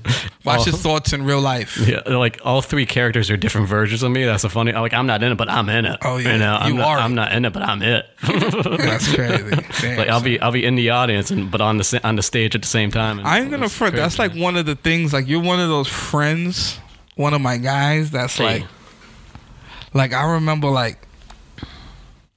Watch 0.45 0.65
his 0.65 0.81
thoughts 0.81 1.13
in 1.13 1.25
real 1.25 1.41
life. 1.41 1.77
Yeah, 1.87 2.01
like 2.07 2.41
all 2.45 2.63
three 2.63 2.87
characters 2.87 3.31
are 3.31 3.37
different 3.37 3.69
versions 3.69 4.03
of 4.03 4.11
me. 4.13 4.25
That's 4.25 4.45
a 4.45 4.49
funny. 4.49 4.73
Like 4.73 4.93
I'm 4.93 5.07
not 5.07 5.23
in 5.23 5.33
it, 5.33 5.35
but 5.37 5.49
I'm 5.49 5.69
in 5.69 5.85
it. 5.85 5.99
Oh, 6.03 6.17
yeah. 6.19 6.33
you 6.33 6.39
know, 6.39 6.55
I'm 6.55 6.73
You 6.73 6.79
not, 6.79 6.89
are. 6.89 6.99
I'm 6.99 7.15
not 7.15 7.33
in 7.33 7.45
it, 7.45 7.53
but 7.53 7.63
I'm 7.63 7.83
it. 7.83 8.07
That's 8.23 9.15
crazy. 9.15 9.51
Damn, 9.81 9.97
like 9.99 10.09
I'll 10.09 10.19
son. 10.21 10.25
be, 10.25 10.41
I'll 10.41 10.53
be 10.53 10.65
in 10.65 10.75
the 10.75 10.91
audience, 10.91 11.31
and 11.31 11.51
but 11.51 11.61
on 11.61 11.79
the 11.79 12.01
on 12.05 12.17
the 12.17 12.23
stage 12.23 12.55
at 12.55 12.63
the 12.63 12.69
same 12.69 12.91
time. 12.91 13.19
And 13.19 13.27
I 13.29 13.41
ain't 13.41 13.51
gonna 13.51 13.69
front. 13.69 13.95
That's 13.95 14.19
like 14.19 14.35
one 14.35 14.57
of 14.57 14.67
the 14.67 14.75
things. 14.77 15.13
Like 15.13 15.27
you're 15.29 15.43
one 15.43 15.61
of 15.61 15.69
those 15.69 15.89
friends. 15.89 16.79
One 17.17 17.35
of 17.35 17.41
my 17.41 17.57
guys. 17.59 18.11
That's 18.11 18.37
Hey. 18.37 18.45
like, 18.61 18.65
like 19.95 20.13
I 20.13 20.33
remember 20.35 20.69
like. 20.69 20.99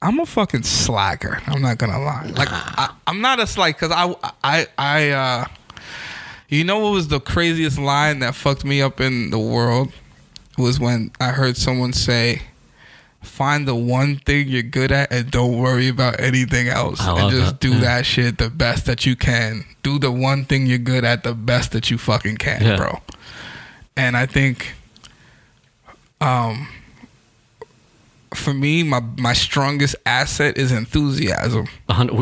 I'm 0.02 0.20
a 0.20 0.26
fucking 0.26 0.62
slacker. 0.62 1.40
I'm 1.46 1.62
not 1.62 1.78
gonna 1.78 1.98
lie. 1.98 2.26
Like 2.36 2.48
I, 2.52 2.94
I'm 3.06 3.22
not 3.22 3.40
a 3.40 3.46
slack 3.46 3.76
because 3.80 3.90
I, 3.90 4.14
I, 4.44 4.66
I, 4.76 5.10
uh, 5.10 5.44
you 6.48 6.64
know 6.64 6.78
what 6.78 6.92
was 6.92 7.08
the 7.08 7.20
craziest 7.20 7.78
line 7.78 8.20
that 8.20 8.34
fucked 8.34 8.64
me 8.64 8.80
up 8.82 9.00
in 9.00 9.30
the 9.30 9.38
world 9.38 9.92
was 10.58 10.78
when 10.80 11.10
I 11.20 11.30
heard 11.30 11.56
someone 11.56 11.92
say, 11.92 12.42
"Find 13.22 13.66
the 13.68 13.74
one 13.74 14.16
thing 14.16 14.48
you're 14.48 14.62
good 14.62 14.90
at 14.92 15.12
and 15.12 15.30
don't 15.30 15.58
worry 15.58 15.88
about 15.88 16.18
anything 16.20 16.68
else, 16.68 17.00
I 17.00 17.20
and 17.20 17.30
just 17.30 17.52
that. 17.52 17.60
do 17.60 17.70
Yeah. 17.74 17.80
that 17.80 18.06
shit 18.06 18.38
the 18.38 18.48
best 18.50 18.86
that 18.86 19.04
you 19.04 19.16
can. 19.16 19.64
Do 19.82 19.98
the 19.98 20.10
one 20.12 20.44
thing 20.44 20.66
you're 20.66 20.78
good 20.78 21.04
at 21.04 21.24
the 21.24 21.34
best 21.34 21.72
that 21.72 21.90
you 21.90 21.98
fucking 21.98 22.36
can, 22.36 22.62
Yeah. 22.62 22.76
bro." 22.76 23.02
And 23.96 24.16
I 24.16 24.26
think, 24.26 24.74
um, 26.20 26.68
for 28.34 28.52
me, 28.52 28.82
my 28.82 29.00
my 29.18 29.32
strongest 29.32 29.96
asset 30.04 30.58
is 30.58 30.72
enthusiasm. 30.72 31.66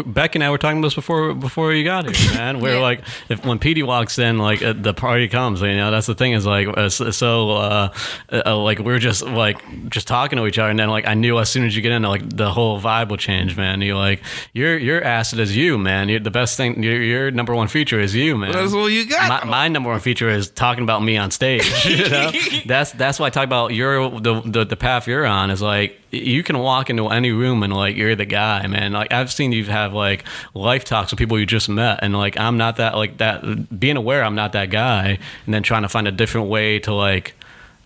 Beck 0.06 0.34
and 0.34 0.44
I 0.44 0.50
were 0.50 0.58
talking 0.58 0.78
about 0.78 0.88
this 0.88 0.94
before 0.94 1.34
before 1.34 1.72
you 1.72 1.84
got 1.84 2.14
here, 2.14 2.34
man. 2.34 2.60
We're 2.60 2.80
like, 2.80 3.00
if 3.28 3.44
when 3.44 3.58
Petey 3.58 3.82
walks 3.82 4.18
in, 4.18 4.38
like 4.38 4.62
uh, 4.62 4.74
the 4.74 4.94
party 4.94 5.28
comes. 5.28 5.62
You 5.62 5.76
know, 5.76 5.90
that's 5.90 6.06
the 6.06 6.14
thing 6.14 6.32
is 6.32 6.44
like, 6.46 6.68
uh, 6.68 6.88
so 6.88 7.50
uh, 7.50 7.94
uh, 8.30 8.56
like 8.58 8.78
we're 8.78 8.98
just 8.98 9.22
like 9.22 9.58
just 9.88 10.06
talking 10.06 10.36
to 10.36 10.46
each 10.46 10.58
other, 10.58 10.70
and 10.70 10.78
then 10.78 10.90
like 10.90 11.06
I 11.06 11.14
knew 11.14 11.38
as 11.38 11.48
soon 11.48 11.64
as 11.64 11.74
you 11.74 11.82
get 11.82 11.92
in, 11.92 12.02
like 12.02 12.28
the 12.28 12.50
whole 12.50 12.80
vibe 12.80 13.08
will 13.08 13.16
change, 13.16 13.56
man. 13.56 13.80
You 13.80 13.96
like 13.96 14.22
your 14.52 14.76
your 14.76 15.02
asset 15.02 15.38
is 15.38 15.56
you, 15.56 15.78
man. 15.78 16.08
You're 16.08 16.20
the 16.20 16.30
best 16.30 16.56
thing. 16.56 16.82
Your 16.82 17.00
your 17.02 17.30
number 17.30 17.54
one 17.54 17.68
feature 17.68 17.98
is 17.98 18.14
you, 18.14 18.36
man. 18.36 18.52
That's 18.52 18.74
all 18.74 18.90
you 18.90 19.06
got. 19.08 19.44
My, 19.44 19.50
my 19.50 19.68
number 19.68 19.90
one 19.90 20.00
feature 20.00 20.28
is 20.28 20.50
talking 20.50 20.84
about 20.84 21.02
me 21.02 21.16
on 21.16 21.30
stage. 21.30 21.64
You 21.94 22.08
know? 22.08 22.32
that's 22.66 22.92
that's 22.92 23.18
why 23.20 23.26
I 23.26 23.30
talk 23.30 23.44
about 23.44 23.72
your 23.72 24.10
the, 24.20 24.40
the 24.40 24.64
the 24.64 24.76
path 24.76 25.06
you're 25.06 25.26
on 25.26 25.50
is 25.50 25.62
like 25.62 26.00
you 26.14 26.42
can 26.42 26.58
walk 26.58 26.90
into 26.90 27.08
any 27.08 27.32
room 27.32 27.62
and 27.62 27.72
like 27.72 27.96
you're 27.96 28.16
the 28.16 28.24
guy, 28.24 28.66
man. 28.66 28.92
Like 28.92 29.12
I've 29.12 29.32
seen 29.32 29.52
you 29.52 29.64
have 29.66 29.92
like 29.92 30.24
life 30.54 30.84
talks 30.84 31.10
with 31.10 31.18
people 31.18 31.38
you 31.38 31.46
just 31.46 31.68
met, 31.68 32.00
and 32.02 32.16
like 32.16 32.38
I'm 32.38 32.56
not 32.56 32.76
that 32.76 32.96
like 32.96 33.18
that. 33.18 33.78
Being 33.78 33.96
aware 33.96 34.24
I'm 34.24 34.34
not 34.34 34.52
that 34.52 34.70
guy, 34.70 35.18
and 35.44 35.54
then 35.54 35.62
trying 35.62 35.82
to 35.82 35.88
find 35.88 36.08
a 36.08 36.12
different 36.12 36.48
way 36.48 36.78
to 36.80 36.94
like 36.94 37.34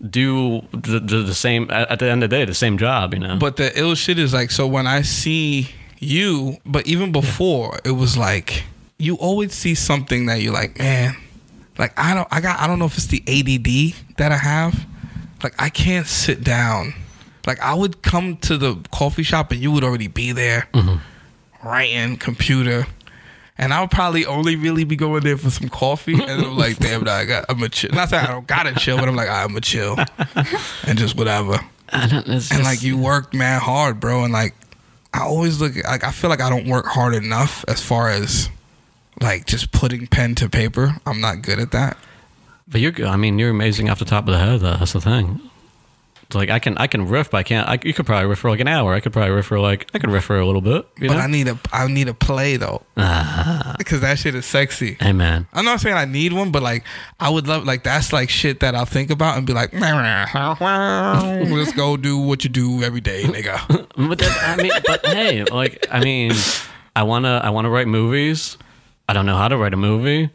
do 0.07 0.61
the 0.71 0.99
the, 0.99 1.17
the 1.23 1.35
same 1.35 1.69
at 1.71 1.99
the 1.99 2.09
end 2.09 2.23
of 2.23 2.29
the 2.29 2.35
day 2.35 2.45
the 2.45 2.53
same 2.53 2.77
job, 2.77 3.13
you 3.13 3.19
know. 3.19 3.37
But 3.37 3.57
the 3.57 3.77
ill 3.77 3.95
shit 3.95 4.19
is 4.19 4.33
like 4.33 4.51
so 4.51 4.67
when 4.67 4.87
I 4.87 5.01
see 5.01 5.69
you, 5.99 6.57
but 6.65 6.87
even 6.87 7.11
before 7.11 7.79
it 7.83 7.91
was 7.91 8.17
like 8.17 8.63
you 8.97 9.15
always 9.15 9.53
see 9.53 9.75
something 9.75 10.25
that 10.25 10.41
you're 10.41 10.53
like, 10.53 10.77
man, 10.77 11.15
like 11.77 11.97
I 11.97 12.13
don't 12.13 12.27
I 12.31 12.41
got 12.41 12.59
I 12.59 12.67
don't 12.67 12.79
know 12.79 12.85
if 12.85 12.97
it's 12.97 13.07
the 13.07 13.23
ADD 13.27 14.17
that 14.17 14.31
I 14.31 14.37
have. 14.37 14.85
Like 15.43 15.55
I 15.57 15.69
can't 15.69 16.07
sit 16.07 16.43
down. 16.43 16.93
Like 17.47 17.59
I 17.61 17.73
would 17.73 18.01
come 18.01 18.37
to 18.37 18.57
the 18.57 18.75
coffee 18.91 19.23
shop 19.23 19.51
and 19.51 19.59
you 19.61 19.71
would 19.71 19.83
already 19.83 20.07
be 20.07 20.31
there, 20.31 20.67
writing 21.63 22.17
computer. 22.17 22.87
And 23.57 23.73
I 23.73 23.81
would 23.81 23.91
probably 23.91 24.25
only 24.25 24.55
really 24.55 24.85
be 24.85 24.95
going 24.95 25.21
there 25.23 25.37
for 25.37 25.49
some 25.49 25.67
coffee, 25.67 26.13
and 26.13 26.23
I'm 26.45 26.55
like, 26.57 26.77
"Damn, 26.79 27.03
nah, 27.03 27.11
I 27.15 27.25
got, 27.25 27.43
I'm 27.49 27.61
a 27.61 27.67
chill." 27.67 27.91
Not 27.91 28.09
that 28.11 28.29
I 28.29 28.31
don't 28.31 28.47
gotta 28.47 28.73
chill, 28.73 28.97
but 28.97 29.09
I'm 29.09 29.17
like, 29.17 29.27
"I'm 29.27 29.53
a 29.57 29.59
chill," 29.61 29.97
and 30.87 30.97
just 30.97 31.17
whatever 31.17 31.59
I 31.89 32.07
don't, 32.07 32.25
and 32.25 32.39
just- 32.41 32.53
like 32.63 32.81
you 32.83 32.97
work 32.97 33.33
man 33.33 33.59
hard, 33.59 33.99
bro. 33.99 34.23
And 34.23 34.31
like 34.31 34.55
I 35.13 35.23
always 35.23 35.59
look 35.59 35.75
like 35.83 36.05
I 36.05 36.11
feel 36.11 36.29
like 36.29 36.39
I 36.39 36.49
don't 36.49 36.67
work 36.69 36.85
hard 36.85 37.15
enough 37.15 37.65
as 37.67 37.81
far 37.83 38.09
as 38.09 38.49
like 39.19 39.45
just 39.45 39.73
putting 39.73 40.07
pen 40.07 40.35
to 40.35 40.47
paper. 40.47 40.95
I'm 41.05 41.19
not 41.19 41.41
good 41.41 41.59
at 41.59 41.71
that. 41.71 41.97
But 42.65 42.79
you're, 42.79 42.93
I 43.07 43.17
mean, 43.17 43.39
you're 43.39 43.49
amazing 43.49 43.89
off 43.89 43.99
the 43.99 44.05
top 44.05 44.25
of 44.27 44.31
the 44.33 44.39
head. 44.39 44.61
Though. 44.61 44.77
That's 44.77 44.93
the 44.93 45.01
thing. 45.01 45.41
Like 46.31 46.51
I 46.51 46.59
can, 46.59 46.77
I 46.77 46.85
can 46.85 47.07
riff, 47.07 47.31
but 47.31 47.39
I 47.39 47.43
can't. 47.43 47.67
I, 47.67 47.79
you 47.83 47.91
could 47.93 48.05
probably 48.05 48.27
riff 48.27 48.37
for 48.39 48.51
like 48.51 48.59
an 48.59 48.67
hour. 48.67 48.93
I 48.93 48.99
could 48.99 49.11
probably 49.11 49.31
riff 49.31 49.47
for 49.47 49.59
like, 49.59 49.89
I 49.95 49.99
could 49.99 50.11
riff 50.11 50.25
for 50.25 50.39
a 50.39 50.45
little 50.45 50.61
bit. 50.61 50.87
You 50.99 51.07
but 51.07 51.15
know? 51.15 51.21
I 51.21 51.27
need 51.27 51.47
a 51.47 51.57
I 51.73 51.87
need 51.87 52.07
a 52.07 52.13
play 52.13 52.57
though 52.57 52.83
Ah, 52.97 53.73
because 53.79 54.01
that 54.01 54.19
shit 54.19 54.35
is 54.35 54.45
sexy. 54.45 54.95
hey 54.99 55.11
man, 55.11 55.47
I'm 55.53 55.65
not 55.65 55.79
saying 55.79 55.95
I 55.95 56.05
need 56.05 56.33
one, 56.33 56.51
but 56.51 56.61
like 56.61 56.83
I 57.19 57.29
would 57.29 57.47
love 57.47 57.65
like 57.65 57.83
that's 57.83 58.13
like 58.13 58.29
shit 58.29 58.59
that 58.59 58.75
I'll 58.75 58.85
think 58.85 59.09
about 59.09 59.37
and 59.37 59.47
be 59.47 59.53
like, 59.53 59.73
let's 59.73 61.73
go 61.73 61.97
do 61.97 62.19
what 62.19 62.43
you 62.43 62.49
do 62.51 62.83
every 62.83 63.01
day, 63.01 63.23
nigga. 63.23 63.57
but 64.09 64.19
that, 64.19 64.55
I 64.57 64.61
mean, 64.61 64.71
but 64.85 65.05
hey, 65.05 65.43
like, 65.45 65.87
I 65.91 66.03
mean, 66.03 66.33
I 66.95 67.03
wanna, 67.03 67.41
I 67.43 67.49
wanna 67.49 67.69
write 67.69 67.87
movies. 67.87 68.57
I 69.07 69.13
don't 69.13 69.25
know 69.25 69.37
how 69.37 69.47
to 69.47 69.57
write 69.57 69.73
a 69.73 69.77
movie. 69.77 70.29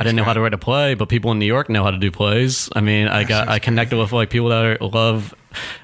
I 0.00 0.02
didn't 0.02 0.16
know 0.16 0.24
how 0.24 0.32
to 0.32 0.40
write 0.40 0.54
a 0.54 0.58
play, 0.58 0.94
but 0.94 1.10
people 1.10 1.30
in 1.30 1.38
New 1.38 1.46
York 1.46 1.68
know 1.68 1.84
how 1.84 1.90
to 1.90 1.98
do 1.98 2.10
plays. 2.10 2.70
I 2.74 2.80
mean, 2.80 3.06
I 3.06 3.24
got, 3.24 3.48
I 3.48 3.58
connected 3.58 3.98
with 3.98 4.12
like 4.12 4.30
people 4.30 4.48
that 4.48 4.64
are, 4.64 4.78
love, 4.80 5.34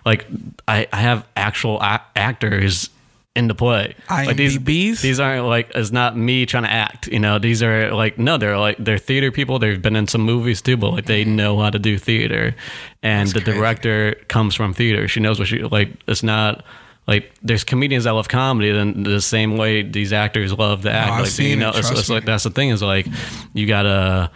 like, 0.07 0.27
I, 0.67 0.89
I 0.91 0.97
have 0.97 1.29
actual 1.37 1.79
a- 1.83 2.03
actors 2.17 2.89
in 3.35 3.49
the 3.49 3.55
play. 3.55 3.95
Like 4.09 4.39
these, 4.39 4.59
IMDb's? 4.59 5.03
these 5.03 5.21
aren't 5.21 5.45
like, 5.45 5.71
it's 5.75 5.93
not 5.93 6.17
me 6.17 6.47
trying 6.47 6.63
to 6.63 6.71
act. 6.71 7.09
You 7.09 7.19
know, 7.19 7.39
these 7.39 7.63
are 7.63 7.93
like, 7.93 8.19
no, 8.19 8.39
they're 8.39 8.57
like, 8.57 8.79
they're 8.79 8.97
theater 8.97 9.31
people. 9.31 9.59
They've 9.59 9.81
been 9.81 9.97
in 9.97 10.09
some 10.09 10.23
movies 10.23 10.63
too, 10.63 10.79
but 10.79 10.93
like 10.93 11.05
they 11.05 11.27
mm. 11.27 11.35
know 11.35 11.61
how 11.61 11.69
to 11.69 11.79
do 11.79 11.99
theater. 11.99 12.57
And 13.03 13.29
the 13.29 13.43
crazy. 13.43 13.59
director 13.59 14.15
comes 14.29 14.55
from 14.55 14.73
theater. 14.73 15.07
She 15.09 15.21
knows 15.21 15.39
what 15.39 15.49
she 15.49 15.63
like. 15.63 15.91
It's 16.09 16.23
not 16.23 16.65
like 17.07 17.33
there's 17.43 17.65
comedians 17.65 18.05
that 18.05 18.13
love 18.13 18.29
comedy, 18.29 18.73
then 18.73 19.05
the 19.05 19.21
same 19.21 19.57
way 19.57 19.83
these 19.83 20.13
actors 20.13 20.53
love 20.53 20.83
the 20.83 20.91
act. 20.91 21.13
I've 21.13 21.25
like 21.25 21.39
you 21.39 21.57
know, 21.57 21.71
it, 21.71 21.77
it's, 21.77 21.91
it's 21.91 22.09
like 22.09 22.25
that's 22.25 22.45
the 22.45 22.51
thing 22.51 22.71
is 22.71 22.83
like 22.83 23.07
you 23.53 23.67
gotta. 23.67 24.31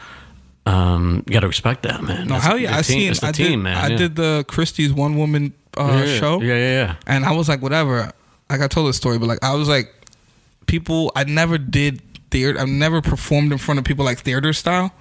Um, 0.66 1.24
you 1.26 1.32
gotta 1.32 1.48
respect 1.48 1.82
that 1.84 2.02
man. 2.02 2.28
No, 2.28 2.34
That's 2.34 2.46
hell 2.46 2.58
yeah, 2.58 2.76
I 2.76 2.82
team, 2.82 3.14
seen. 3.14 3.28
I 3.28 3.32
team, 3.32 3.46
did, 3.46 3.56
man. 3.56 3.76
I 3.76 3.88
yeah. 3.88 3.96
did 3.96 4.14
the 4.14 4.44
Christie's 4.46 4.92
one 4.92 5.16
woman 5.16 5.54
uh, 5.76 5.86
Yeah, 5.86 6.04
yeah, 6.04 6.18
show. 6.18 6.40
Yeah, 6.40 6.54
yeah, 6.54 6.70
yeah. 6.70 6.94
And 7.06 7.24
I 7.24 7.32
was 7.32 7.48
like, 7.48 7.62
whatever. 7.62 8.12
Like 8.50 8.60
I 8.60 8.68
told 8.68 8.88
the 8.88 8.92
story, 8.92 9.18
but 9.18 9.26
like 9.26 9.42
I 9.42 9.54
was 9.54 9.68
like, 9.68 9.92
people. 10.66 11.12
I 11.16 11.24
never 11.24 11.56
did 11.56 12.02
theater. 12.30 12.60
I've 12.60 12.68
never 12.68 13.00
performed 13.00 13.52
in 13.52 13.58
front 13.58 13.78
of 13.78 13.84
people 13.84 14.04
like 14.04 14.18
theater 14.18 14.52
style. 14.52 14.92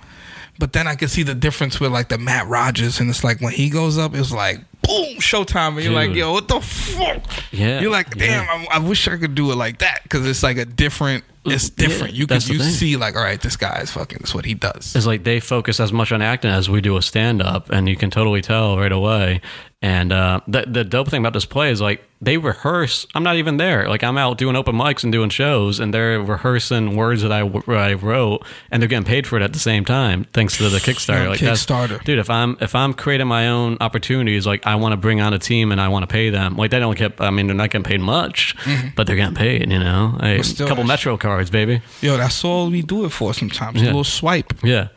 But 0.58 0.74
then 0.74 0.88
I 0.88 0.96
could 0.96 1.10
see 1.10 1.24
the 1.24 1.36
difference 1.36 1.80
with 1.80 1.92
like 1.92 2.10
the 2.10 2.18
Matt 2.18 2.48
Rogers, 2.48 3.00
and 3.00 3.10
it's 3.10 3.24
like 3.24 3.40
when 3.42 3.54
he 3.54 3.70
goes 3.70 3.98
up, 3.98 4.16
it's 4.16 4.32
like 4.32 4.60
boom, 4.90 5.18
showtime, 5.20 5.76
and 5.76 5.84
you're 5.84 5.94
like, 5.94 6.14
yo, 6.14 6.32
what 6.34 6.48
the 6.48 6.60
fuck? 6.60 7.22
Yeah, 7.52 7.80
You're 7.82 7.92
like, 7.92 8.16
yeah. 8.16 8.46
damn, 8.46 8.50
I, 8.50 8.68
I 8.76 8.80
wish 8.80 9.08
I 9.08 9.18
could 9.18 9.36
do 9.36 9.52
it 9.52 9.56
like 9.56 9.80
that 9.80 10.02
because 10.04 10.28
it's 10.28 10.44
like 10.44 10.58
a 10.58 10.66
different. 10.66 11.24
It's 11.46 11.70
Yeah, 11.78 11.88
different. 11.88 12.14
you 12.14 12.28
can 12.28 12.42
you 12.42 12.60
see 12.60 12.98
like, 12.98 13.16
all 13.16 13.22
right, 13.24 13.42
this 13.42 13.56
guy 13.56 13.80
is 13.82 13.92
fucking. 13.92 14.18
That's 14.20 14.36
what 14.36 14.46
he 14.46 14.54
does. 14.54 14.96
It's 14.96 15.06
like 15.06 15.24
they 15.24 15.40
focus 15.40 15.80
as 15.80 15.94
much 15.94 16.12
on 16.12 16.22
acting 16.22 16.52
as 16.52 16.70
we 16.70 16.82
do 16.82 16.98
a 16.98 17.02
stand 17.02 17.42
up, 17.42 17.70
and 17.70 17.88
you 17.88 17.96
can 17.96 18.10
totally 18.12 18.42
tell 18.42 18.78
right 18.78 18.92
away. 18.92 19.42
And 19.82 20.12
uh, 20.12 20.42
the 20.46 20.66
the 20.68 20.84
dope 20.84 21.08
thing 21.08 21.22
about 21.22 21.32
this 21.32 21.46
play 21.46 21.72
is 21.72 21.80
like 21.80 22.04
they 22.22 22.36
rehearse. 22.38 23.08
I'm 23.16 23.24
not 23.24 23.38
even 23.38 23.56
there. 23.56 23.88
Like 23.88 24.04
I'm 24.04 24.18
out 24.18 24.38
doing 24.38 24.58
open 24.58 24.76
mics 24.76 25.04
and 25.06 25.12
doing 25.14 25.30
shows, 25.30 25.80
and 25.80 25.94
they're 25.94 26.20
rehearsing 26.22 26.98
words 26.98 27.22
that 27.22 27.32
I, 27.32 27.40
I 27.40 27.94
wrote, 27.94 28.44
and 28.72 28.82
they're 28.82 28.90
getting 28.90 29.06
paid 29.06 29.26
for 29.26 29.38
it 29.38 29.42
at 29.42 29.54
the 29.54 29.60
same 29.60 29.86
time, 29.86 30.26
thanks 30.34 30.58
to 30.58 30.68
the 30.68 30.80
Kickstarter. 30.80 31.24
Yeah, 31.24 31.30
like 31.30 31.40
Kickstarter. 31.40 32.04
dude. 32.04 32.20
If 32.20 32.30
I'm 32.30 32.58
if 32.60 32.76
I'm 32.76 32.94
creating 32.94 33.28
my 33.28 33.48
own 33.48 33.78
opportunities, 33.80 34.46
like 34.46 34.68
I 34.68 34.76
want 34.76 34.92
to 34.92 34.98
bring 34.98 35.22
on 35.22 35.34
a 35.34 35.40
team 35.40 35.72
and 35.72 35.80
I 35.80 35.88
want 35.88 36.04
to 36.04 36.08
pay 36.12 36.30
them. 36.30 36.58
Like 36.58 36.72
they 36.72 36.80
don't 36.80 36.98
get. 36.98 37.14
I 37.22 37.30
mean, 37.30 37.48
they're 37.48 37.56
not 37.56 37.70
getting 37.70 37.86
paid 37.86 38.02
much, 38.02 38.58
but 38.98 39.08
they're 39.08 39.16
getting 39.16 39.36
paid. 39.36 39.72
You 39.72 39.80
know, 39.80 40.18
a 40.20 40.40
Mm-hmm. 40.40 40.68
Couple 40.68 40.84
Metro 40.84 41.16
cards, 41.16 41.50
baby. 41.50 41.82
Yo, 42.02 42.18
that's 42.18 42.44
all 42.44 42.70
we 42.70 42.82
do 42.82 43.06
it 43.06 43.12
for 43.14 43.34
sometimes. 43.34 43.82
A 43.82 43.86
little 43.86 44.04
swipe. 44.04 44.54
Yeah. 44.62 44.90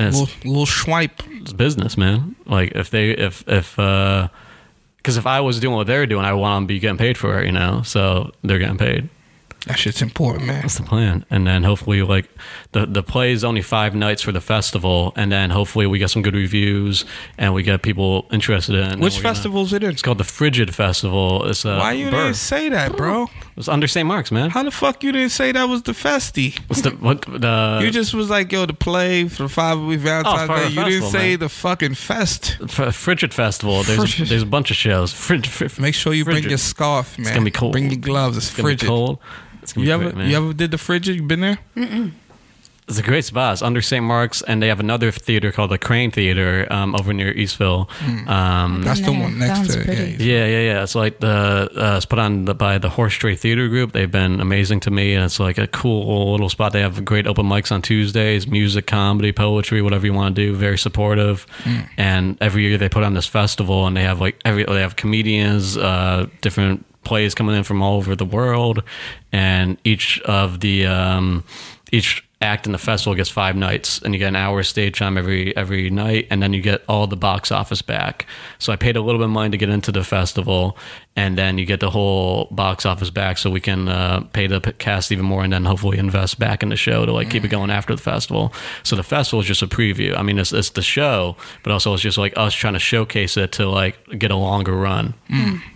And 0.00 0.08
it's, 0.08 0.18
little, 0.18 0.50
little 0.50 0.66
swipe. 0.66 1.22
it's 1.30 1.52
business, 1.52 1.96
man. 1.96 2.36
Like 2.46 2.72
if 2.74 2.90
they 2.90 3.10
if 3.10 3.44
if 3.46 3.78
uh 3.78 4.28
because 4.96 5.16
if 5.16 5.26
I 5.26 5.40
was 5.40 5.60
doing 5.60 5.76
what 5.76 5.86
they're 5.86 6.06
doing, 6.06 6.24
I 6.24 6.34
want 6.34 6.56
them 6.56 6.64
to 6.64 6.74
be 6.74 6.78
getting 6.78 6.98
paid 6.98 7.16
for 7.16 7.40
it, 7.40 7.46
you 7.46 7.52
know. 7.52 7.82
So 7.82 8.32
they're 8.42 8.58
getting 8.58 8.76
paid. 8.76 9.08
That 9.66 9.78
shit's 9.78 10.02
important, 10.02 10.46
man. 10.46 10.62
That's 10.62 10.78
the 10.78 10.84
plan. 10.84 11.24
And 11.30 11.46
then 11.46 11.64
hopefully, 11.64 12.02
like 12.02 12.30
the 12.72 12.86
the 12.86 13.02
play 13.02 13.32
is 13.32 13.42
only 13.42 13.62
five 13.62 13.96
nights 13.96 14.22
for 14.22 14.30
the 14.30 14.40
festival, 14.40 15.12
and 15.16 15.32
then 15.32 15.50
hopefully 15.50 15.86
we 15.88 15.98
get 15.98 16.08
some 16.10 16.22
good 16.22 16.34
reviews 16.36 17.04
and 17.36 17.52
we 17.52 17.64
get 17.64 17.82
people 17.82 18.26
interested 18.30 18.76
in. 18.76 18.82
and 18.92 19.00
Which 19.02 19.16
we're 19.16 19.22
gonna- 19.24 19.34
festival's 19.34 19.72
it 19.72 19.82
in? 19.82 19.90
It's 19.90 20.02
called 20.02 20.18
the 20.18 20.24
Frigid 20.24 20.72
Festival. 20.72 21.44
It's 21.48 21.64
uh, 21.64 21.78
Why 21.78 21.92
you 21.94 22.10
Burr. 22.10 22.24
didn't 22.26 22.36
say 22.36 22.68
that, 22.68 22.96
bro? 22.96 23.28
It's 23.56 23.66
under 23.66 23.88
St. 23.88 24.06
Mark's, 24.06 24.30
man. 24.30 24.50
How 24.50 24.62
the 24.62 24.70
fuck 24.70 25.02
you 25.02 25.10
didn't 25.10 25.32
say 25.32 25.50
that 25.52 25.64
was 25.68 25.82
the 25.82 25.92
festy? 25.92 26.58
What's 26.68 26.82
the 26.82 26.90
what 26.90 27.22
the 27.22 27.80
you 27.82 27.90
just 27.90 28.14
was 28.14 28.30
like, 28.30 28.52
yo, 28.52 28.66
the 28.66 28.72
play 28.72 29.26
for 29.28 29.48
five 29.48 29.80
week 29.80 29.98
Valentine's 30.00 30.46
part 30.46 30.60
Day. 30.60 30.66
of 30.66 30.74
the 30.76 30.80
You 30.80 30.86
didn't 31.00 31.10
say 31.10 31.30
man. 31.30 31.38
the 31.40 31.48
fucking 31.48 31.94
fest. 31.94 32.56
F- 32.62 32.94
Frigid 32.94 33.34
Festival? 33.34 33.82
There's 33.82 33.98
Frigid. 33.98 34.28
there's 34.28 34.42
a 34.42 34.46
bunch 34.46 34.70
of 34.70 34.76
shows. 34.76 35.12
Frig, 35.12 35.42
frig, 35.42 35.76
Make 35.80 35.94
sure 35.96 36.14
you 36.14 36.24
bring 36.24 36.44
your 36.48 36.56
scarf, 36.58 37.18
man. 37.18 37.26
It's 37.26 37.34
gonna 37.34 37.44
be 37.44 37.50
cold. 37.50 37.72
Bring 37.72 37.90
your 37.90 37.98
gloves. 38.00 38.36
It's, 38.36 38.46
It's 38.46 38.56
gonna 38.56 38.62
frigid. 38.68 38.80
be 38.82 38.86
cold. 38.86 39.18
It's 39.62 39.72
gonna 39.72 39.84
You 39.84 39.88
be 39.88 39.92
ever 39.92 40.02
great, 40.04 40.16
man. 40.16 40.30
you 40.30 40.36
ever 40.36 40.52
did 40.52 40.70
the 40.70 40.78
frigid? 40.78 41.16
You 41.16 41.22
been 41.24 41.40
there? 41.40 41.58
It's 42.90 42.98
a 42.98 43.02
great 43.04 43.24
spot. 43.24 43.52
It's 43.52 43.62
under 43.62 43.80
St. 43.80 44.04
Mark's, 44.04 44.42
and 44.42 44.60
they 44.60 44.66
have 44.66 44.80
another 44.80 45.12
theater 45.12 45.52
called 45.52 45.70
the 45.70 45.78
Kraine 45.78 46.10
Theater 46.12 46.66
um, 46.70 46.96
over 46.96 47.12
near 47.12 47.30
East 47.30 47.56
Village. 47.56 47.86
Um, 48.26 48.82
That's 48.82 49.00
the 49.00 49.12
one 49.12 49.38
next 49.38 49.58
Sounds 49.58 49.74
to 49.76 49.80
it. 49.80 49.86
pretty. 49.86 50.24
Yeah. 50.24 50.38
yeah, 50.38 50.46
yeah, 50.46 50.60
yeah. 50.72 50.82
It's 50.82 50.96
like 50.96 51.20
the 51.20 51.70
uh, 51.76 51.94
it's 51.96 52.04
put 52.06 52.18
on 52.18 52.46
the, 52.46 52.54
by 52.54 52.78
the 52.78 52.88
Horse 52.88 53.14
Trade 53.14 53.38
Theater 53.38 53.68
Group. 53.68 53.92
They've 53.92 54.10
been 54.10 54.40
amazing 54.40 54.80
to 54.80 54.90
me, 54.90 55.14
and 55.14 55.24
it's 55.24 55.38
like 55.38 55.56
a 55.56 55.68
cool 55.68 56.32
little 56.32 56.48
spot. 56.48 56.72
They 56.72 56.80
have 56.80 57.04
great 57.04 57.28
open 57.28 57.46
mics 57.46 57.70
on 57.70 57.80
Tuesdays, 57.80 58.48
music, 58.48 58.86
comedy, 58.88 59.30
poetry, 59.30 59.82
whatever 59.82 60.04
you 60.04 60.12
want 60.12 60.34
to 60.34 60.42
do. 60.46 60.56
Very 60.56 60.76
supportive, 60.78 61.46
and 61.96 62.36
every 62.40 62.64
year 62.64 62.76
they 62.76 62.88
put 62.88 63.04
on 63.04 63.14
this 63.14 63.26
festival, 63.26 63.86
and 63.86 63.96
they 63.96 64.02
have 64.02 64.20
like 64.20 64.40
every 64.44 64.64
they 64.64 64.80
have 64.80 64.96
comedians, 64.96 65.76
uh, 65.76 66.26
different 66.40 66.84
plays 67.04 67.36
coming 67.36 67.54
in 67.54 67.62
from 67.62 67.82
all 67.82 67.98
over 67.98 68.16
the 68.16 68.24
world, 68.24 68.82
and 69.30 69.78
each 69.84 70.20
of 70.22 70.58
the 70.58 70.86
um, 70.86 71.44
each 71.92 72.24
act 72.42 72.64
in 72.66 72.72
the 72.72 72.78
festival 72.78 73.14
gets 73.14 73.28
five 73.28 73.54
nights 73.54 74.00
and 74.00 74.14
you 74.14 74.18
get 74.18 74.28
an 74.28 74.36
hour 74.36 74.62
stage 74.62 74.98
time 74.98 75.18
every 75.18 75.54
every 75.56 75.90
night 75.90 76.26
and 76.30 76.42
then 76.42 76.52
you 76.52 76.62
get 76.62 76.82
all 76.88 77.06
the 77.06 77.16
box 77.16 77.52
office 77.52 77.82
back. 77.82 78.26
So 78.58 78.72
i 78.72 78.76
paid 78.76 78.96
a 78.96 79.02
little 79.02 79.18
bit 79.18 79.26
of 79.26 79.30
money 79.30 79.50
to 79.50 79.58
get 79.58 79.68
into 79.68 79.92
the 79.92 80.04
festival 80.04 80.76
and 81.16 81.36
then 81.36 81.58
you 81.58 81.66
get 81.66 81.80
the 81.80 81.90
whole 81.90 82.46
box 82.52 82.86
office 82.86 83.10
back 83.10 83.36
so 83.36 83.50
we 83.50 83.60
can 83.60 83.88
uh, 83.88 84.20
pay 84.32 84.46
the 84.46 84.60
cast 84.78 85.10
even 85.10 85.24
more 85.24 85.42
and 85.42 85.52
then 85.52 85.64
hopefully 85.64 85.98
invest 85.98 86.38
back 86.38 86.62
in 86.62 86.68
the 86.68 86.76
show 86.76 87.04
to 87.04 87.12
like 87.12 87.28
keep 87.28 87.44
it 87.44 87.48
going 87.48 87.68
after 87.70 87.94
the 87.94 88.00
festival. 88.00 88.52
So 88.84 88.94
the 88.96 89.02
festival 89.02 89.40
is 89.40 89.46
just 89.46 89.60
a 89.60 89.66
preview. 89.66 90.16
I 90.16 90.22
mean 90.22 90.38
it's, 90.38 90.52
it's 90.52 90.70
the 90.70 90.82
show 90.82 91.36
but 91.62 91.72
also 91.72 91.92
it's 91.94 92.02
just 92.02 92.16
like 92.16 92.32
us 92.36 92.54
trying 92.54 92.74
to 92.74 92.78
showcase 92.78 93.36
it 93.36 93.52
to 93.52 93.68
like 93.68 93.98
get 94.18 94.30
a 94.30 94.36
longer 94.36 94.72
run. 94.74 95.14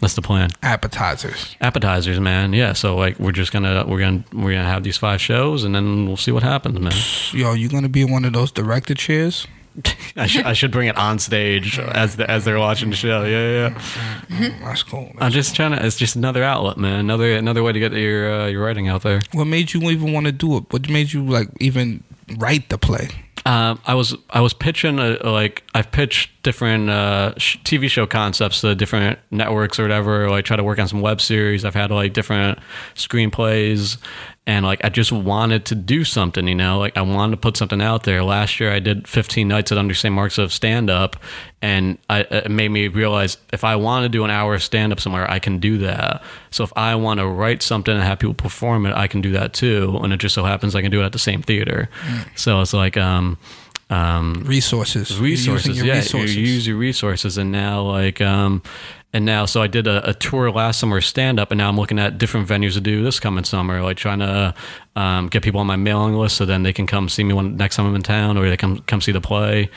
That's 0.00 0.14
the 0.14 0.22
plan. 0.22 0.50
Appetizers. 0.62 1.56
appetizers 1.60 2.20
man. 2.20 2.52
Yeah 2.52 2.72
so 2.72 2.96
like 2.96 3.18
we're 3.18 3.32
just 3.32 3.52
gonna 3.52 3.84
we're 3.86 4.00
gonna 4.00 4.24
we're 4.32 4.52
gonna 4.52 4.64
have 4.64 4.84
these 4.84 4.96
five 4.96 5.20
shows 5.20 5.64
and 5.64 5.74
then 5.74 6.06
we'll 6.06 6.16
see 6.16 6.30
what 6.32 6.42
happens 6.44 6.78
man. 6.78 6.92
Yo, 7.32 7.54
you 7.54 7.68
gonna 7.68 7.88
be 7.88 8.02
in 8.02 8.10
one 8.12 8.24
of 8.24 8.32
those 8.32 8.52
director 8.52 8.94
chairs? 8.94 9.46
I 10.16 10.26
should 10.26 10.46
I 10.46 10.52
should 10.52 10.70
bring 10.70 10.88
it 10.88 10.96
on 10.96 11.18
stage 11.18 11.78
as 11.78 12.16
the, 12.16 12.30
as 12.30 12.44
they're 12.44 12.58
watching 12.58 12.90
the 12.90 12.96
show. 12.96 13.24
Yeah, 13.24 13.50
yeah. 13.68 13.82
yeah. 14.30 14.58
That's 14.62 14.82
cool. 14.82 15.12
I'm 15.18 15.32
just 15.32 15.56
trying 15.56 15.72
to. 15.72 15.84
It's 15.84 15.96
just 15.96 16.14
another 16.14 16.44
outlet, 16.44 16.76
man. 16.76 17.00
Another 17.00 17.34
another 17.34 17.62
way 17.62 17.72
to 17.72 17.80
get 17.80 17.92
your 17.92 18.32
uh, 18.32 18.46
your 18.46 18.64
writing 18.64 18.88
out 18.88 19.02
there. 19.02 19.20
What 19.32 19.46
made 19.46 19.72
you 19.72 19.80
even 19.90 20.12
want 20.12 20.26
to 20.26 20.32
do 20.32 20.56
it? 20.58 20.72
What 20.72 20.88
made 20.88 21.12
you 21.12 21.24
like 21.24 21.48
even 21.60 22.04
write 22.38 22.68
the 22.68 22.78
play? 22.78 23.08
Um, 23.46 23.80
I 23.86 23.94
was 23.94 24.16
I 24.30 24.40
was 24.40 24.54
pitching 24.54 24.98
a, 24.98 25.18
like 25.28 25.64
I've 25.74 25.90
pitched 25.90 26.30
different 26.44 26.88
uh, 26.88 27.34
sh- 27.38 27.56
TV 27.64 27.88
show 27.88 28.06
concepts 28.06 28.60
to 28.60 28.74
different 28.76 29.18
networks 29.32 29.80
or 29.80 29.82
whatever. 29.82 30.30
Like 30.30 30.44
try 30.44 30.56
to 30.56 30.62
work 30.62 30.78
on 30.78 30.86
some 30.86 31.00
web 31.00 31.20
series. 31.20 31.64
I've 31.64 31.74
had 31.74 31.90
like 31.90 32.12
different 32.12 32.60
screenplays, 32.94 33.96
and 34.46 34.64
like 34.64 34.84
I 34.84 34.90
just 34.90 35.10
wanted 35.10 35.64
to 35.66 35.74
do 35.74 36.04
something. 36.04 36.46
You 36.46 36.54
know, 36.54 36.78
like 36.78 36.96
I 36.96 37.02
wanted 37.02 37.32
to 37.32 37.36
put 37.38 37.56
something 37.56 37.82
out 37.82 38.04
there. 38.04 38.22
Last 38.22 38.60
year 38.60 38.70
I 38.70 38.78
did 38.78 39.08
15 39.08 39.48
nights 39.48 39.72
at 39.72 39.78
Under 39.78 39.94
St. 39.94 40.14
Mark's 40.14 40.38
of 40.38 40.52
stand 40.52 40.90
up, 40.90 41.16
and 41.60 41.98
I, 42.08 42.20
it 42.20 42.50
made 42.50 42.68
me 42.68 42.86
realize 42.86 43.38
if 43.52 43.64
I 43.64 43.74
want 43.74 44.04
to 44.04 44.08
do 44.08 44.22
an 44.24 44.30
hour 44.30 44.54
of 44.54 44.62
stand 44.62 44.92
up 44.92 45.00
somewhere, 45.00 45.28
I 45.28 45.38
can 45.40 45.58
do 45.58 45.78
that. 45.78 46.22
So 46.50 46.62
if 46.62 46.72
I 46.76 46.94
want 46.94 47.18
to 47.18 47.26
write 47.26 47.62
something 47.62 47.94
and 47.94 48.04
have 48.04 48.20
people 48.20 48.34
perform 48.34 48.86
it, 48.86 48.94
I 48.94 49.08
can 49.08 49.20
do 49.22 49.32
that 49.32 49.54
too. 49.54 49.98
And 50.02 50.12
it 50.12 50.18
just 50.18 50.34
so 50.34 50.44
happens 50.44 50.76
I 50.76 50.82
can 50.82 50.90
do 50.90 51.00
it 51.00 51.04
at 51.04 51.12
the 51.12 51.18
same 51.18 51.42
theater. 51.42 51.88
So 52.36 52.60
it's 52.60 52.74
like 52.74 52.96
um 52.96 53.38
um 53.94 54.42
Resources. 54.44 55.18
Resources 55.20 55.76
your 55.76 55.86
yeah 55.86 55.96
resources. 55.96 56.36
you 56.36 56.42
use 56.46 56.66
your 56.66 56.76
resources 56.76 57.38
and 57.38 57.52
now 57.52 57.82
like 57.82 58.20
um 58.20 58.62
and 59.12 59.24
now 59.24 59.44
so 59.46 59.62
i 59.62 59.66
did 59.68 59.86
a, 59.86 60.08
a 60.10 60.14
tour 60.14 60.50
last 60.50 60.80
summer 60.80 61.00
stand 61.00 61.38
up 61.38 61.50
and 61.52 61.58
now 61.58 61.68
i'm 61.68 61.76
looking 61.76 61.98
at 61.98 62.18
different 62.18 62.48
venues 62.48 62.74
to 62.74 62.80
do 62.80 63.04
this 63.04 63.20
coming 63.20 63.44
summer 63.44 63.82
like 63.82 63.96
trying 63.96 64.18
to 64.18 64.54
um, 64.96 65.28
get 65.28 65.42
people 65.42 65.60
on 65.60 65.66
my 65.66 65.76
mailing 65.76 66.14
list 66.14 66.36
so 66.36 66.44
then 66.44 66.62
they 66.64 66.72
can 66.72 66.86
come 66.86 67.08
see 67.08 67.22
me 67.24 67.32
when 67.32 67.56
next 67.56 67.76
time 67.76 67.86
i'm 67.86 67.94
in 67.94 68.02
town 68.02 68.36
or 68.36 68.48
they 68.48 68.56
come 68.56 68.78
come 68.86 69.00
see 69.00 69.12
the 69.12 69.20
play 69.20 69.70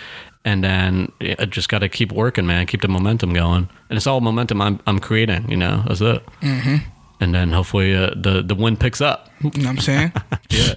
and 0.45 0.63
then 0.63 1.11
I 1.22 1.43
just 1.45 1.68
got 1.68 1.80
to 1.80 1.89
keep 1.89 2.13
working, 2.13 2.45
man. 2.47 2.68
Keep 2.68 2.80
the 2.82 2.88
momentum 2.88 3.34
going, 3.34 3.68
and 3.89 3.97
it's 3.97 4.07
all 4.07 4.22
momentum 4.22 4.61
I'm 4.61 4.80
I'm 4.88 4.97
creating. 4.99 5.49
You 5.51 5.57
know, 5.57 5.84
that's 5.86 5.99
it. 5.99 6.24
Mm-hmm. 6.39 6.76
And 7.20 7.34
then 7.34 7.51
hopefully 7.51 7.95
uh, 7.95 8.11
the 8.15 8.43
the 8.43 8.55
wind 8.55 8.80
picks 8.80 9.01
up. 9.01 9.30
You 9.41 9.49
know 9.55 9.59
what 9.59 9.68
I'm 9.68 9.78
saying? 9.80 10.11
Yeah. 10.49 10.74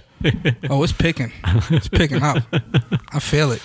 oh, 0.69 0.83
it's 0.83 0.93
picking. 0.93 1.31
It's 1.71 1.87
picking 1.87 2.21
up. 2.21 2.43
I 3.11 3.19
feel 3.19 3.51
it. 3.51 3.61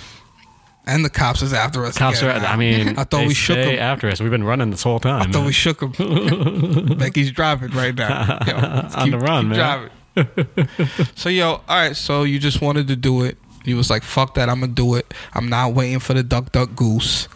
And 0.86 1.04
the 1.04 1.10
cops 1.10 1.42
is 1.42 1.52
after 1.52 1.84
us. 1.84 1.98
Cops 1.98 2.22
are. 2.22 2.30
I 2.30 2.56
mean, 2.56 2.96
I 2.96 3.04
thought 3.04 3.26
we 3.26 3.34
shook 3.34 3.56
them. 3.56 3.78
after 3.78 4.08
us. 4.08 4.20
We've 4.20 4.30
been 4.30 4.44
running 4.44 4.70
this 4.70 4.82
whole 4.82 5.00
time. 5.00 5.20
I 5.20 5.24
thought 5.24 5.40
man. 5.40 5.46
we 5.46 5.52
shook 5.52 5.82
him. 5.82 6.96
Becky's 6.98 7.30
driving 7.32 7.72
right 7.72 7.94
now. 7.94 8.38
Yo, 8.46 8.54
On 9.00 9.10
the 9.10 9.18
run, 9.18 9.48
man. 9.48 9.90
driving. 10.14 10.68
so 11.16 11.28
yo, 11.28 11.50
all 11.50 11.62
right. 11.68 11.96
So 11.96 12.22
you 12.22 12.38
just 12.38 12.62
wanted 12.62 12.86
to 12.88 12.96
do 12.96 13.22
it. 13.24 13.36
You 13.64 13.76
was 13.76 13.90
like, 13.90 14.04
"Fuck 14.04 14.34
that! 14.36 14.48
I'm 14.48 14.60
gonna 14.60 14.72
do 14.72 14.94
it. 14.94 15.12
I'm 15.34 15.48
not 15.48 15.74
waiting 15.74 15.98
for 15.98 16.14
the 16.14 16.22
duck, 16.22 16.52
duck, 16.52 16.74
goose. 16.76 17.28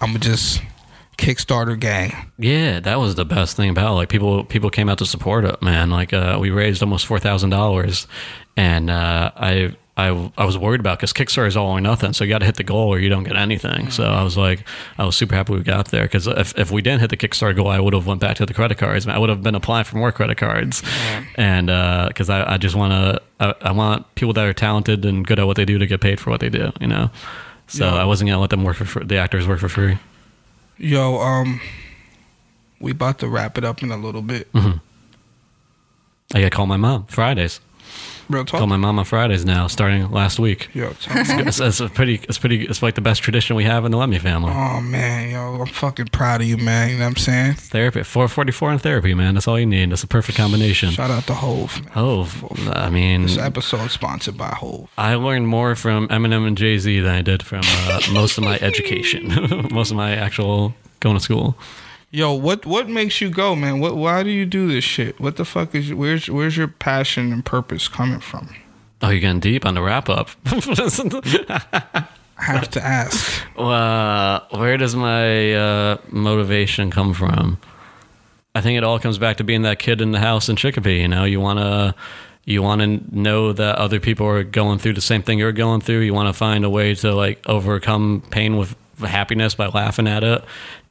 I'm 0.00 0.08
gonna 0.10 0.18
just 0.20 0.60
Kickstarter 1.18 1.78
gang." 1.78 2.14
Yeah, 2.38 2.80
that 2.80 2.98
was 2.98 3.14
the 3.16 3.24
best 3.26 3.56
thing 3.56 3.68
about 3.68 3.90
it. 3.92 3.94
like 3.94 4.08
people 4.08 4.44
people 4.44 4.70
came 4.70 4.88
out 4.88 4.98
to 4.98 5.06
support 5.06 5.44
it, 5.44 5.60
man. 5.60 5.90
Like 5.90 6.12
uh, 6.12 6.38
we 6.40 6.50
raised 6.50 6.82
almost 6.82 7.04
four 7.06 7.18
thousand 7.18 7.50
dollars, 7.50 8.06
and 8.56 8.88
uh, 8.88 9.30
I. 9.36 9.76
I, 10.00 10.30
I 10.38 10.44
was 10.44 10.56
worried 10.56 10.78
about 10.78 10.98
because 10.98 11.12
Kickstarter 11.12 11.48
is 11.48 11.56
all 11.56 11.72
or 11.72 11.80
nothing, 11.80 12.12
so 12.12 12.22
you 12.22 12.30
got 12.30 12.38
to 12.38 12.46
hit 12.46 12.54
the 12.54 12.62
goal 12.62 12.86
or 12.88 13.00
you 13.00 13.08
don't 13.08 13.24
get 13.24 13.34
anything. 13.34 13.90
So 13.90 14.04
I 14.04 14.22
was 14.22 14.36
like, 14.36 14.62
I 14.96 15.04
was 15.04 15.16
super 15.16 15.34
happy 15.34 15.54
we 15.54 15.62
got 15.64 15.86
there 15.88 16.04
because 16.04 16.28
if, 16.28 16.56
if 16.56 16.70
we 16.70 16.82
didn't 16.82 17.00
hit 17.00 17.10
the 17.10 17.16
Kickstarter 17.16 17.56
goal, 17.56 17.66
I 17.66 17.80
would 17.80 17.94
have 17.94 18.06
went 18.06 18.20
back 18.20 18.36
to 18.36 18.46
the 18.46 18.54
credit 18.54 18.78
cards. 18.78 19.08
I 19.08 19.18
would 19.18 19.28
have 19.28 19.42
been 19.42 19.56
applying 19.56 19.82
for 19.86 19.96
more 19.96 20.12
credit 20.12 20.36
cards, 20.36 20.84
and 21.34 21.66
because 22.06 22.30
I, 22.30 22.54
I 22.54 22.58
just 22.58 22.76
want 22.76 22.92
to, 22.92 23.20
I, 23.40 23.54
I 23.70 23.72
want 23.72 24.14
people 24.14 24.32
that 24.34 24.46
are 24.46 24.52
talented 24.54 25.04
and 25.04 25.26
good 25.26 25.40
at 25.40 25.48
what 25.48 25.56
they 25.56 25.64
do 25.64 25.78
to 25.78 25.86
get 25.88 26.00
paid 26.00 26.20
for 26.20 26.30
what 26.30 26.38
they 26.38 26.48
do, 26.48 26.70
you 26.80 26.86
know. 26.86 27.10
So 27.66 27.84
Yeah. 27.84 27.96
I 27.96 28.04
wasn't 28.04 28.28
gonna 28.28 28.40
let 28.40 28.50
them 28.50 28.62
work 28.62 28.76
for 28.76 28.84
free, 28.84 29.04
the 29.04 29.16
actors 29.16 29.48
work 29.48 29.58
for 29.58 29.68
free. 29.68 29.98
Yo, 30.78 31.18
um, 31.18 31.60
we 32.80 32.92
about 32.92 33.18
to 33.18 33.28
wrap 33.28 33.58
it 33.58 33.64
up 33.64 33.82
in 33.82 33.90
a 33.90 33.96
little 33.96 34.22
bit. 34.22 34.46
I 34.54 36.40
got 36.40 36.40
to 36.40 36.50
call 36.50 36.66
my 36.66 36.76
mom 36.76 37.06
Fridays. 37.06 37.60
Real 38.28 38.44
talk. 38.44 38.58
Call 38.58 38.66
my 38.66 38.76
mom 38.76 38.98
on 38.98 39.04
Fridays 39.06 39.44
now, 39.44 39.66
starting 39.68 40.10
last 40.10 40.38
week. 40.38 40.68
Yo, 40.74 40.90
tell. 40.92 41.16
It's, 41.46 41.60
it's 41.60 41.80
a 41.80 41.88
pretty, 41.88 42.20
it's 42.28 42.38
pretty, 42.38 42.66
it's 42.66 42.82
like 42.82 42.94
the 42.94 43.00
best 43.00 43.22
tradition 43.22 43.56
we 43.56 43.64
have 43.64 43.84
in 43.86 43.90
the 43.90 43.96
Lemme 43.96 44.18
family. 44.18 44.52
Oh 44.54 44.80
man, 44.82 45.30
yo, 45.30 45.60
I'm 45.60 45.66
fucking 45.66 46.06
proud 46.08 46.42
of 46.42 46.46
you, 46.46 46.58
man. 46.58 46.90
You 46.90 46.96
know 46.98 47.04
what 47.04 47.10
I'm 47.10 47.16
saying? 47.16 47.54
Therapy, 47.54 48.02
444 48.02 48.72
in 48.72 48.78
therapy, 48.80 49.14
man. 49.14 49.34
That's 49.34 49.48
all 49.48 49.58
you 49.58 49.64
need. 49.66 49.90
That's 49.90 50.02
a 50.02 50.06
perfect 50.06 50.36
combination. 50.36 50.90
Shout 50.90 51.10
out 51.10 51.22
to 51.26 51.34
Hov. 51.34 51.80
Man. 51.82 51.92
Oh, 51.96 52.28
I 52.66 52.90
mean, 52.90 53.22
This 53.22 53.38
episode 53.38 53.90
sponsored 53.90 54.36
by 54.36 54.48
Hov. 54.50 54.90
I 54.98 55.14
learned 55.14 55.48
more 55.48 55.74
from 55.74 56.08
Eminem 56.08 56.46
and 56.46 56.56
Jay 56.58 56.76
Z 56.78 57.00
than 57.00 57.14
I 57.14 57.22
did 57.22 57.42
from 57.42 57.62
uh, 57.64 58.00
most 58.12 58.36
of 58.36 58.44
my 58.44 58.58
education, 58.60 59.68
most 59.72 59.90
of 59.90 59.96
my 59.96 60.12
actual 60.14 60.74
going 61.00 61.16
to 61.16 61.22
school. 61.22 61.56
Yo, 62.10 62.32
what 62.32 62.64
what 62.64 62.88
makes 62.88 63.20
you 63.20 63.28
go, 63.28 63.54
man? 63.54 63.80
What 63.80 63.96
why 63.96 64.22
do 64.22 64.30
you 64.30 64.46
do 64.46 64.66
this 64.66 64.84
shit? 64.84 65.20
What 65.20 65.36
the 65.36 65.44
fuck 65.44 65.74
is 65.74 65.92
where's 65.92 66.30
where's 66.30 66.56
your 66.56 66.68
passion 66.68 67.32
and 67.32 67.44
purpose 67.44 67.86
coming 67.86 68.20
from? 68.20 68.54
Oh, 69.02 69.10
you're 69.10 69.20
getting 69.20 69.40
deep 69.40 69.66
on 69.66 69.74
the 69.74 69.82
wrap 69.82 70.08
up. 70.08 70.30
I 70.46 72.44
have 72.44 72.70
to 72.70 72.84
ask. 72.84 73.44
Uh, 73.56 74.40
where 74.50 74.76
does 74.76 74.96
my 74.96 75.54
uh, 75.54 75.98
motivation 76.08 76.90
come 76.90 77.12
from? 77.12 77.58
I 78.54 78.60
think 78.60 78.78
it 78.78 78.84
all 78.84 78.98
comes 78.98 79.18
back 79.18 79.36
to 79.36 79.44
being 79.44 79.62
that 79.62 79.78
kid 79.78 80.00
in 80.00 80.12
the 80.12 80.18
house 80.18 80.48
in 80.48 80.56
Chicopee. 80.56 81.00
You 81.00 81.08
know, 81.08 81.24
you 81.24 81.40
want 81.40 81.58
to 81.58 81.94
you 82.44 82.62
want 82.62 82.80
to 82.80 83.16
know 83.16 83.52
that 83.52 83.76
other 83.76 84.00
people 84.00 84.26
are 84.26 84.42
going 84.42 84.78
through 84.78 84.94
the 84.94 85.02
same 85.02 85.22
thing 85.22 85.38
you're 85.38 85.52
going 85.52 85.82
through. 85.82 86.00
You 86.00 86.14
want 86.14 86.28
to 86.28 86.32
find 86.32 86.64
a 86.64 86.70
way 86.70 86.94
to 86.94 87.14
like 87.14 87.42
overcome 87.46 88.22
pain 88.30 88.56
with 88.56 88.74
happiness 89.00 89.54
by 89.54 89.66
laughing 89.66 90.08
at 90.08 90.24
it. 90.24 90.44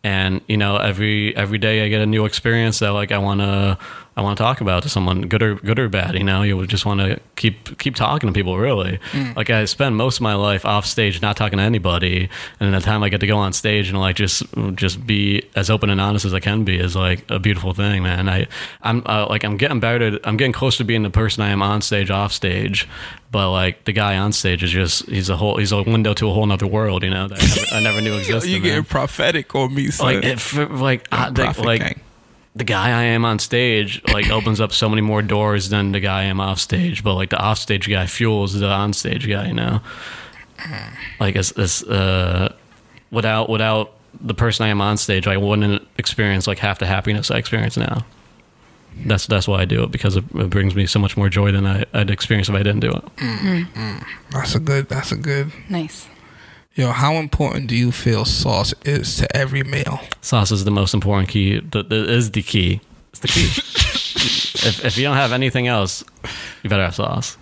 And 0.04 0.42
you 0.48 0.58
know, 0.58 0.78
every 0.78 1.36
every 1.36 1.58
day 1.58 1.86
I 1.86 1.90
get 1.90 2.02
a 2.02 2.06
new 2.06 2.26
experience 2.26 2.80
that 2.80 2.90
like 2.90 3.12
I 3.12 3.18
want 3.18 3.42
to 3.42 3.78
I 4.18 4.22
want 4.22 4.38
to 4.38 4.44
talk 4.44 4.60
about 4.62 4.82
to 4.84 4.90
someone, 4.90 5.22
good 5.30 5.44
or 5.44 5.56
good 5.56 5.78
or 5.78 5.88
bad. 5.90 6.16
You 6.16 6.24
know, 6.24 6.42
you 6.42 6.66
just 6.66 6.86
want 6.86 7.00
to 7.02 7.20
keep 7.36 7.78
keep 7.78 7.96
talking 7.96 8.28
to 8.28 8.34
people. 8.34 8.58
Really, 8.58 9.00
Mm. 9.14 9.36
like 9.36 9.50
I 9.52 9.66
spend 9.66 9.96
most 9.96 10.18
of 10.18 10.22
my 10.24 10.34
life 10.34 10.66
off 10.66 10.86
stage, 10.88 11.22
not 11.22 11.38
talking 11.38 11.58
to 11.58 11.64
anybody, 11.64 12.28
and 12.60 12.74
the 12.74 12.80
time 12.82 13.04
I 13.04 13.10
get 13.10 13.20
to 13.20 13.28
go 13.28 13.38
on 13.38 13.54
stage 13.54 13.90
and 13.90 14.00
like 14.00 14.16
just 14.16 14.44
just 14.76 15.06
be 15.06 15.44
as 15.56 15.70
open 15.70 15.90
and 15.92 16.02
honest 16.02 16.26
as 16.26 16.34
I 16.34 16.40
can 16.40 16.64
be 16.64 16.78
is 16.80 16.96
like 16.96 17.24
a 17.30 17.38
beautiful 17.38 17.74
thing, 17.74 18.02
man. 18.04 18.28
I 18.28 18.48
I'm 18.82 19.04
uh, 19.06 19.28
like 19.30 19.44
I'm 19.44 19.56
getting 19.58 19.80
better. 19.80 20.20
I'm 20.24 20.36
getting 20.36 20.52
close 20.52 20.78
to 20.78 20.84
being 20.84 21.04
the 21.04 21.12
person 21.12 21.44
I 21.44 21.50
am 21.50 21.62
on 21.62 21.82
stage, 21.82 22.10
off 22.10 22.34
stage. 22.34 22.88
But 23.32 23.52
like 23.52 23.84
the 23.86 23.92
guy 23.92 24.18
on 24.18 24.32
stage 24.34 24.64
is 24.64 24.72
just 24.72 25.06
he's 25.08 25.30
a 25.30 25.38
whole 25.38 25.58
he's 25.58 25.72
a 25.72 25.84
window 25.84 26.14
to 26.16 26.28
a 26.30 26.34
whole 26.34 26.46
nother 26.48 26.66
world, 26.66 27.04
you 27.04 27.10
know 27.12 27.28
that 27.28 27.38
I 27.40 27.46
never, 27.46 27.76
I 27.76 27.80
never 27.82 28.02
knew 28.02 28.18
existed. 28.18 28.50
you 28.50 28.60
man 28.62 28.64
getting 28.64 28.84
prophetic 28.86 29.54
on 29.54 29.76
me, 29.76 29.92
son. 29.92 30.08
like 30.16 30.24
it, 30.26 30.40
for, 30.40 30.66
like 30.66 31.08
I, 31.12 31.30
like. 31.60 31.98
The 32.58 32.64
guy 32.64 32.90
I 32.90 33.04
am 33.04 33.26
on 33.26 33.40
stage 33.40 34.02
like 34.12 34.30
opens 34.30 34.60
up 34.60 34.72
so 34.72 34.90
many 34.90 35.02
more 35.02 35.22
doors 35.22 35.70
than 35.70 35.92
the 35.92 36.00
guy 36.00 36.22
I 36.22 36.24
am 36.24 36.40
off 36.40 36.60
stage. 36.60 37.04
But 37.04 37.16
like 37.16 37.30
the 37.30 37.38
off 37.38 37.58
stage 37.60 37.90
guy 37.90 38.08
fuels 38.08 38.54
the 38.60 38.68
on 38.68 38.94
stage 38.94 39.28
guy, 39.28 39.48
you 39.48 39.54
know. 39.54 39.82
Like 41.20 41.36
it's, 41.36 41.52
it's 41.52 41.84
uh, 41.84 42.54
without 43.12 43.50
without 43.50 43.94
the 44.20 44.34
person 44.34 44.66
I 44.66 44.70
am 44.70 44.82
on 44.82 44.98
stage, 44.98 45.28
I 45.28 45.38
wouldn't 45.38 45.88
experience 45.98 46.48
like 46.48 46.58
half 46.60 46.80
the 46.80 46.88
happiness 46.88 47.30
I 47.30 47.38
experience 47.38 47.78
now. 47.78 48.06
That's 49.06 49.28
that's 49.28 49.48
why 49.48 49.60
I 49.62 49.66
do 49.66 49.84
it 49.84 49.92
because 49.92 50.16
it, 50.16 50.24
it 50.34 50.50
brings 50.50 50.74
me 50.74 50.88
so 50.88 51.00
much 51.00 51.16
more 51.16 51.30
joy 51.30 51.52
than 51.52 51.68
I, 51.68 51.86
I'd 51.94 52.10
experience 52.10 52.50
if 52.50 52.56
I 52.56 52.64
didn't 52.64 52.80
do 52.80 52.90
it. 52.90 53.04
That's 54.32 54.56
a 54.56 54.60
good. 54.60 54.90
That's 54.90 55.12
a 55.12 55.16
good. 55.16 55.52
Nice. 55.70 56.08
Yo, 56.78 56.92
how 56.92 57.14
important 57.14 57.66
do 57.66 57.76
you 57.76 57.92
feel 57.92 58.24
sauce 58.24 58.72
is 58.86 59.18
to 59.18 59.36
every 59.36 59.64
meal? 59.64 60.00
Sauce 60.22 60.52
is 60.52 60.64
the 60.64 60.70
most 60.70 60.94
important 60.94 61.28
key. 61.28 61.60
The, 61.60 61.84
is 61.90 62.30
the 62.30 62.44
key. 62.44 62.82
It's 63.10 63.20
the 63.20 63.28
key. 63.28 63.48
if, 64.68 64.86
if 64.86 64.96
you 64.96 65.04
don't 65.04 65.18
have 65.18 65.32
anything 65.32 65.66
else, 65.66 66.04
you 66.62 66.70
better 66.70 66.84
have 66.84 66.94
sauce. 66.94 67.36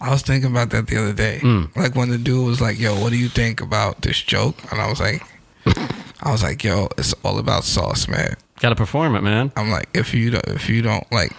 I 0.00 0.10
was 0.10 0.22
thinking 0.22 0.50
about 0.50 0.70
that 0.70 0.88
the 0.88 0.96
other 0.96 1.12
day. 1.12 1.38
Mm. 1.42 1.76
Like 1.76 1.94
when 1.94 2.08
the 2.08 2.18
dude 2.18 2.44
was 2.44 2.60
like, 2.60 2.80
"Yo, 2.80 3.00
what 3.00 3.10
do 3.10 3.16
you 3.16 3.28
think 3.28 3.60
about 3.60 4.02
this 4.02 4.20
joke?" 4.20 4.56
And 4.72 4.80
I 4.80 4.90
was 4.90 4.98
like, 4.98 5.22
"I 6.20 6.32
was 6.32 6.42
like, 6.42 6.64
yo, 6.64 6.88
it's 6.98 7.14
all 7.24 7.38
about 7.38 7.62
sauce, 7.62 8.08
man." 8.08 8.34
Got 8.58 8.70
to 8.70 8.74
perform 8.74 9.14
it, 9.14 9.22
man. 9.22 9.52
I'm 9.54 9.70
like, 9.70 9.88
if 9.94 10.12
you 10.12 10.30
don't, 10.30 10.46
if 10.48 10.68
you 10.68 10.82
don't 10.82 11.10
like, 11.12 11.30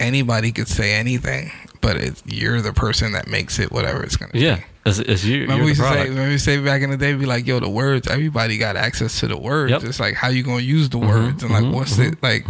anybody 0.00 0.50
could 0.50 0.66
say 0.66 0.94
anything, 0.94 1.52
but 1.80 1.96
it, 1.96 2.20
you're 2.26 2.60
the 2.60 2.72
person 2.72 3.12
that 3.12 3.28
makes 3.28 3.60
it 3.60 3.70
whatever 3.70 4.02
it's 4.02 4.16
gonna. 4.16 4.32
Be. 4.32 4.40
Yeah, 4.40 4.60
it's, 4.86 4.98
it's 4.98 5.24
you. 5.24 5.42
Remember 5.42 5.64
we 5.64 5.70
used 5.70 5.80
to 5.80 5.88
say, 5.88 6.08
remember 6.08 6.28
we 6.30 6.38
say 6.38 6.58
back 6.62 6.82
in 6.82 6.90
the 6.90 6.96
day, 6.96 7.14
be 7.14 7.26
like, 7.26 7.46
yo, 7.46 7.60
the 7.60 7.68
words, 7.68 8.06
everybody 8.08 8.58
got 8.58 8.76
access 8.76 9.20
to 9.20 9.28
the 9.28 9.36
words. 9.38 9.70
Yep. 9.70 9.84
It's 9.84 10.00
like 10.00 10.14
how 10.14 10.28
you 10.28 10.42
gonna 10.42 10.60
use 10.62 10.88
the 10.90 10.98
Mhm, 10.98 11.08
words 11.08 11.42
and 11.42 11.52
like 11.52 11.64
mhm, 11.64 11.72
what's 11.74 11.96
mhm, 11.96 12.12
it 12.12 12.22
like? 12.22 12.46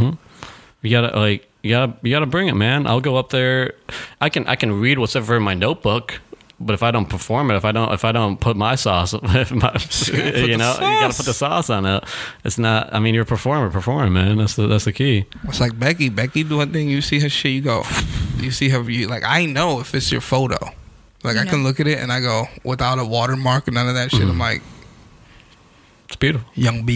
You 0.82 0.90
gotta 0.90 1.18
like 1.18 1.48
you 1.62 1.70
gotta 1.70 1.94
you 2.02 2.10
gotta 2.10 2.26
bring 2.26 2.48
it, 2.48 2.54
man. 2.54 2.86
I'll 2.86 3.00
go 3.00 3.16
up 3.16 3.30
there. 3.30 3.72
I 4.20 4.28
can 4.28 4.46
I 4.46 4.56
can 4.56 4.80
read 4.80 4.98
what's 4.98 5.16
ever 5.16 5.36
in 5.36 5.42
my 5.42 5.54
notebook, 5.54 6.20
but 6.60 6.74
if 6.74 6.82
I 6.82 6.90
don't 6.90 7.08
perform 7.08 7.50
it, 7.50 7.56
if 7.56 7.64
I 7.64 7.72
don't 7.72 7.90
if 7.92 8.04
I 8.04 8.12
don't 8.12 8.38
put 8.38 8.54
my 8.56 8.74
sauce, 8.74 9.14
if 9.14 9.22
my, 9.52 9.72
you 10.46 10.56
know, 10.58 10.74
you 10.74 10.80
gotta 11.00 11.14
put 11.14 11.24
the 11.26 11.32
sauce 11.32 11.70
on 11.70 11.86
it. 11.86 12.04
It's 12.44 12.58
not. 12.58 12.92
I 12.92 12.98
mean, 12.98 13.14
you're 13.14 13.22
a 13.22 13.26
performer, 13.26 13.70
perform, 13.70 14.12
man. 14.12 14.36
That's 14.36 14.56
the 14.56 14.66
that's 14.66 14.84
the 14.84 14.92
key. 14.92 15.24
It's 15.44 15.60
like 15.60 15.78
Becky. 15.78 16.10
Becky 16.10 16.44
do 16.44 16.58
her 16.58 16.66
thing. 16.66 16.88
You 16.90 17.00
see 17.00 17.20
her 17.20 17.30
shit. 17.30 17.52
You 17.52 17.60
go. 17.62 17.82
You 18.38 18.50
see 18.50 18.68
her. 18.68 18.82
You 18.90 19.06
like. 19.08 19.22
I 19.24 19.46
know 19.46 19.80
if 19.80 19.94
it's 19.94 20.12
your 20.12 20.20
photo. 20.20 20.58
Like 21.24 21.36
You 21.36 21.42
I 21.42 21.46
can 21.46 21.64
look 21.64 21.80
at 21.80 21.86
it 21.86 21.98
and 21.98 22.12
I 22.12 22.20
go 22.20 22.44
without 22.62 22.98
a 22.98 23.04
watermark 23.04 23.66
or 23.66 23.70
none 23.70 23.88
of 23.88 23.94
that 23.94 24.10
shit. 24.10 24.20
Mm. 24.20 24.30
I'm 24.30 24.38
like 24.38 24.62
It's 26.14 26.20
beautiful. 26.20 26.48
young 26.54 26.84
Br 26.86 26.92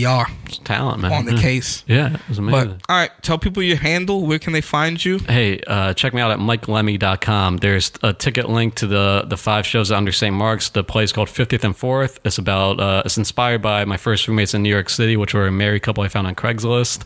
It's 0.47 0.59
talent, 0.59 1.01
man. 1.03 1.11
on 1.13 1.25
the 1.25 1.35
Yeah. 1.35 1.43
case. 1.43 1.83
Yeah, 1.89 2.17
it's 2.29 2.39
amazing. 2.39 2.79
But 2.79 2.81
all 2.89 2.97
right, 2.97 3.11
tell 3.23 3.37
people 3.37 3.65
your 3.65 3.77
handle. 3.79 4.25
Where 4.25 4.39
can 4.39 4.53
they 4.53 4.61
find 4.61 5.05
you? 5.05 5.19
Hey, 5.19 5.59
uh, 5.67 5.93
check 5.95 6.15
me 6.15 6.21
out 6.21 6.31
at 6.31 6.39
MikeLemme.com. 6.39 7.57
There's 7.57 7.91
a 8.05 8.13
ticket 8.13 8.49
link 8.49 8.77
to 8.77 8.87
the 8.87 9.25
the 9.27 9.37
five 9.37 9.67
shows 9.67 9.91
under 9.91 10.13
St. 10.13 10.33
Mark's. 10.35 10.69
The 10.69 10.85
play 10.85 11.03
is 11.03 11.13
called 11.13 11.29
50th 11.29 11.65
and 11.65 11.75
4th. 11.77 12.19
It's 12.25 12.39
about 12.39 12.79
uh, 12.79 13.03
it's 13.05 13.19
inspired 13.19 13.61
by 13.61 13.85
my 13.85 13.97
first 13.97 14.29
roommates 14.29 14.55
in 14.55 14.63
New 14.63 14.71
York 14.71 14.89
City, 14.89 15.17
which 15.17 15.35
were 15.35 15.49
a 15.49 15.53
married 15.53 15.83
couple 15.83 16.05
I 16.05 16.09
found 16.09 16.29
on 16.29 16.37
Craigslist. 16.37 17.03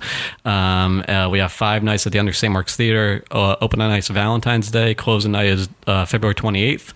Um, 0.46 1.02
uh, 1.08 1.28
we 1.30 1.38
have 1.38 1.50
five 1.50 1.82
nights 1.82 2.06
at 2.06 2.12
the 2.12 2.18
under 2.18 2.34
St. 2.34 2.52
Mark's 2.52 2.76
Theater. 2.76 3.24
Uh, 3.30 3.56
open 3.62 3.78
night 3.78 3.96
is 3.98 4.08
Valentine's 4.08 4.70
Day. 4.70 4.94
Closing 4.94 5.32
night 5.32 5.46
is 5.46 5.68
uh, 5.86 6.04
February 6.04 6.34
28th. 6.34 6.92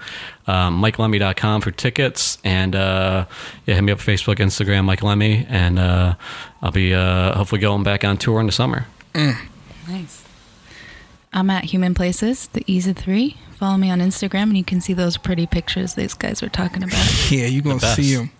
Um, 0.47 0.81
MikeLemme.com 0.81 1.61
for 1.61 1.71
tickets. 1.71 2.39
And 2.45 2.75
uh, 2.77 3.27
yeah, 3.67 3.75
hit 3.75 3.83
me 3.83 3.93
up 3.93 3.99
Facebook, 3.99 4.37
Instagram, 4.37 4.85
Mike 4.85 5.03
Lemme. 5.03 5.45
And 5.49 5.79
uh, 5.79 6.15
I'll 6.63 6.71
be 6.73 6.95
uh, 6.95 7.35
hopefully 7.37 7.61
going 7.61 7.83
back 7.83 8.05
on 8.05 8.17
tour 8.17 8.41
in 8.41 8.47
the 8.47 8.53
summer. 8.53 8.87
Nice. 9.15 10.25
I'm 11.33 11.51
at 11.51 11.65
Human 11.65 11.95
Places, 11.95 12.47
the 12.49 12.63
Ease 12.67 12.87
of 12.87 12.97
Three. 12.97 13.37
Follow 13.59 13.77
me 13.77 13.91
on 13.91 14.01
Instagram, 14.01 14.45
and 14.45 14.57
you 14.57 14.65
can 14.65 14.81
see 14.81 14.93
those 14.93 15.17
pretty 15.17 15.47
pictures 15.47 15.95
these 15.95 16.15
guys 16.15 16.43
were 16.43 16.49
talking 16.49 16.83
about. 16.83 17.05
Yeah, 17.31 17.47
you're 17.47 17.63
gonna 17.63 17.81
see 17.81 18.15
them. 18.15 18.31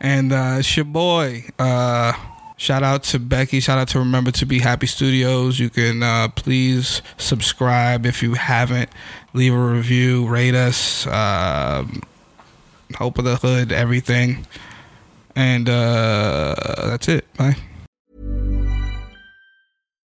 And 0.00 0.32
uh, 0.32 0.56
it's 0.58 0.76
your 0.76 0.84
boy. 0.84 1.44
Uh, 1.58 2.12
shout 2.56 2.82
out 2.82 3.02
to 3.04 3.18
Becky. 3.18 3.60
Shout 3.60 3.78
out 3.78 3.88
to 3.88 3.98
Remember 3.98 4.30
to 4.32 4.46
Be 4.46 4.60
Happy 4.60 4.86
Studios. 4.86 5.58
You 5.58 5.70
can 5.70 6.02
uh, 6.02 6.28
please 6.28 7.02
subscribe 7.16 8.04
if 8.06 8.22
you 8.22 8.34
haven't. 8.34 8.90
Leave 9.34 9.54
a 9.54 9.58
review. 9.58 10.26
Rate 10.26 10.54
us. 10.54 11.06
Um 11.06 12.02
Hope 12.96 13.18
of 13.18 13.24
the 13.24 13.36
Hood. 13.36 13.72
Everything. 13.72 14.46
And 15.36 15.68
uh, 15.68 16.54
that's 16.86 17.08
it. 17.08 17.32
Bye. 17.36 17.56